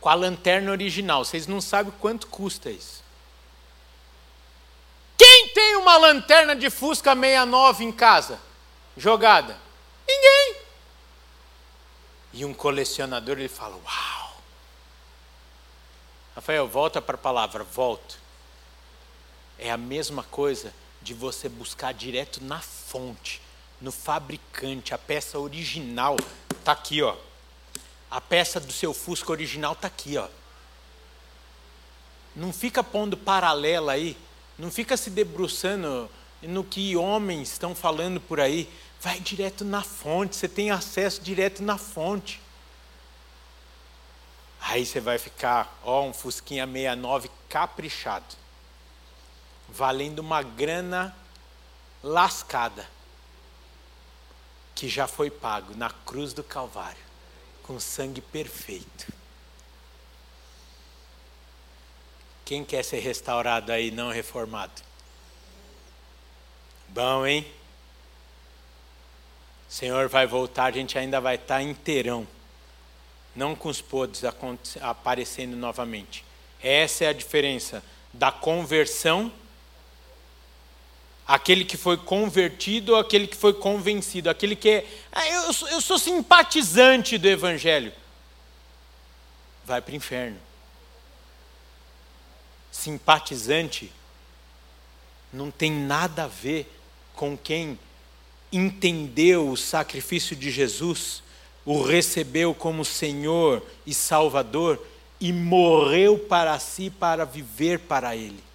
Com 0.00 0.08
a 0.08 0.14
lanterna 0.14 0.70
original. 0.70 1.24
Vocês 1.24 1.48
não 1.48 1.60
sabem 1.60 1.92
quanto 1.98 2.28
custa 2.28 2.70
isso. 2.70 3.02
Quem 5.16 5.48
tem 5.48 5.74
uma 5.74 5.96
lanterna 5.96 6.54
de 6.54 6.70
Fusca 6.70 7.14
69 7.16 7.84
em 7.84 7.90
casa? 7.90 8.38
Jogada? 8.96 9.58
Ninguém. 10.06 10.56
E 12.32 12.44
um 12.44 12.54
colecionador 12.54 13.36
ele 13.36 13.48
fala: 13.48 13.74
Uau! 13.74 14.40
Rafael, 16.36 16.68
volta 16.68 17.02
para 17.02 17.16
a 17.16 17.18
palavra, 17.18 17.64
volto. 17.64 18.16
É 19.58 19.70
a 19.70 19.76
mesma 19.76 20.22
coisa 20.22 20.72
de 21.02 21.14
você 21.14 21.48
buscar 21.48 21.92
direto 21.92 22.42
na 22.42 22.60
fonte, 22.60 23.40
no 23.80 23.92
fabricante, 23.92 24.94
a 24.94 24.98
peça 24.98 25.38
original 25.38 26.16
está 26.50 26.72
aqui, 26.72 27.02
ó. 27.02 27.16
A 28.10 28.20
peça 28.20 28.58
do 28.58 28.72
seu 28.72 28.94
Fusca 28.94 29.30
original 29.30 29.72
está 29.72 29.88
aqui, 29.88 30.16
ó. 30.16 30.28
Não 32.34 32.52
fica 32.52 32.82
pondo 32.82 33.16
paralela 33.16 33.92
aí, 33.92 34.16
não 34.58 34.70
fica 34.70 34.96
se 34.96 35.10
debruçando 35.10 36.10
no 36.42 36.64
que 36.64 36.96
homens 36.96 37.52
estão 37.52 37.74
falando 37.74 38.20
por 38.20 38.40
aí. 38.40 38.68
Vai 39.00 39.20
direto 39.20 39.64
na 39.64 39.82
fonte, 39.82 40.36
você 40.36 40.48
tem 40.48 40.70
acesso 40.70 41.20
direto 41.20 41.62
na 41.62 41.78
fonte. 41.78 42.40
Aí 44.60 44.84
você 44.84 45.00
vai 45.00 45.18
ficar, 45.18 45.78
ó, 45.84 46.02
um 46.02 46.12
Fusquinha 46.12 46.66
69 46.66 47.30
caprichado, 47.48 48.36
valendo 49.68 50.20
uma 50.20 50.42
grana 50.42 51.14
lascada 52.02 52.88
que 54.74 54.88
já 54.88 55.06
foi 55.06 55.30
pago 55.30 55.74
na 55.76 55.90
cruz 55.90 56.32
do 56.32 56.44
Calvário, 56.44 57.02
com 57.62 57.80
sangue 57.80 58.20
perfeito. 58.20 59.12
Quem 62.44 62.64
quer 62.64 62.82
ser 62.82 63.00
restaurado 63.00 63.72
aí, 63.72 63.90
não 63.90 64.10
reformado? 64.10 64.80
Bom, 66.88 67.26
hein? 67.26 67.46
O 69.68 69.72
Senhor 69.72 70.08
vai 70.08 70.26
voltar, 70.26 70.64
a 70.64 70.70
gente 70.70 70.96
ainda 70.96 71.20
vai 71.20 71.34
estar 71.34 71.60
inteirão. 71.60 72.26
Não 73.36 73.54
com 73.54 73.68
os 73.68 73.82
podres 73.82 74.22
aparecendo 74.80 75.54
novamente. 75.56 76.24
Essa 76.62 77.04
é 77.04 77.08
a 77.08 77.12
diferença 77.12 77.84
da 78.12 78.32
conversão 78.32 79.30
aquele 81.28 81.62
que 81.62 81.76
foi 81.76 81.98
convertido 81.98 82.92
ou 82.94 82.98
aquele 82.98 83.26
que 83.26 83.36
foi 83.36 83.52
convencido, 83.52 84.30
aquele 84.30 84.56
que 84.56 84.70
é. 84.70 84.86
Ah, 85.12 85.28
eu, 85.28 85.52
sou, 85.52 85.68
eu 85.68 85.80
sou 85.82 85.98
simpatizante 85.98 87.18
do 87.18 87.28
Evangelho. 87.28 87.92
Vai 89.66 89.82
para 89.82 89.92
o 89.92 89.96
inferno. 89.96 90.38
Simpatizante 92.72 93.92
não 95.30 95.50
tem 95.50 95.70
nada 95.70 96.24
a 96.24 96.28
ver 96.28 96.72
com 97.14 97.36
quem 97.36 97.78
entendeu 98.50 99.50
o 99.50 99.56
sacrifício 99.56 100.34
de 100.34 100.50
Jesus, 100.50 101.22
o 101.66 101.82
recebeu 101.82 102.54
como 102.54 102.82
Senhor 102.82 103.62
e 103.84 103.92
Salvador 103.92 104.82
e 105.20 105.32
morreu 105.32 106.18
para 106.18 106.58
si 106.58 106.88
para 106.88 107.26
viver 107.26 107.80
para 107.80 108.16
Ele. 108.16 108.47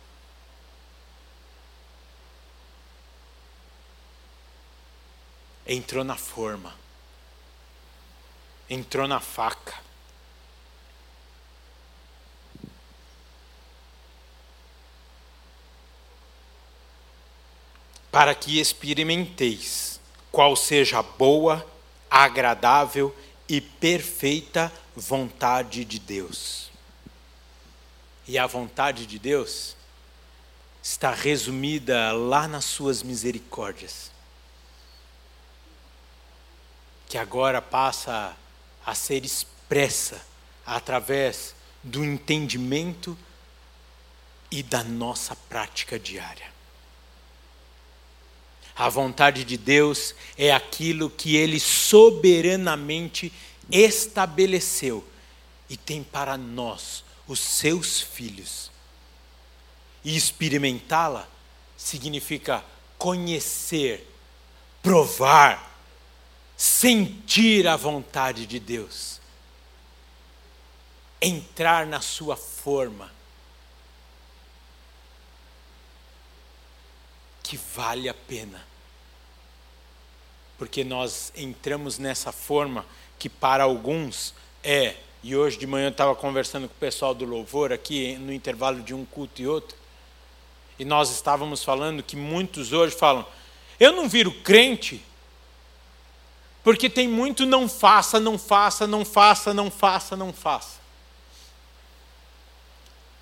Entrou 5.66 6.03
na 6.03 6.18
forma, 6.18 6.74
entrou 8.70 9.07
na 9.07 9.20
faca. 9.20 9.82
Para 18.11 18.36
que 18.36 18.59
experimenteis 18.59 19.99
qual 20.32 20.55
seja 20.55 20.99
a 20.99 21.03
boa, 21.03 21.66
agradável 22.09 23.16
e 23.49 23.59
perfeita 23.59 24.72
vontade 24.95 25.84
de 25.84 25.97
Deus. 25.97 26.72
E 28.28 28.38
a 28.38 28.45
vontade 28.45 29.07
de 29.07 29.18
Deus 29.18 29.76
está 30.82 31.11
resumida 31.11 32.11
lá 32.11 32.47
nas 32.47 32.66
suas 32.66 33.01
misericórdias 33.01 34.12
que 37.14 37.18
agora 37.20 37.61
passa 37.61 38.36
a 38.84 38.95
ser 38.95 39.24
expressa 39.24 40.20
através 40.66 41.53
do 41.84 42.03
entendimento 42.03 43.16
e 44.49 44.64
da 44.64 44.84
nossa 44.84 45.36
prática 45.36 45.99
diária. 45.99 46.51
A 48.76 48.89
vontade 48.89 49.43
de 49.43 49.57
Deus 49.57 50.16
é 50.36 50.51
aquilo 50.51 51.07
que 51.07 51.36
Ele 51.36 51.59
soberanamente 51.59 53.32
estabeleceu 53.70 55.07
e 55.70 55.78
tem 55.78 56.01
para 56.01 56.36
nós, 56.36 57.03
os 57.28 57.39
seus 57.39 58.01
filhos. 58.01 58.72
E 60.03 60.18
experimentá-la 60.18 61.28
significa 61.78 62.66
conhecer, 62.97 64.11
provar, 64.82 65.72
sentir 66.64 67.68
a 67.68 67.76
vontade 67.76 68.45
de 68.45 68.57
Deus, 68.57 69.20
entrar 71.22 71.86
na 71.86 71.99
sua 71.99 72.38
forma, 72.38 73.11
que 77.43 77.59
vale 77.76 78.07
a 78.07 78.14
pena, 78.14 78.66
porque 80.57 80.86
nós 80.86 81.34
entramos 81.36 81.97
nessa 81.97 82.32
forma 82.32 82.86
que 83.20 83.28
para 83.28 83.66
alguns 83.66 84.34
é. 84.64 84.95
E 85.22 85.36
hoje 85.36 85.57
de 85.57 85.68
manhã 85.68 85.88
eu 85.88 85.91
estava 85.91 86.16
conversando 86.16 86.70
com 86.70 86.76
o 86.76 86.80
pessoal 86.80 87.14
do 87.14 87.26
louvor 87.26 87.74
aqui, 87.74 88.16
no 88.16 88.32
intervalo 88.32 88.82
de 88.82 88.93
um 88.93 89.03
culto 89.03 89.41
e 89.41 89.47
outro. 89.49 89.78
E 90.80 90.86
nós 90.86 91.11
estávamos 91.11 91.61
falando 91.61 92.01
que 92.01 92.16
muitos 92.16 92.72
hoje 92.72 92.95
falam: 92.95 93.28
eu 93.78 93.91
não 93.91 94.07
viro 94.07 94.32
crente, 94.43 95.03
porque 96.64 96.89
tem 96.89 97.07
muito 97.07 97.45
não 97.45 97.68
faça, 97.68 98.20
não 98.20 98.38
faça, 98.38 98.88
não 98.88 99.03
faça, 99.03 99.53
não 99.53 99.70
faça, 99.70 100.16
não 100.16 100.32
faça. 100.32 100.80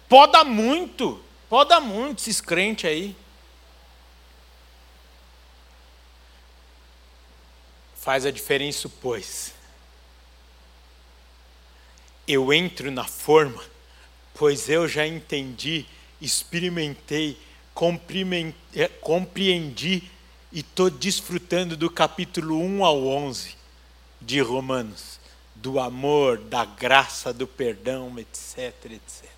Poda 0.07 0.43
muito, 0.43 1.23
poda 1.49 1.79
muito 1.79 2.19
esses 2.19 2.39
crentes 2.39 2.89
aí. 2.89 3.15
Faz 7.95 8.25
a 8.25 8.31
diferença, 8.31 8.89
pois 9.01 9.53
eu 12.27 12.53
entro 12.53 12.91
na 12.91 13.03
forma, 13.03 13.63
pois 14.35 14.69
eu 14.69 14.87
já 14.87 15.05
entendi, 15.05 15.85
experimentei, 16.19 17.37
é, 18.75 18.87
compreendi 18.87 20.10
e 20.51 20.59
estou 20.59 20.89
desfrutando 20.89 21.77
do 21.77 21.89
capítulo 21.89 22.59
1 22.59 22.83
ao 22.83 23.07
11 23.07 23.55
de 24.19 24.41
Romanos, 24.41 25.19
do 25.55 25.79
amor, 25.79 26.37
da 26.37 26.65
graça, 26.65 27.31
do 27.31 27.47
perdão, 27.47 28.17
etc, 28.19 28.73
etc. 28.91 29.29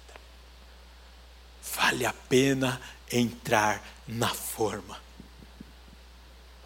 Vale 1.76 2.06
a 2.06 2.14
pena 2.14 2.82
entrar 3.12 3.84
na 4.08 4.30
forma. 4.30 5.00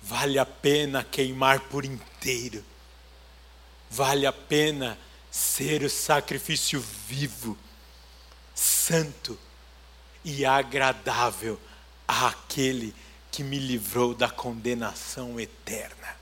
Vale 0.01 0.39
a 0.39 0.45
pena 0.45 1.03
queimar 1.03 1.59
por 1.61 1.83
inteiro. 1.83 2.63
Vale 3.89 4.25
a 4.25 4.33
pena 4.33 4.97
ser 5.29 5.83
o 5.83 5.89
sacrifício 5.89 6.79
vivo, 7.07 7.57
santo 8.55 9.37
e 10.23 10.45
agradável 10.45 11.59
àquele 12.07 12.91
que 12.91 13.07
me 13.43 13.59
livrou 13.59 14.13
da 14.13 14.29
condenação 14.29 15.39
eterna. 15.39 16.15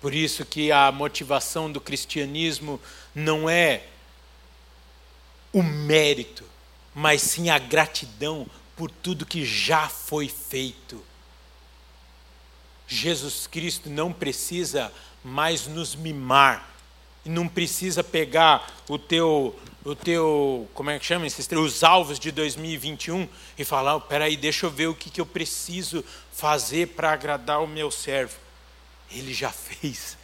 Por 0.00 0.14
isso 0.14 0.44
que 0.44 0.70
a 0.70 0.92
motivação 0.92 1.72
do 1.72 1.80
cristianismo 1.80 2.80
não 3.14 3.48
é 3.48 3.84
o 5.52 5.62
mérito, 5.62 6.44
mas 6.94 7.22
sim 7.22 7.48
a 7.48 7.58
gratidão 7.58 8.46
por 8.76 8.90
tudo 8.90 9.24
que 9.24 9.44
já 9.44 9.88
foi 9.88 10.28
feito. 10.28 11.02
Jesus 12.86 13.46
Cristo 13.46 13.88
não 13.88 14.12
precisa 14.12 14.92
mais 15.22 15.66
nos 15.66 15.94
mimar. 15.94 16.70
Não 17.24 17.48
precisa 17.48 18.04
pegar 18.04 18.70
o 18.86 18.98
teu, 18.98 19.58
o 19.84 19.94
teu, 19.94 20.68
como 20.72 20.90
é 20.90 20.98
que 20.98 21.04
chama 21.04 21.26
os 21.26 21.84
alvos 21.84 22.18
de 22.18 22.30
2021 22.30 23.28
e 23.58 23.64
falar, 23.64 23.96
oh, 23.96 24.00
peraí, 24.00 24.36
deixa 24.36 24.66
eu 24.66 24.70
ver 24.70 24.86
o 24.86 24.94
que, 24.94 25.10
que 25.10 25.20
eu 25.20 25.26
preciso 25.26 26.04
fazer 26.32 26.88
para 26.88 27.12
agradar 27.12 27.62
o 27.62 27.66
meu 27.66 27.90
servo. 27.90 28.36
Ele 29.10 29.34
já 29.34 29.50
fez 29.50 30.16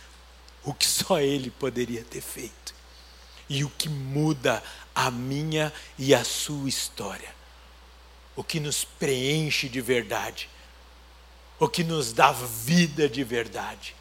o 0.65 0.73
que 0.73 0.87
só 0.87 1.21
ele 1.21 1.51
poderia 1.51 2.03
ter 2.05 2.23
feito. 2.23 2.75
E 3.49 3.65
o 3.65 3.71
que 3.71 3.89
muda 3.89 4.63
a 4.95 5.11
minha 5.11 5.73
e 5.99 6.15
a 6.15 6.25
sua 6.25 6.69
história. 6.69 7.35
O 8.35 8.43
que 8.43 8.59
nos 8.59 8.85
preenche 8.85 9.69
de 9.69 9.81
verdade. 9.81 10.49
O 11.59 11.69
que 11.69 11.85
nos 11.85 12.13
dá 12.13 12.33
vida 12.33 13.09
de 13.09 13.23
verdade 13.23 13.95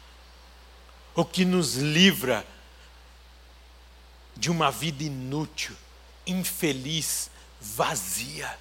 o 1.14 1.24
que 1.24 1.44
nos 1.44 1.74
livra 1.76 2.46
de 4.40 4.50
uma 4.50 4.70
vida 4.70 5.04
inútil, 5.04 5.76
infeliz, 6.26 7.30
vazia. 7.60 8.58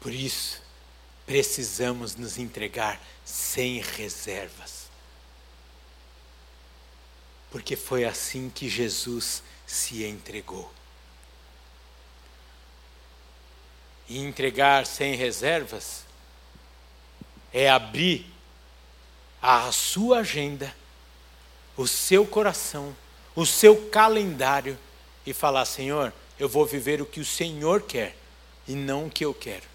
Por 0.00 0.12
isso, 0.12 0.62
precisamos 1.26 2.14
nos 2.14 2.38
entregar 2.38 3.00
sem 3.24 3.80
reservas. 3.80 4.86
Porque 7.50 7.74
foi 7.74 8.04
assim 8.04 8.48
que 8.48 8.68
Jesus 8.68 9.42
se 9.66 10.04
entregou. 10.04 10.72
E 14.08 14.18
entregar 14.18 14.86
sem 14.86 15.16
reservas 15.16 16.04
é 17.52 17.68
abrir 17.68 18.31
a 19.42 19.72
sua 19.72 20.18
agenda, 20.18 20.72
o 21.76 21.88
seu 21.88 22.24
coração, 22.24 22.96
o 23.34 23.44
seu 23.44 23.88
calendário 23.88 24.78
e 25.26 25.34
falar: 25.34 25.64
Senhor, 25.64 26.12
eu 26.38 26.48
vou 26.48 26.64
viver 26.64 27.02
o 27.02 27.06
que 27.06 27.18
o 27.18 27.24
Senhor 27.24 27.82
quer 27.82 28.16
e 28.68 28.74
não 28.74 29.06
o 29.06 29.10
que 29.10 29.24
eu 29.24 29.34
quero. 29.34 29.72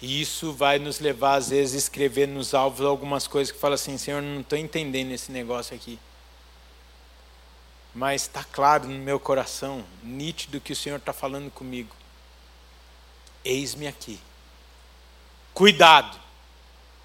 E 0.00 0.20
isso 0.20 0.52
vai 0.52 0.78
nos 0.78 1.00
levar, 1.00 1.36
às 1.36 1.48
vezes, 1.48 1.74
a 1.74 1.78
escrever 1.78 2.28
nos 2.28 2.54
alvos 2.54 2.86
algumas 2.86 3.26
coisas 3.26 3.50
que 3.50 3.58
falam 3.58 3.74
assim: 3.74 3.98
Senhor, 3.98 4.22
não 4.22 4.40
estou 4.40 4.58
entendendo 4.58 5.10
esse 5.10 5.32
negócio 5.32 5.74
aqui. 5.74 5.98
Mas 7.92 8.22
está 8.22 8.44
claro 8.44 8.86
no 8.86 8.98
meu 8.98 9.18
coração, 9.18 9.84
nítido 10.02 10.60
que 10.60 10.72
o 10.72 10.76
Senhor 10.76 10.98
está 10.98 11.14
falando 11.14 11.50
comigo. 11.50 11.96
Eis-me 13.42 13.86
aqui. 13.86 14.20
Cuidado, 15.54 16.20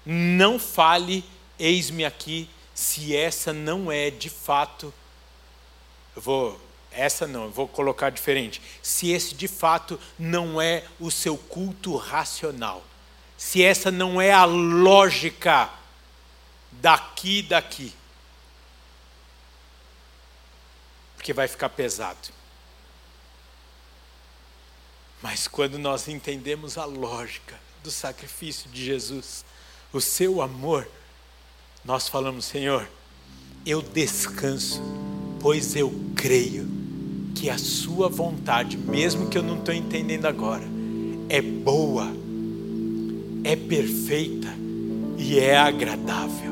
não 0.04 0.58
fale, 0.58 1.24
eis-me 1.58 2.04
aqui, 2.04 2.48
se 2.74 3.14
essa 3.14 3.52
não 3.52 3.90
é 3.90 4.10
de 4.10 4.28
fato, 4.28 4.92
eu 6.16 6.22
vou, 6.22 6.60
essa 6.90 7.26
não, 7.26 7.44
eu 7.44 7.50
vou 7.50 7.68
colocar 7.68 8.10
diferente. 8.10 8.60
Se 8.82 9.10
esse 9.10 9.34
de 9.34 9.48
fato 9.48 9.98
não 10.18 10.60
é 10.60 10.84
o 10.98 11.10
seu 11.10 11.36
culto 11.36 11.96
racional, 11.96 12.84
se 13.36 13.62
essa 13.62 13.90
não 13.90 14.20
é 14.20 14.32
a 14.32 14.44
lógica 14.44 15.70
daqui 16.72 17.42
daqui, 17.42 17.94
porque 21.16 21.32
vai 21.32 21.46
ficar 21.46 21.68
pesado. 21.68 22.30
Mas 25.20 25.46
quando 25.46 25.78
nós 25.78 26.08
entendemos 26.08 26.76
a 26.76 26.84
lógica, 26.84 27.56
do 27.82 27.90
sacrifício 27.90 28.70
de 28.70 28.84
Jesus, 28.84 29.44
o 29.92 30.00
seu 30.00 30.40
amor, 30.40 30.88
nós 31.84 32.08
falamos, 32.08 32.44
Senhor, 32.44 32.88
eu 33.66 33.82
descanso, 33.82 34.82
pois 35.40 35.76
eu 35.76 35.92
creio 36.14 36.66
que 37.34 37.50
a 37.50 37.58
Sua 37.58 38.08
vontade, 38.08 38.76
mesmo 38.76 39.28
que 39.28 39.36
eu 39.36 39.42
não 39.42 39.58
estou 39.58 39.74
entendendo 39.74 40.26
agora, 40.26 40.64
é 41.28 41.40
boa, 41.40 42.06
é 43.44 43.56
perfeita 43.56 44.48
e 45.18 45.38
é 45.38 45.56
agradável. 45.56 46.42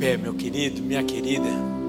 pé, 0.00 0.16
meu 0.16 0.32
querido, 0.32 0.82
minha 0.82 1.04
querida. 1.04 1.79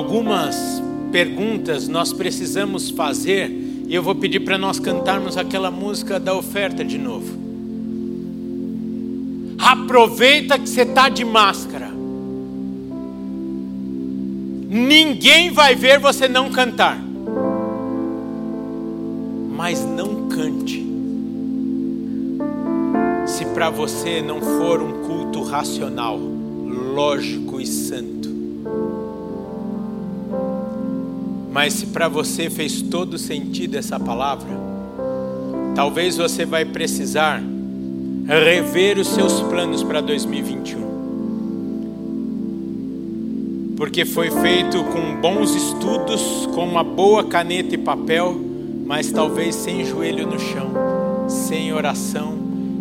Algumas 0.00 0.82
perguntas 1.12 1.86
nós 1.86 2.10
precisamos 2.10 2.88
fazer 2.88 3.50
e 3.86 3.94
eu 3.94 4.02
vou 4.02 4.14
pedir 4.14 4.40
para 4.40 4.56
nós 4.56 4.80
cantarmos 4.80 5.36
aquela 5.36 5.70
música 5.70 6.18
da 6.18 6.34
oferta 6.34 6.82
de 6.82 6.96
novo. 6.96 7.38
Aproveita 9.58 10.58
que 10.58 10.66
você 10.66 10.82
está 10.82 11.10
de 11.10 11.22
máscara. 11.22 11.90
Ninguém 14.70 15.50
vai 15.50 15.74
ver 15.74 15.98
você 15.98 16.26
não 16.26 16.50
cantar. 16.50 16.98
Mas 19.54 19.84
não 19.84 20.30
cante. 20.30 20.82
Se 23.26 23.44
para 23.52 23.68
você 23.68 24.22
não 24.22 24.40
for 24.40 24.80
um 24.80 25.02
culto 25.02 25.42
racional, 25.42 26.18
lógico 26.18 27.60
e 27.60 27.66
santo. 27.66 28.19
Mas 31.50 31.74
se 31.74 31.86
para 31.86 32.08
você 32.08 32.48
fez 32.48 32.80
todo 32.82 33.18
sentido 33.18 33.76
essa 33.76 33.98
palavra, 33.98 34.50
talvez 35.74 36.16
você 36.16 36.44
vai 36.44 36.64
precisar 36.64 37.42
rever 38.26 38.98
os 38.98 39.08
seus 39.08 39.40
planos 39.42 39.82
para 39.82 40.00
2021 40.00 40.90
porque 43.80 44.04
foi 44.04 44.30
feito 44.30 44.84
com 44.84 45.22
bons 45.22 45.54
estudos, 45.54 46.46
com 46.54 46.68
uma 46.68 46.84
boa 46.84 47.24
caneta 47.24 47.74
e 47.74 47.78
papel, 47.78 48.38
mas 48.84 49.10
talvez 49.10 49.54
sem 49.54 49.86
joelho 49.86 50.26
no 50.26 50.38
chão, 50.38 51.26
sem 51.26 51.72
oração 51.72 52.38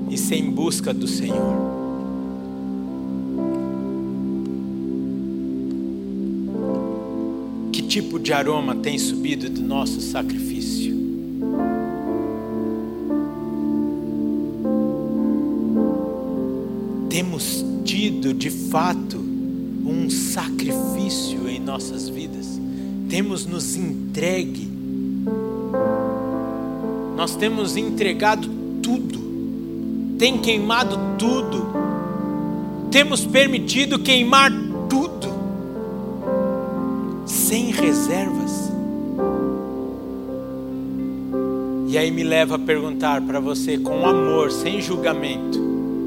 e 0.09 0.17
sem 0.17 0.51
busca 0.51 0.93
do 0.93 1.07
Senhor. 1.07 1.78
Tipo 8.01 8.17
de 8.17 8.31
aroma 8.31 8.75
tem 8.75 8.97
subido 8.97 9.49
do 9.49 9.61
nosso 9.61 9.99
sacrifício? 9.99 10.95
Temos 17.09 17.65
tido 17.83 18.33
de 18.33 18.49
fato 18.49 19.17
um 19.17 20.09
sacrifício 20.09 21.49
em 21.49 21.59
nossas 21.59 22.07
vidas, 22.07 22.57
temos 23.09 23.45
nos 23.45 23.75
entregue, 23.75 24.69
nós 27.17 27.35
temos 27.35 27.75
entregado 27.75 28.47
tudo, 28.81 29.19
tem 30.17 30.37
queimado 30.37 30.97
tudo, 31.17 31.67
temos 32.89 33.25
permitido 33.25 33.99
queimar 33.99 34.49
sem 37.49 37.71
reservas. 37.71 38.71
E 41.87 41.97
aí 41.97 42.11
me 42.11 42.23
leva 42.23 42.57
a 42.57 42.59
perguntar 42.59 43.23
para 43.23 43.39
você 43.39 43.75
com 43.75 44.05
amor, 44.05 44.51
sem 44.51 44.79
julgamento, 44.79 45.59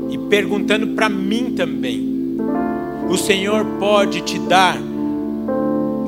e 0.09 0.17
perguntando 0.17 0.95
para 0.95 1.09
mim 1.09 1.53
também 1.57 2.39
o 3.11 3.19
Senhor 3.19 3.65
pode 3.81 4.21
te 4.21 4.39
dar 4.39 4.79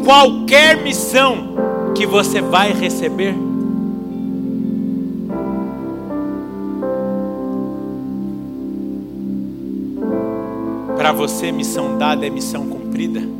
qualquer 0.04 0.80
missão 0.80 1.56
que 1.96 2.06
você 2.06 2.40
vai 2.40 2.72
receber. 2.72 3.34
Para 10.96 11.10
você, 11.10 11.50
missão 11.50 11.98
dada 11.98 12.24
é 12.24 12.30
missão 12.30 12.68
cumprida. 12.68 13.33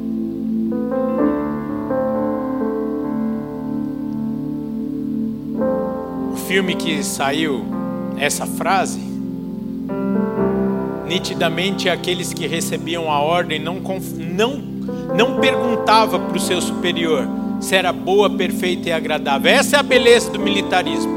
Filme 6.54 6.76
que 6.76 7.02
saiu 7.02 7.64
essa 8.16 8.46
frase 8.46 9.00
nitidamente 11.04 11.88
aqueles 11.88 12.32
que 12.32 12.46
recebiam 12.46 13.10
a 13.10 13.18
ordem 13.18 13.58
não, 13.58 13.80
não, 13.80 14.50
não 15.16 15.40
perguntava 15.40 16.16
para 16.16 16.36
o 16.36 16.38
seu 16.38 16.60
superior 16.60 17.26
se 17.60 17.74
era 17.74 17.92
boa, 17.92 18.30
perfeita 18.30 18.88
e 18.88 18.92
agradável. 18.92 19.50
Essa 19.50 19.78
é 19.78 19.80
a 19.80 19.82
beleza 19.82 20.30
do 20.30 20.38
militarismo. 20.38 21.12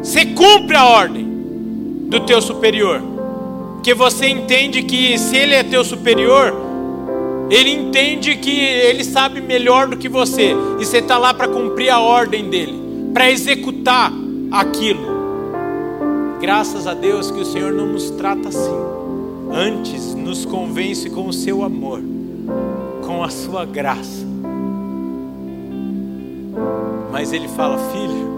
Você 0.00 0.24
cumpre 0.26 0.76
a 0.76 0.86
ordem 0.86 1.26
do 2.08 2.20
teu 2.20 2.40
superior, 2.40 3.02
que 3.82 3.92
você 3.92 4.28
entende 4.28 4.84
que 4.84 5.18
se 5.18 5.36
ele 5.36 5.56
é 5.56 5.64
teu 5.64 5.84
superior, 5.84 6.54
ele 7.50 7.70
entende 7.70 8.36
que 8.36 8.60
ele 8.60 9.02
sabe 9.02 9.40
melhor 9.40 9.88
do 9.88 9.96
que 9.96 10.08
você, 10.08 10.54
e 10.78 10.86
você 10.86 10.98
está 10.98 11.18
lá 11.18 11.34
para 11.34 11.48
cumprir 11.48 11.90
a 11.90 11.98
ordem 11.98 12.48
dele, 12.48 12.78
para 13.12 13.28
executar 13.28 14.19
aquilo. 14.50 15.20
Graças 16.40 16.86
a 16.86 16.94
Deus 16.94 17.30
que 17.30 17.40
o 17.40 17.44
Senhor 17.44 17.72
não 17.72 17.86
nos 17.86 18.10
trata 18.10 18.48
assim. 18.48 18.76
Antes 19.52 20.14
nos 20.14 20.44
convence 20.44 21.10
com 21.10 21.26
o 21.26 21.32
seu 21.32 21.62
amor, 21.62 22.00
com 23.04 23.22
a 23.22 23.28
sua 23.28 23.64
graça. 23.64 24.26
Mas 27.12 27.32
ele 27.32 27.48
fala: 27.48 27.76
"Filho, 27.92 28.30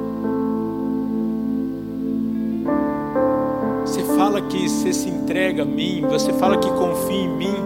você 3.87 4.03
fala 4.17 4.41
que 4.41 4.69
você 4.69 4.93
se 4.93 5.09
entrega 5.09 5.63
a 5.63 5.67
mim, 5.67 6.05
você 6.09 6.33
fala 6.33 6.57
que 6.57 6.69
confia 6.71 7.17
em 7.17 7.37
mim, 7.37 7.57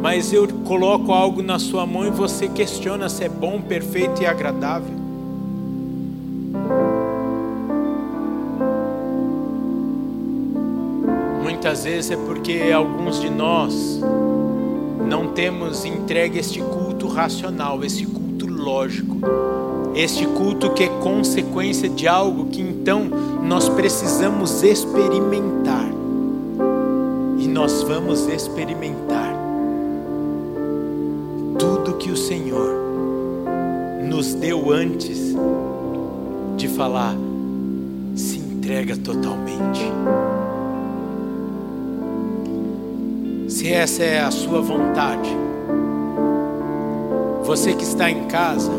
mas 0.00 0.32
eu 0.32 0.48
coloco 0.64 1.12
algo 1.12 1.42
na 1.42 1.58
sua 1.58 1.84
mão 1.84 2.06
e 2.06 2.10
você 2.10 2.48
questiona 2.48 3.08
se 3.08 3.24
é 3.24 3.28
bom, 3.28 3.60
perfeito 3.60 4.22
e 4.22 4.26
agradável. 4.26 5.01
Muitas 11.72 11.84
vezes 11.84 12.10
é 12.10 12.16
porque 12.16 12.70
alguns 12.70 13.18
de 13.18 13.30
nós 13.30 13.98
não 15.08 15.28
temos 15.28 15.86
entregue 15.86 16.38
este 16.38 16.60
culto 16.60 17.08
racional, 17.08 17.82
este 17.82 18.04
culto 18.04 18.46
lógico, 18.46 19.16
este 19.94 20.26
culto 20.26 20.74
que 20.74 20.84
é 20.84 20.88
consequência 21.00 21.88
de 21.88 22.06
algo 22.06 22.50
que 22.50 22.60
então 22.60 23.04
nós 23.42 23.70
precisamos 23.70 24.62
experimentar. 24.62 25.88
E 27.38 27.48
nós 27.48 27.82
vamos 27.82 28.26
experimentar 28.26 29.34
tudo 31.58 31.96
que 31.96 32.10
o 32.10 32.16
Senhor 32.18 32.70
nos 34.04 34.34
deu 34.34 34.70
antes 34.70 35.34
de 36.58 36.68
falar, 36.68 37.16
se 38.14 38.36
entrega 38.36 38.94
totalmente. 38.94 39.90
Se 43.52 43.70
essa 43.70 44.02
é 44.02 44.20
a 44.20 44.30
sua 44.30 44.62
vontade. 44.62 45.28
Você 47.44 47.74
que 47.74 47.84
está 47.84 48.10
em 48.10 48.24
casa, 48.24 48.72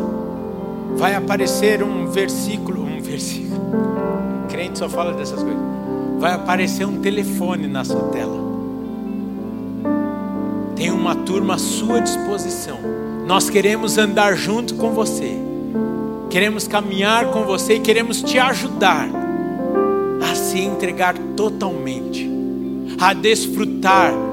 vai 0.96 1.14
aparecer 1.14 1.84
um 1.84 2.08
versículo, 2.08 2.84
um 2.84 3.00
versículo. 3.00 3.62
Crente 4.50 4.80
só 4.80 4.90
fala 4.90 5.14
dessas 5.14 5.42
coisas. 5.42 5.62
Vai 6.20 6.34
aparecer 6.34 6.86
um 6.86 7.00
telefone 7.00 7.68
na 7.68 7.86
sua 7.86 8.02
tela. 8.10 8.42
Tem 10.76 10.90
uma 10.90 11.16
turma 11.16 11.54
à 11.54 11.58
sua 11.60 12.02
disposição. 12.02 12.80
Nós 13.28 13.50
queremos 13.50 14.00
andar 14.00 14.36
junto 14.36 14.74
com 14.76 14.92
você. 14.92 15.38
Queremos 16.32 16.68
caminhar 16.68 17.28
com 17.28 17.44
você 17.44 17.76
e 17.76 17.80
queremos 17.80 18.24
te 18.24 18.40
ajudar 18.40 19.08
a 20.20 20.34
se 20.34 20.60
entregar 20.60 21.16
totalmente, 21.36 22.28
a 23.00 23.14
desfrutar 23.14 24.33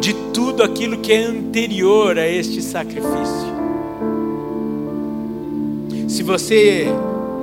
de 0.00 0.14
tudo 0.32 0.62
aquilo 0.62 0.98
que 0.98 1.12
é 1.12 1.24
anterior 1.24 2.18
a 2.18 2.26
este 2.26 2.62
sacrifício. 2.62 3.56
Se 6.08 6.22
você 6.22 6.86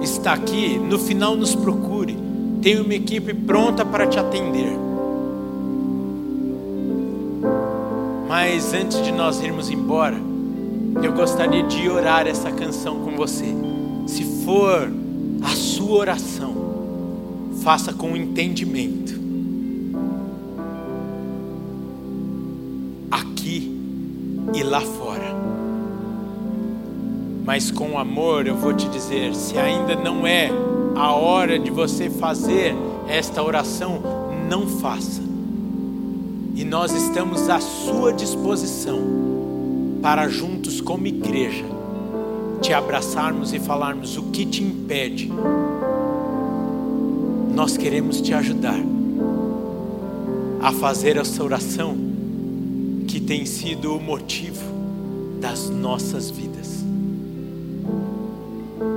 está 0.01 0.33
aqui, 0.33 0.77
no 0.77 0.97
final 0.99 1.35
nos 1.35 1.55
procure. 1.55 2.17
Tem 2.61 2.79
uma 2.79 2.93
equipe 2.93 3.33
pronta 3.33 3.85
para 3.85 4.07
te 4.07 4.19
atender. 4.19 4.77
Mas 8.27 8.73
antes 8.73 9.03
de 9.03 9.11
nós 9.11 9.41
irmos 9.41 9.69
embora, 9.69 10.17
eu 11.01 11.13
gostaria 11.13 11.63
de 11.63 11.89
orar 11.89 12.27
essa 12.27 12.51
canção 12.51 12.99
com 13.01 13.15
você. 13.15 13.45
Se 14.07 14.23
for 14.43 14.91
a 15.41 15.49
sua 15.49 15.97
oração, 15.97 16.55
faça 17.63 17.93
com 17.93 18.15
entendimento. 18.15 19.22
E 23.49 24.63
lá 24.63 24.81
fora. 24.81 25.33
Mas 27.45 27.69
com 27.71 27.97
amor 27.97 28.47
eu 28.47 28.55
vou 28.55 28.73
te 28.73 28.87
dizer: 28.89 29.35
se 29.35 29.57
ainda 29.57 29.95
não 29.95 30.25
é 30.25 30.49
a 30.95 31.11
hora 31.11 31.59
de 31.59 31.69
você 31.69 32.09
fazer 32.09 32.75
esta 33.07 33.43
oração, 33.43 34.01
não 34.49 34.67
faça. 34.67 35.21
E 36.55 36.63
nós 36.63 36.93
estamos 36.93 37.49
à 37.49 37.59
sua 37.59 38.13
disposição 38.13 38.99
para 40.01 40.27
juntos, 40.29 40.79
como 40.79 41.07
igreja, 41.07 41.65
te 42.61 42.73
abraçarmos 42.73 43.53
e 43.53 43.59
falarmos 43.59 44.17
o 44.17 44.23
que 44.23 44.45
te 44.45 44.63
impede. 44.63 45.31
Nós 47.53 47.75
queremos 47.75 48.21
te 48.21 48.33
ajudar 48.33 48.79
a 50.61 50.71
fazer 50.71 51.17
essa 51.17 51.43
oração 51.43 52.12
tem 53.25 53.45
sido 53.45 53.95
o 53.95 54.01
motivo 54.01 54.63
das 55.39 55.69
nossas 55.69 56.29
vidas, 56.29 56.83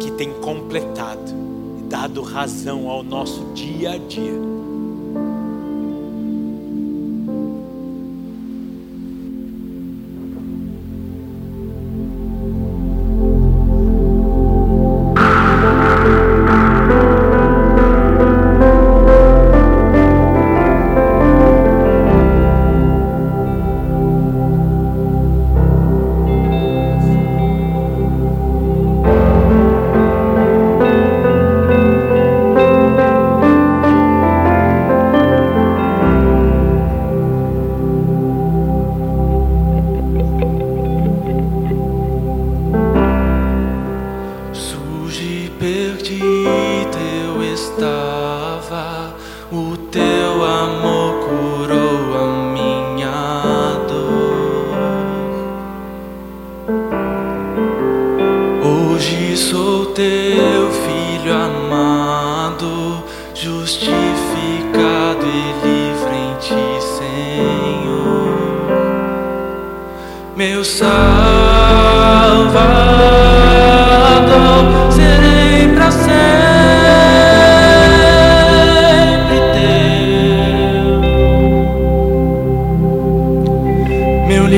que 0.00 0.10
tem 0.12 0.32
completado 0.40 1.32
e 1.78 1.82
dado 1.88 2.22
razão 2.22 2.88
ao 2.90 3.02
nosso 3.02 3.52
dia 3.54 3.92
a 3.92 3.98
dia. 3.98 4.55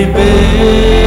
baby 0.07 0.98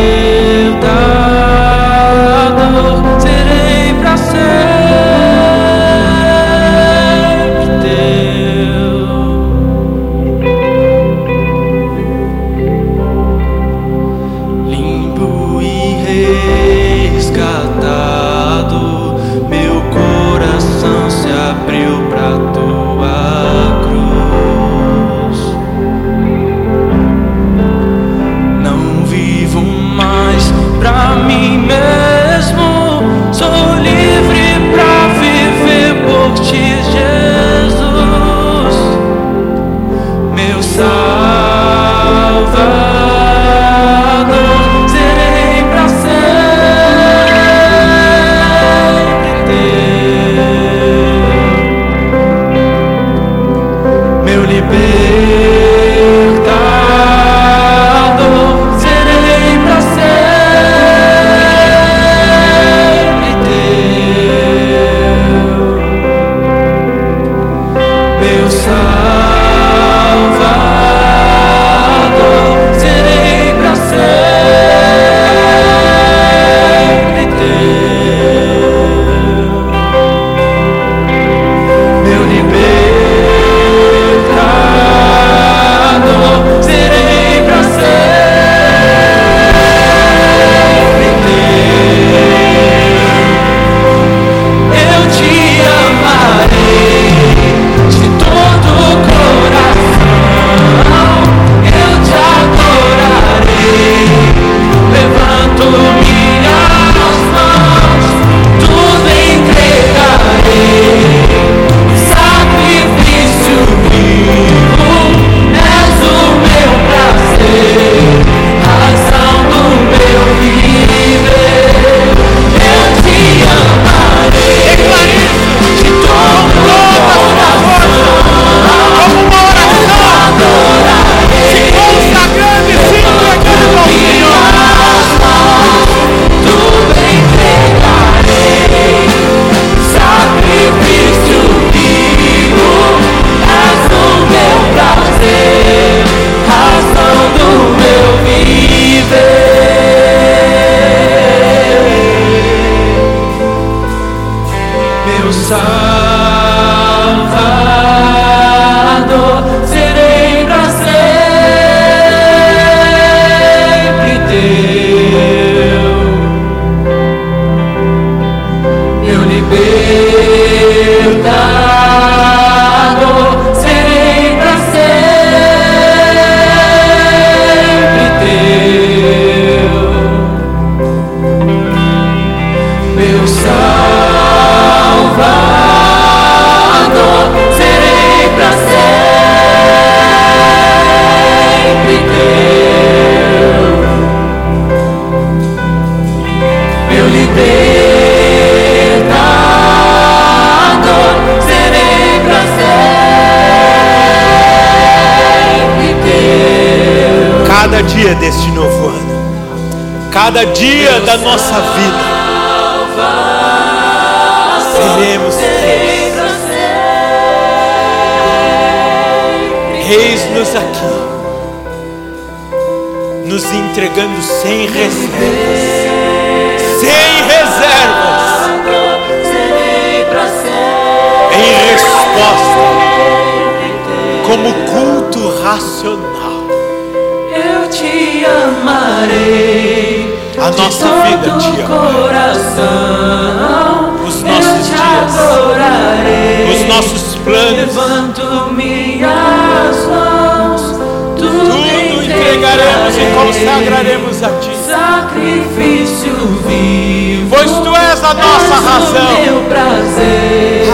vivo. 256.27 257.29
Pois 257.29 257.51
tu 257.51 257.75
és 257.75 258.03
a 258.03 258.13
nossa 258.13 258.53
és 258.53 258.63
razão. 258.65 259.11
O 259.11 259.25
meu 259.25 259.41
prazer, 259.49 260.67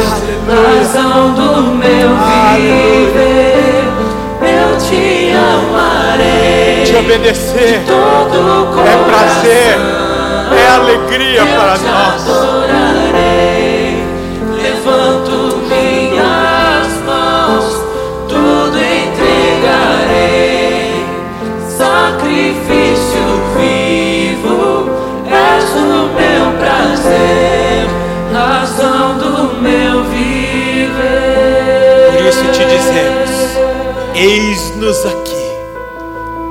Aleluia. 0.49 0.77
razão 0.77 1.33
do 1.33 1.61
meu 1.75 2.09
viver. 2.55 3.83
Eu 4.41 4.77
te 4.77 5.33
amarei. 5.33 6.83
Te 6.85 6.95
obedecer. 6.95 7.83
Todo 7.85 8.37
é 8.37 8.73
coração, 8.73 8.87
é 8.87 8.97
prazer. 9.09 9.77
É 10.57 10.67
alegria 10.75 11.45
para 11.45 11.77
nós. 11.77 12.66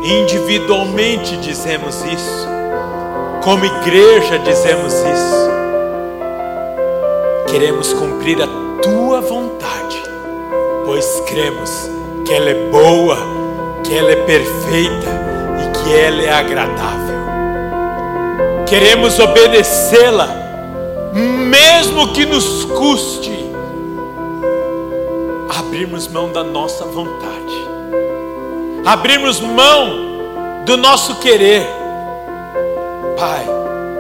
Individualmente 0.05 1.37
dizemos 1.39 1.97
isso, 2.05 2.47
como 3.43 3.65
igreja 3.65 4.39
dizemos 4.39 4.95
isso. 4.95 5.47
Queremos 7.49 7.93
cumprir 7.93 8.41
a 8.41 8.47
tua 8.83 9.21
vontade, 9.21 10.01
pois 10.85 11.23
cremos 11.27 11.91
que 12.25 12.33
ela 12.33 12.51
é 12.51 12.71
boa, 12.71 13.19
que 13.83 13.97
ela 13.97 14.13
é 14.13 14.17
perfeita 14.17 15.11
e 15.61 15.79
que 15.79 15.95
ela 15.95 16.23
é 16.23 16.33
agradável. 16.33 17.17
Queremos 18.67 19.19
obedecê-la, 19.19 20.29
mesmo 21.13 22.13
que 22.13 22.25
nos 22.27 22.65
custe 22.65 23.47
abrirmos 25.77 26.09
mão 26.09 26.33
da 26.33 26.43
nossa 26.43 26.85
vontade, 26.85 27.46
abrirmos 28.87 29.41
mão 29.41 30.65
do 30.65 30.77
nosso 30.77 31.17
querer. 31.17 31.67
Pai, 33.19 33.45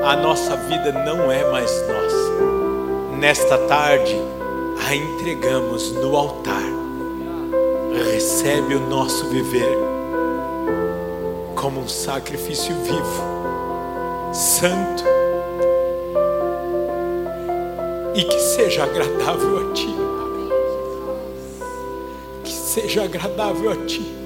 a 0.04 0.14
nossa 0.14 0.54
vida 0.56 0.92
não 0.92 1.30
é 1.30 1.44
mais 1.50 1.72
nossa. 1.88 3.16
Nesta 3.18 3.58
tarde, 3.58 4.16
a 4.86 4.94
entregamos 4.94 5.90
no 5.90 6.16
altar. 6.16 6.62
Recebe 8.12 8.76
o 8.76 8.80
nosso 8.80 9.28
viver 9.28 9.76
como 11.56 11.80
um 11.80 11.88
sacrifício 11.88 12.74
vivo, 12.76 14.32
santo 14.32 15.02
e 18.14 18.22
que 18.22 18.38
seja 18.38 18.84
agradável 18.84 19.68
a 19.68 19.72
Ti. 19.72 19.96
Que 22.44 22.52
seja 22.52 23.04
agradável 23.04 23.72
a 23.72 23.86
Ti. 23.86 24.25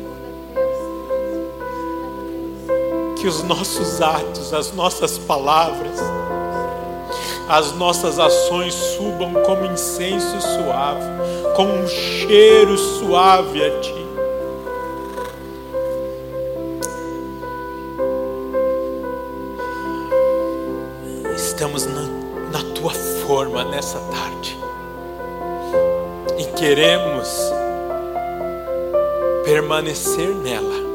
Que 3.21 3.29
os 3.29 3.43
nossos 3.43 4.01
atos, 4.01 4.55
as 4.55 4.73
nossas 4.73 5.19
palavras, 5.19 5.99
as 7.47 7.73
nossas 7.73 8.19
ações 8.19 8.73
subam 8.73 9.35
como 9.45 9.67
incenso 9.67 10.41
suave, 10.41 11.05
como 11.55 11.71
um 11.71 11.87
cheiro 11.87 12.79
suave 12.79 13.63
a 13.63 13.81
Ti. 13.81 14.07
Estamos 21.37 21.85
na, 21.85 22.03
na 22.51 22.75
Tua 22.75 22.95
forma 23.27 23.65
nessa 23.65 23.99
tarde 23.99 24.59
e 26.39 26.45
queremos 26.57 27.29
permanecer 29.45 30.35
nela, 30.37 30.90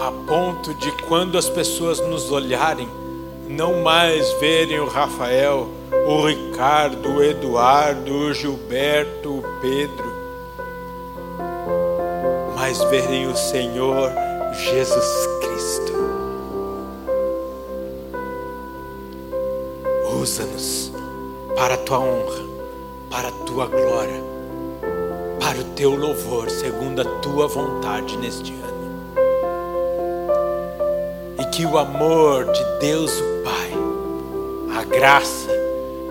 a 0.00 0.12
ponto 0.12 0.72
de 0.74 0.92
quando 1.08 1.36
as 1.36 1.48
pessoas 1.48 1.98
nos 2.00 2.30
olharem, 2.30 2.88
não 3.48 3.82
mais 3.82 4.30
verem 4.34 4.78
o 4.78 4.86
Rafael, 4.86 5.68
o 6.06 6.26
Ricardo, 6.26 7.16
o 7.16 7.22
Eduardo, 7.22 8.12
o 8.12 8.32
Gilberto, 8.32 9.38
o 9.38 9.42
Pedro, 9.60 10.12
mas 12.54 12.78
verem 12.84 13.26
o 13.26 13.36
Senhor 13.36 14.12
Jesus 14.52 15.26
Cristo. 15.40 15.92
Usa-nos 20.20 20.92
para 21.56 21.74
a 21.74 21.78
tua 21.78 21.98
honra, 21.98 22.44
para 23.10 23.28
a 23.28 23.32
tua 23.32 23.66
glória, 23.66 24.22
para 25.40 25.58
o 25.58 25.64
teu 25.74 25.96
louvor, 25.96 26.48
segundo 26.50 27.02
a 27.02 27.04
tua 27.20 27.48
vontade 27.48 28.16
neste 28.18 28.52
ano. 28.52 28.57
Que 31.58 31.66
o 31.66 31.76
amor 31.76 32.44
de 32.52 32.64
Deus, 32.78 33.10
o 33.18 33.42
Pai, 33.42 33.72
a 34.78 34.84
graça 34.84 35.50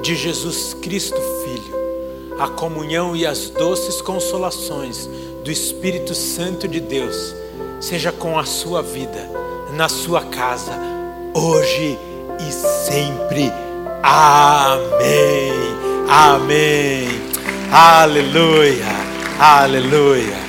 de 0.01 0.13
Jesus 0.13 0.73
Cristo, 0.73 1.15
Filho, 1.41 2.37
a 2.37 2.49
comunhão 2.49 3.15
e 3.15 3.25
as 3.25 3.49
doces 3.51 4.01
consolações 4.01 5.09
do 5.45 5.49
Espírito 5.49 6.13
Santo 6.13 6.67
de 6.67 6.81
Deus, 6.81 7.33
seja 7.79 8.11
com 8.11 8.37
a 8.37 8.43
sua 8.43 8.81
vida, 8.81 9.31
na 9.71 9.87
sua 9.87 10.25
casa, 10.25 10.73
hoje 11.33 11.97
e 12.45 12.51
sempre. 12.51 13.49
Amém. 14.03 15.53
Amém. 16.09 17.07
Aleluia. 17.71 18.85
Aleluia. 19.39 20.46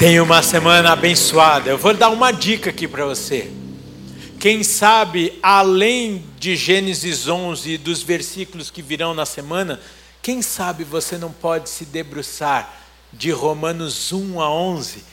Tenha 0.00 0.22
uma 0.22 0.42
semana 0.42 0.92
abençoada. 0.92 1.68
Eu 1.68 1.76
vou 1.76 1.92
dar 1.92 2.08
uma 2.08 2.32
dica 2.32 2.70
aqui 2.70 2.88
para 2.88 3.04
você. 3.04 3.50
Quem 4.38 4.62
sabe, 4.62 5.38
além 5.42 6.24
de 6.38 6.56
Gênesis 6.56 7.28
11 7.28 7.72
e 7.72 7.76
dos 7.76 8.02
versículos 8.02 8.70
que 8.70 8.80
virão 8.80 9.12
na 9.12 9.26
semana, 9.26 9.78
quem 10.22 10.40
sabe 10.40 10.84
você 10.84 11.18
não 11.18 11.30
pode 11.30 11.68
se 11.68 11.84
debruçar 11.84 12.80
de 13.12 13.30
Romanos 13.30 14.10
1 14.10 14.40
a 14.40 14.50
11 14.50 15.04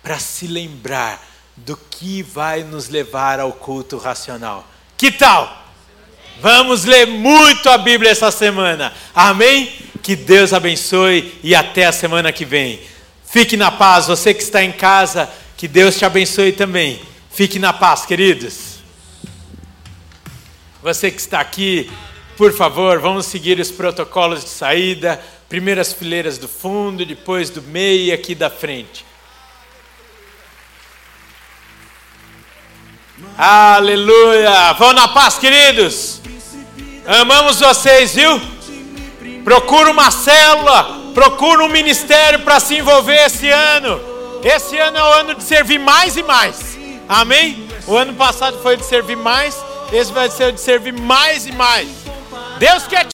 para 0.00 0.20
se 0.20 0.46
lembrar 0.46 1.20
do 1.56 1.76
que 1.76 2.22
vai 2.22 2.62
nos 2.62 2.88
levar 2.88 3.40
ao 3.40 3.52
culto 3.52 3.96
racional. 3.98 4.64
Que 4.96 5.10
tal? 5.10 5.66
Vamos 6.40 6.84
ler 6.84 7.04
muito 7.04 7.68
a 7.68 7.76
Bíblia 7.76 8.12
essa 8.12 8.30
semana. 8.30 8.92
Amém? 9.12 9.72
Que 10.04 10.14
Deus 10.14 10.52
abençoe 10.52 11.36
e 11.42 11.52
até 11.52 11.84
a 11.84 11.90
semana 11.90 12.32
que 12.32 12.44
vem. 12.44 12.94
Fique 13.26 13.56
na 13.56 13.70
paz, 13.70 14.06
você 14.06 14.32
que 14.32 14.42
está 14.42 14.62
em 14.62 14.72
casa, 14.72 15.28
que 15.56 15.66
Deus 15.68 15.96
te 15.96 16.04
abençoe 16.04 16.52
também. 16.52 17.00
Fique 17.30 17.58
na 17.58 17.72
paz, 17.72 18.06
queridos. 18.06 18.76
Você 20.82 21.10
que 21.10 21.20
está 21.20 21.40
aqui, 21.40 21.90
por 22.36 22.52
favor, 22.52 23.00
vamos 23.00 23.26
seguir 23.26 23.58
os 23.58 23.70
protocolos 23.70 24.42
de 24.42 24.50
saída. 24.50 25.20
Primeiras 25.48 25.92
fileiras 25.92 26.38
do 26.38 26.48
fundo, 26.48 27.04
depois 27.04 27.50
do 27.50 27.60
meio 27.62 28.06
e 28.06 28.12
aqui 28.12 28.34
da 28.34 28.48
frente. 28.48 29.04
Aleluia! 33.36 34.72
Vão 34.74 34.92
na 34.92 35.08
paz, 35.08 35.38
queridos. 35.38 36.20
Amamos 37.06 37.60
vocês, 37.60 38.14
viu? 38.14 38.40
Procura 39.44 39.90
uma 39.90 40.10
célula, 40.10 41.05
procura 41.16 41.64
um 41.64 41.68
ministério 41.68 42.40
para 42.40 42.60
se 42.60 42.76
envolver 42.76 43.16
esse 43.24 43.48
ano. 43.48 43.98
Esse 44.44 44.76
ano 44.76 44.98
é 44.98 45.02
o 45.02 45.12
ano 45.14 45.34
de 45.34 45.42
servir 45.42 45.78
mais 45.78 46.14
e 46.14 46.22
mais. 46.22 46.76
Amém? 47.08 47.66
O 47.86 47.96
ano 47.96 48.12
passado 48.12 48.58
foi 48.62 48.76
de 48.76 48.84
servir 48.84 49.16
mais, 49.16 49.56
esse 49.90 50.12
vai 50.12 50.28
ser 50.28 50.52
de 50.52 50.60
servir 50.60 50.92
mais 50.92 51.46
e 51.46 51.52
mais. 51.52 51.88
Deus 52.58 52.86
quer 52.86 53.04
te 53.04 53.04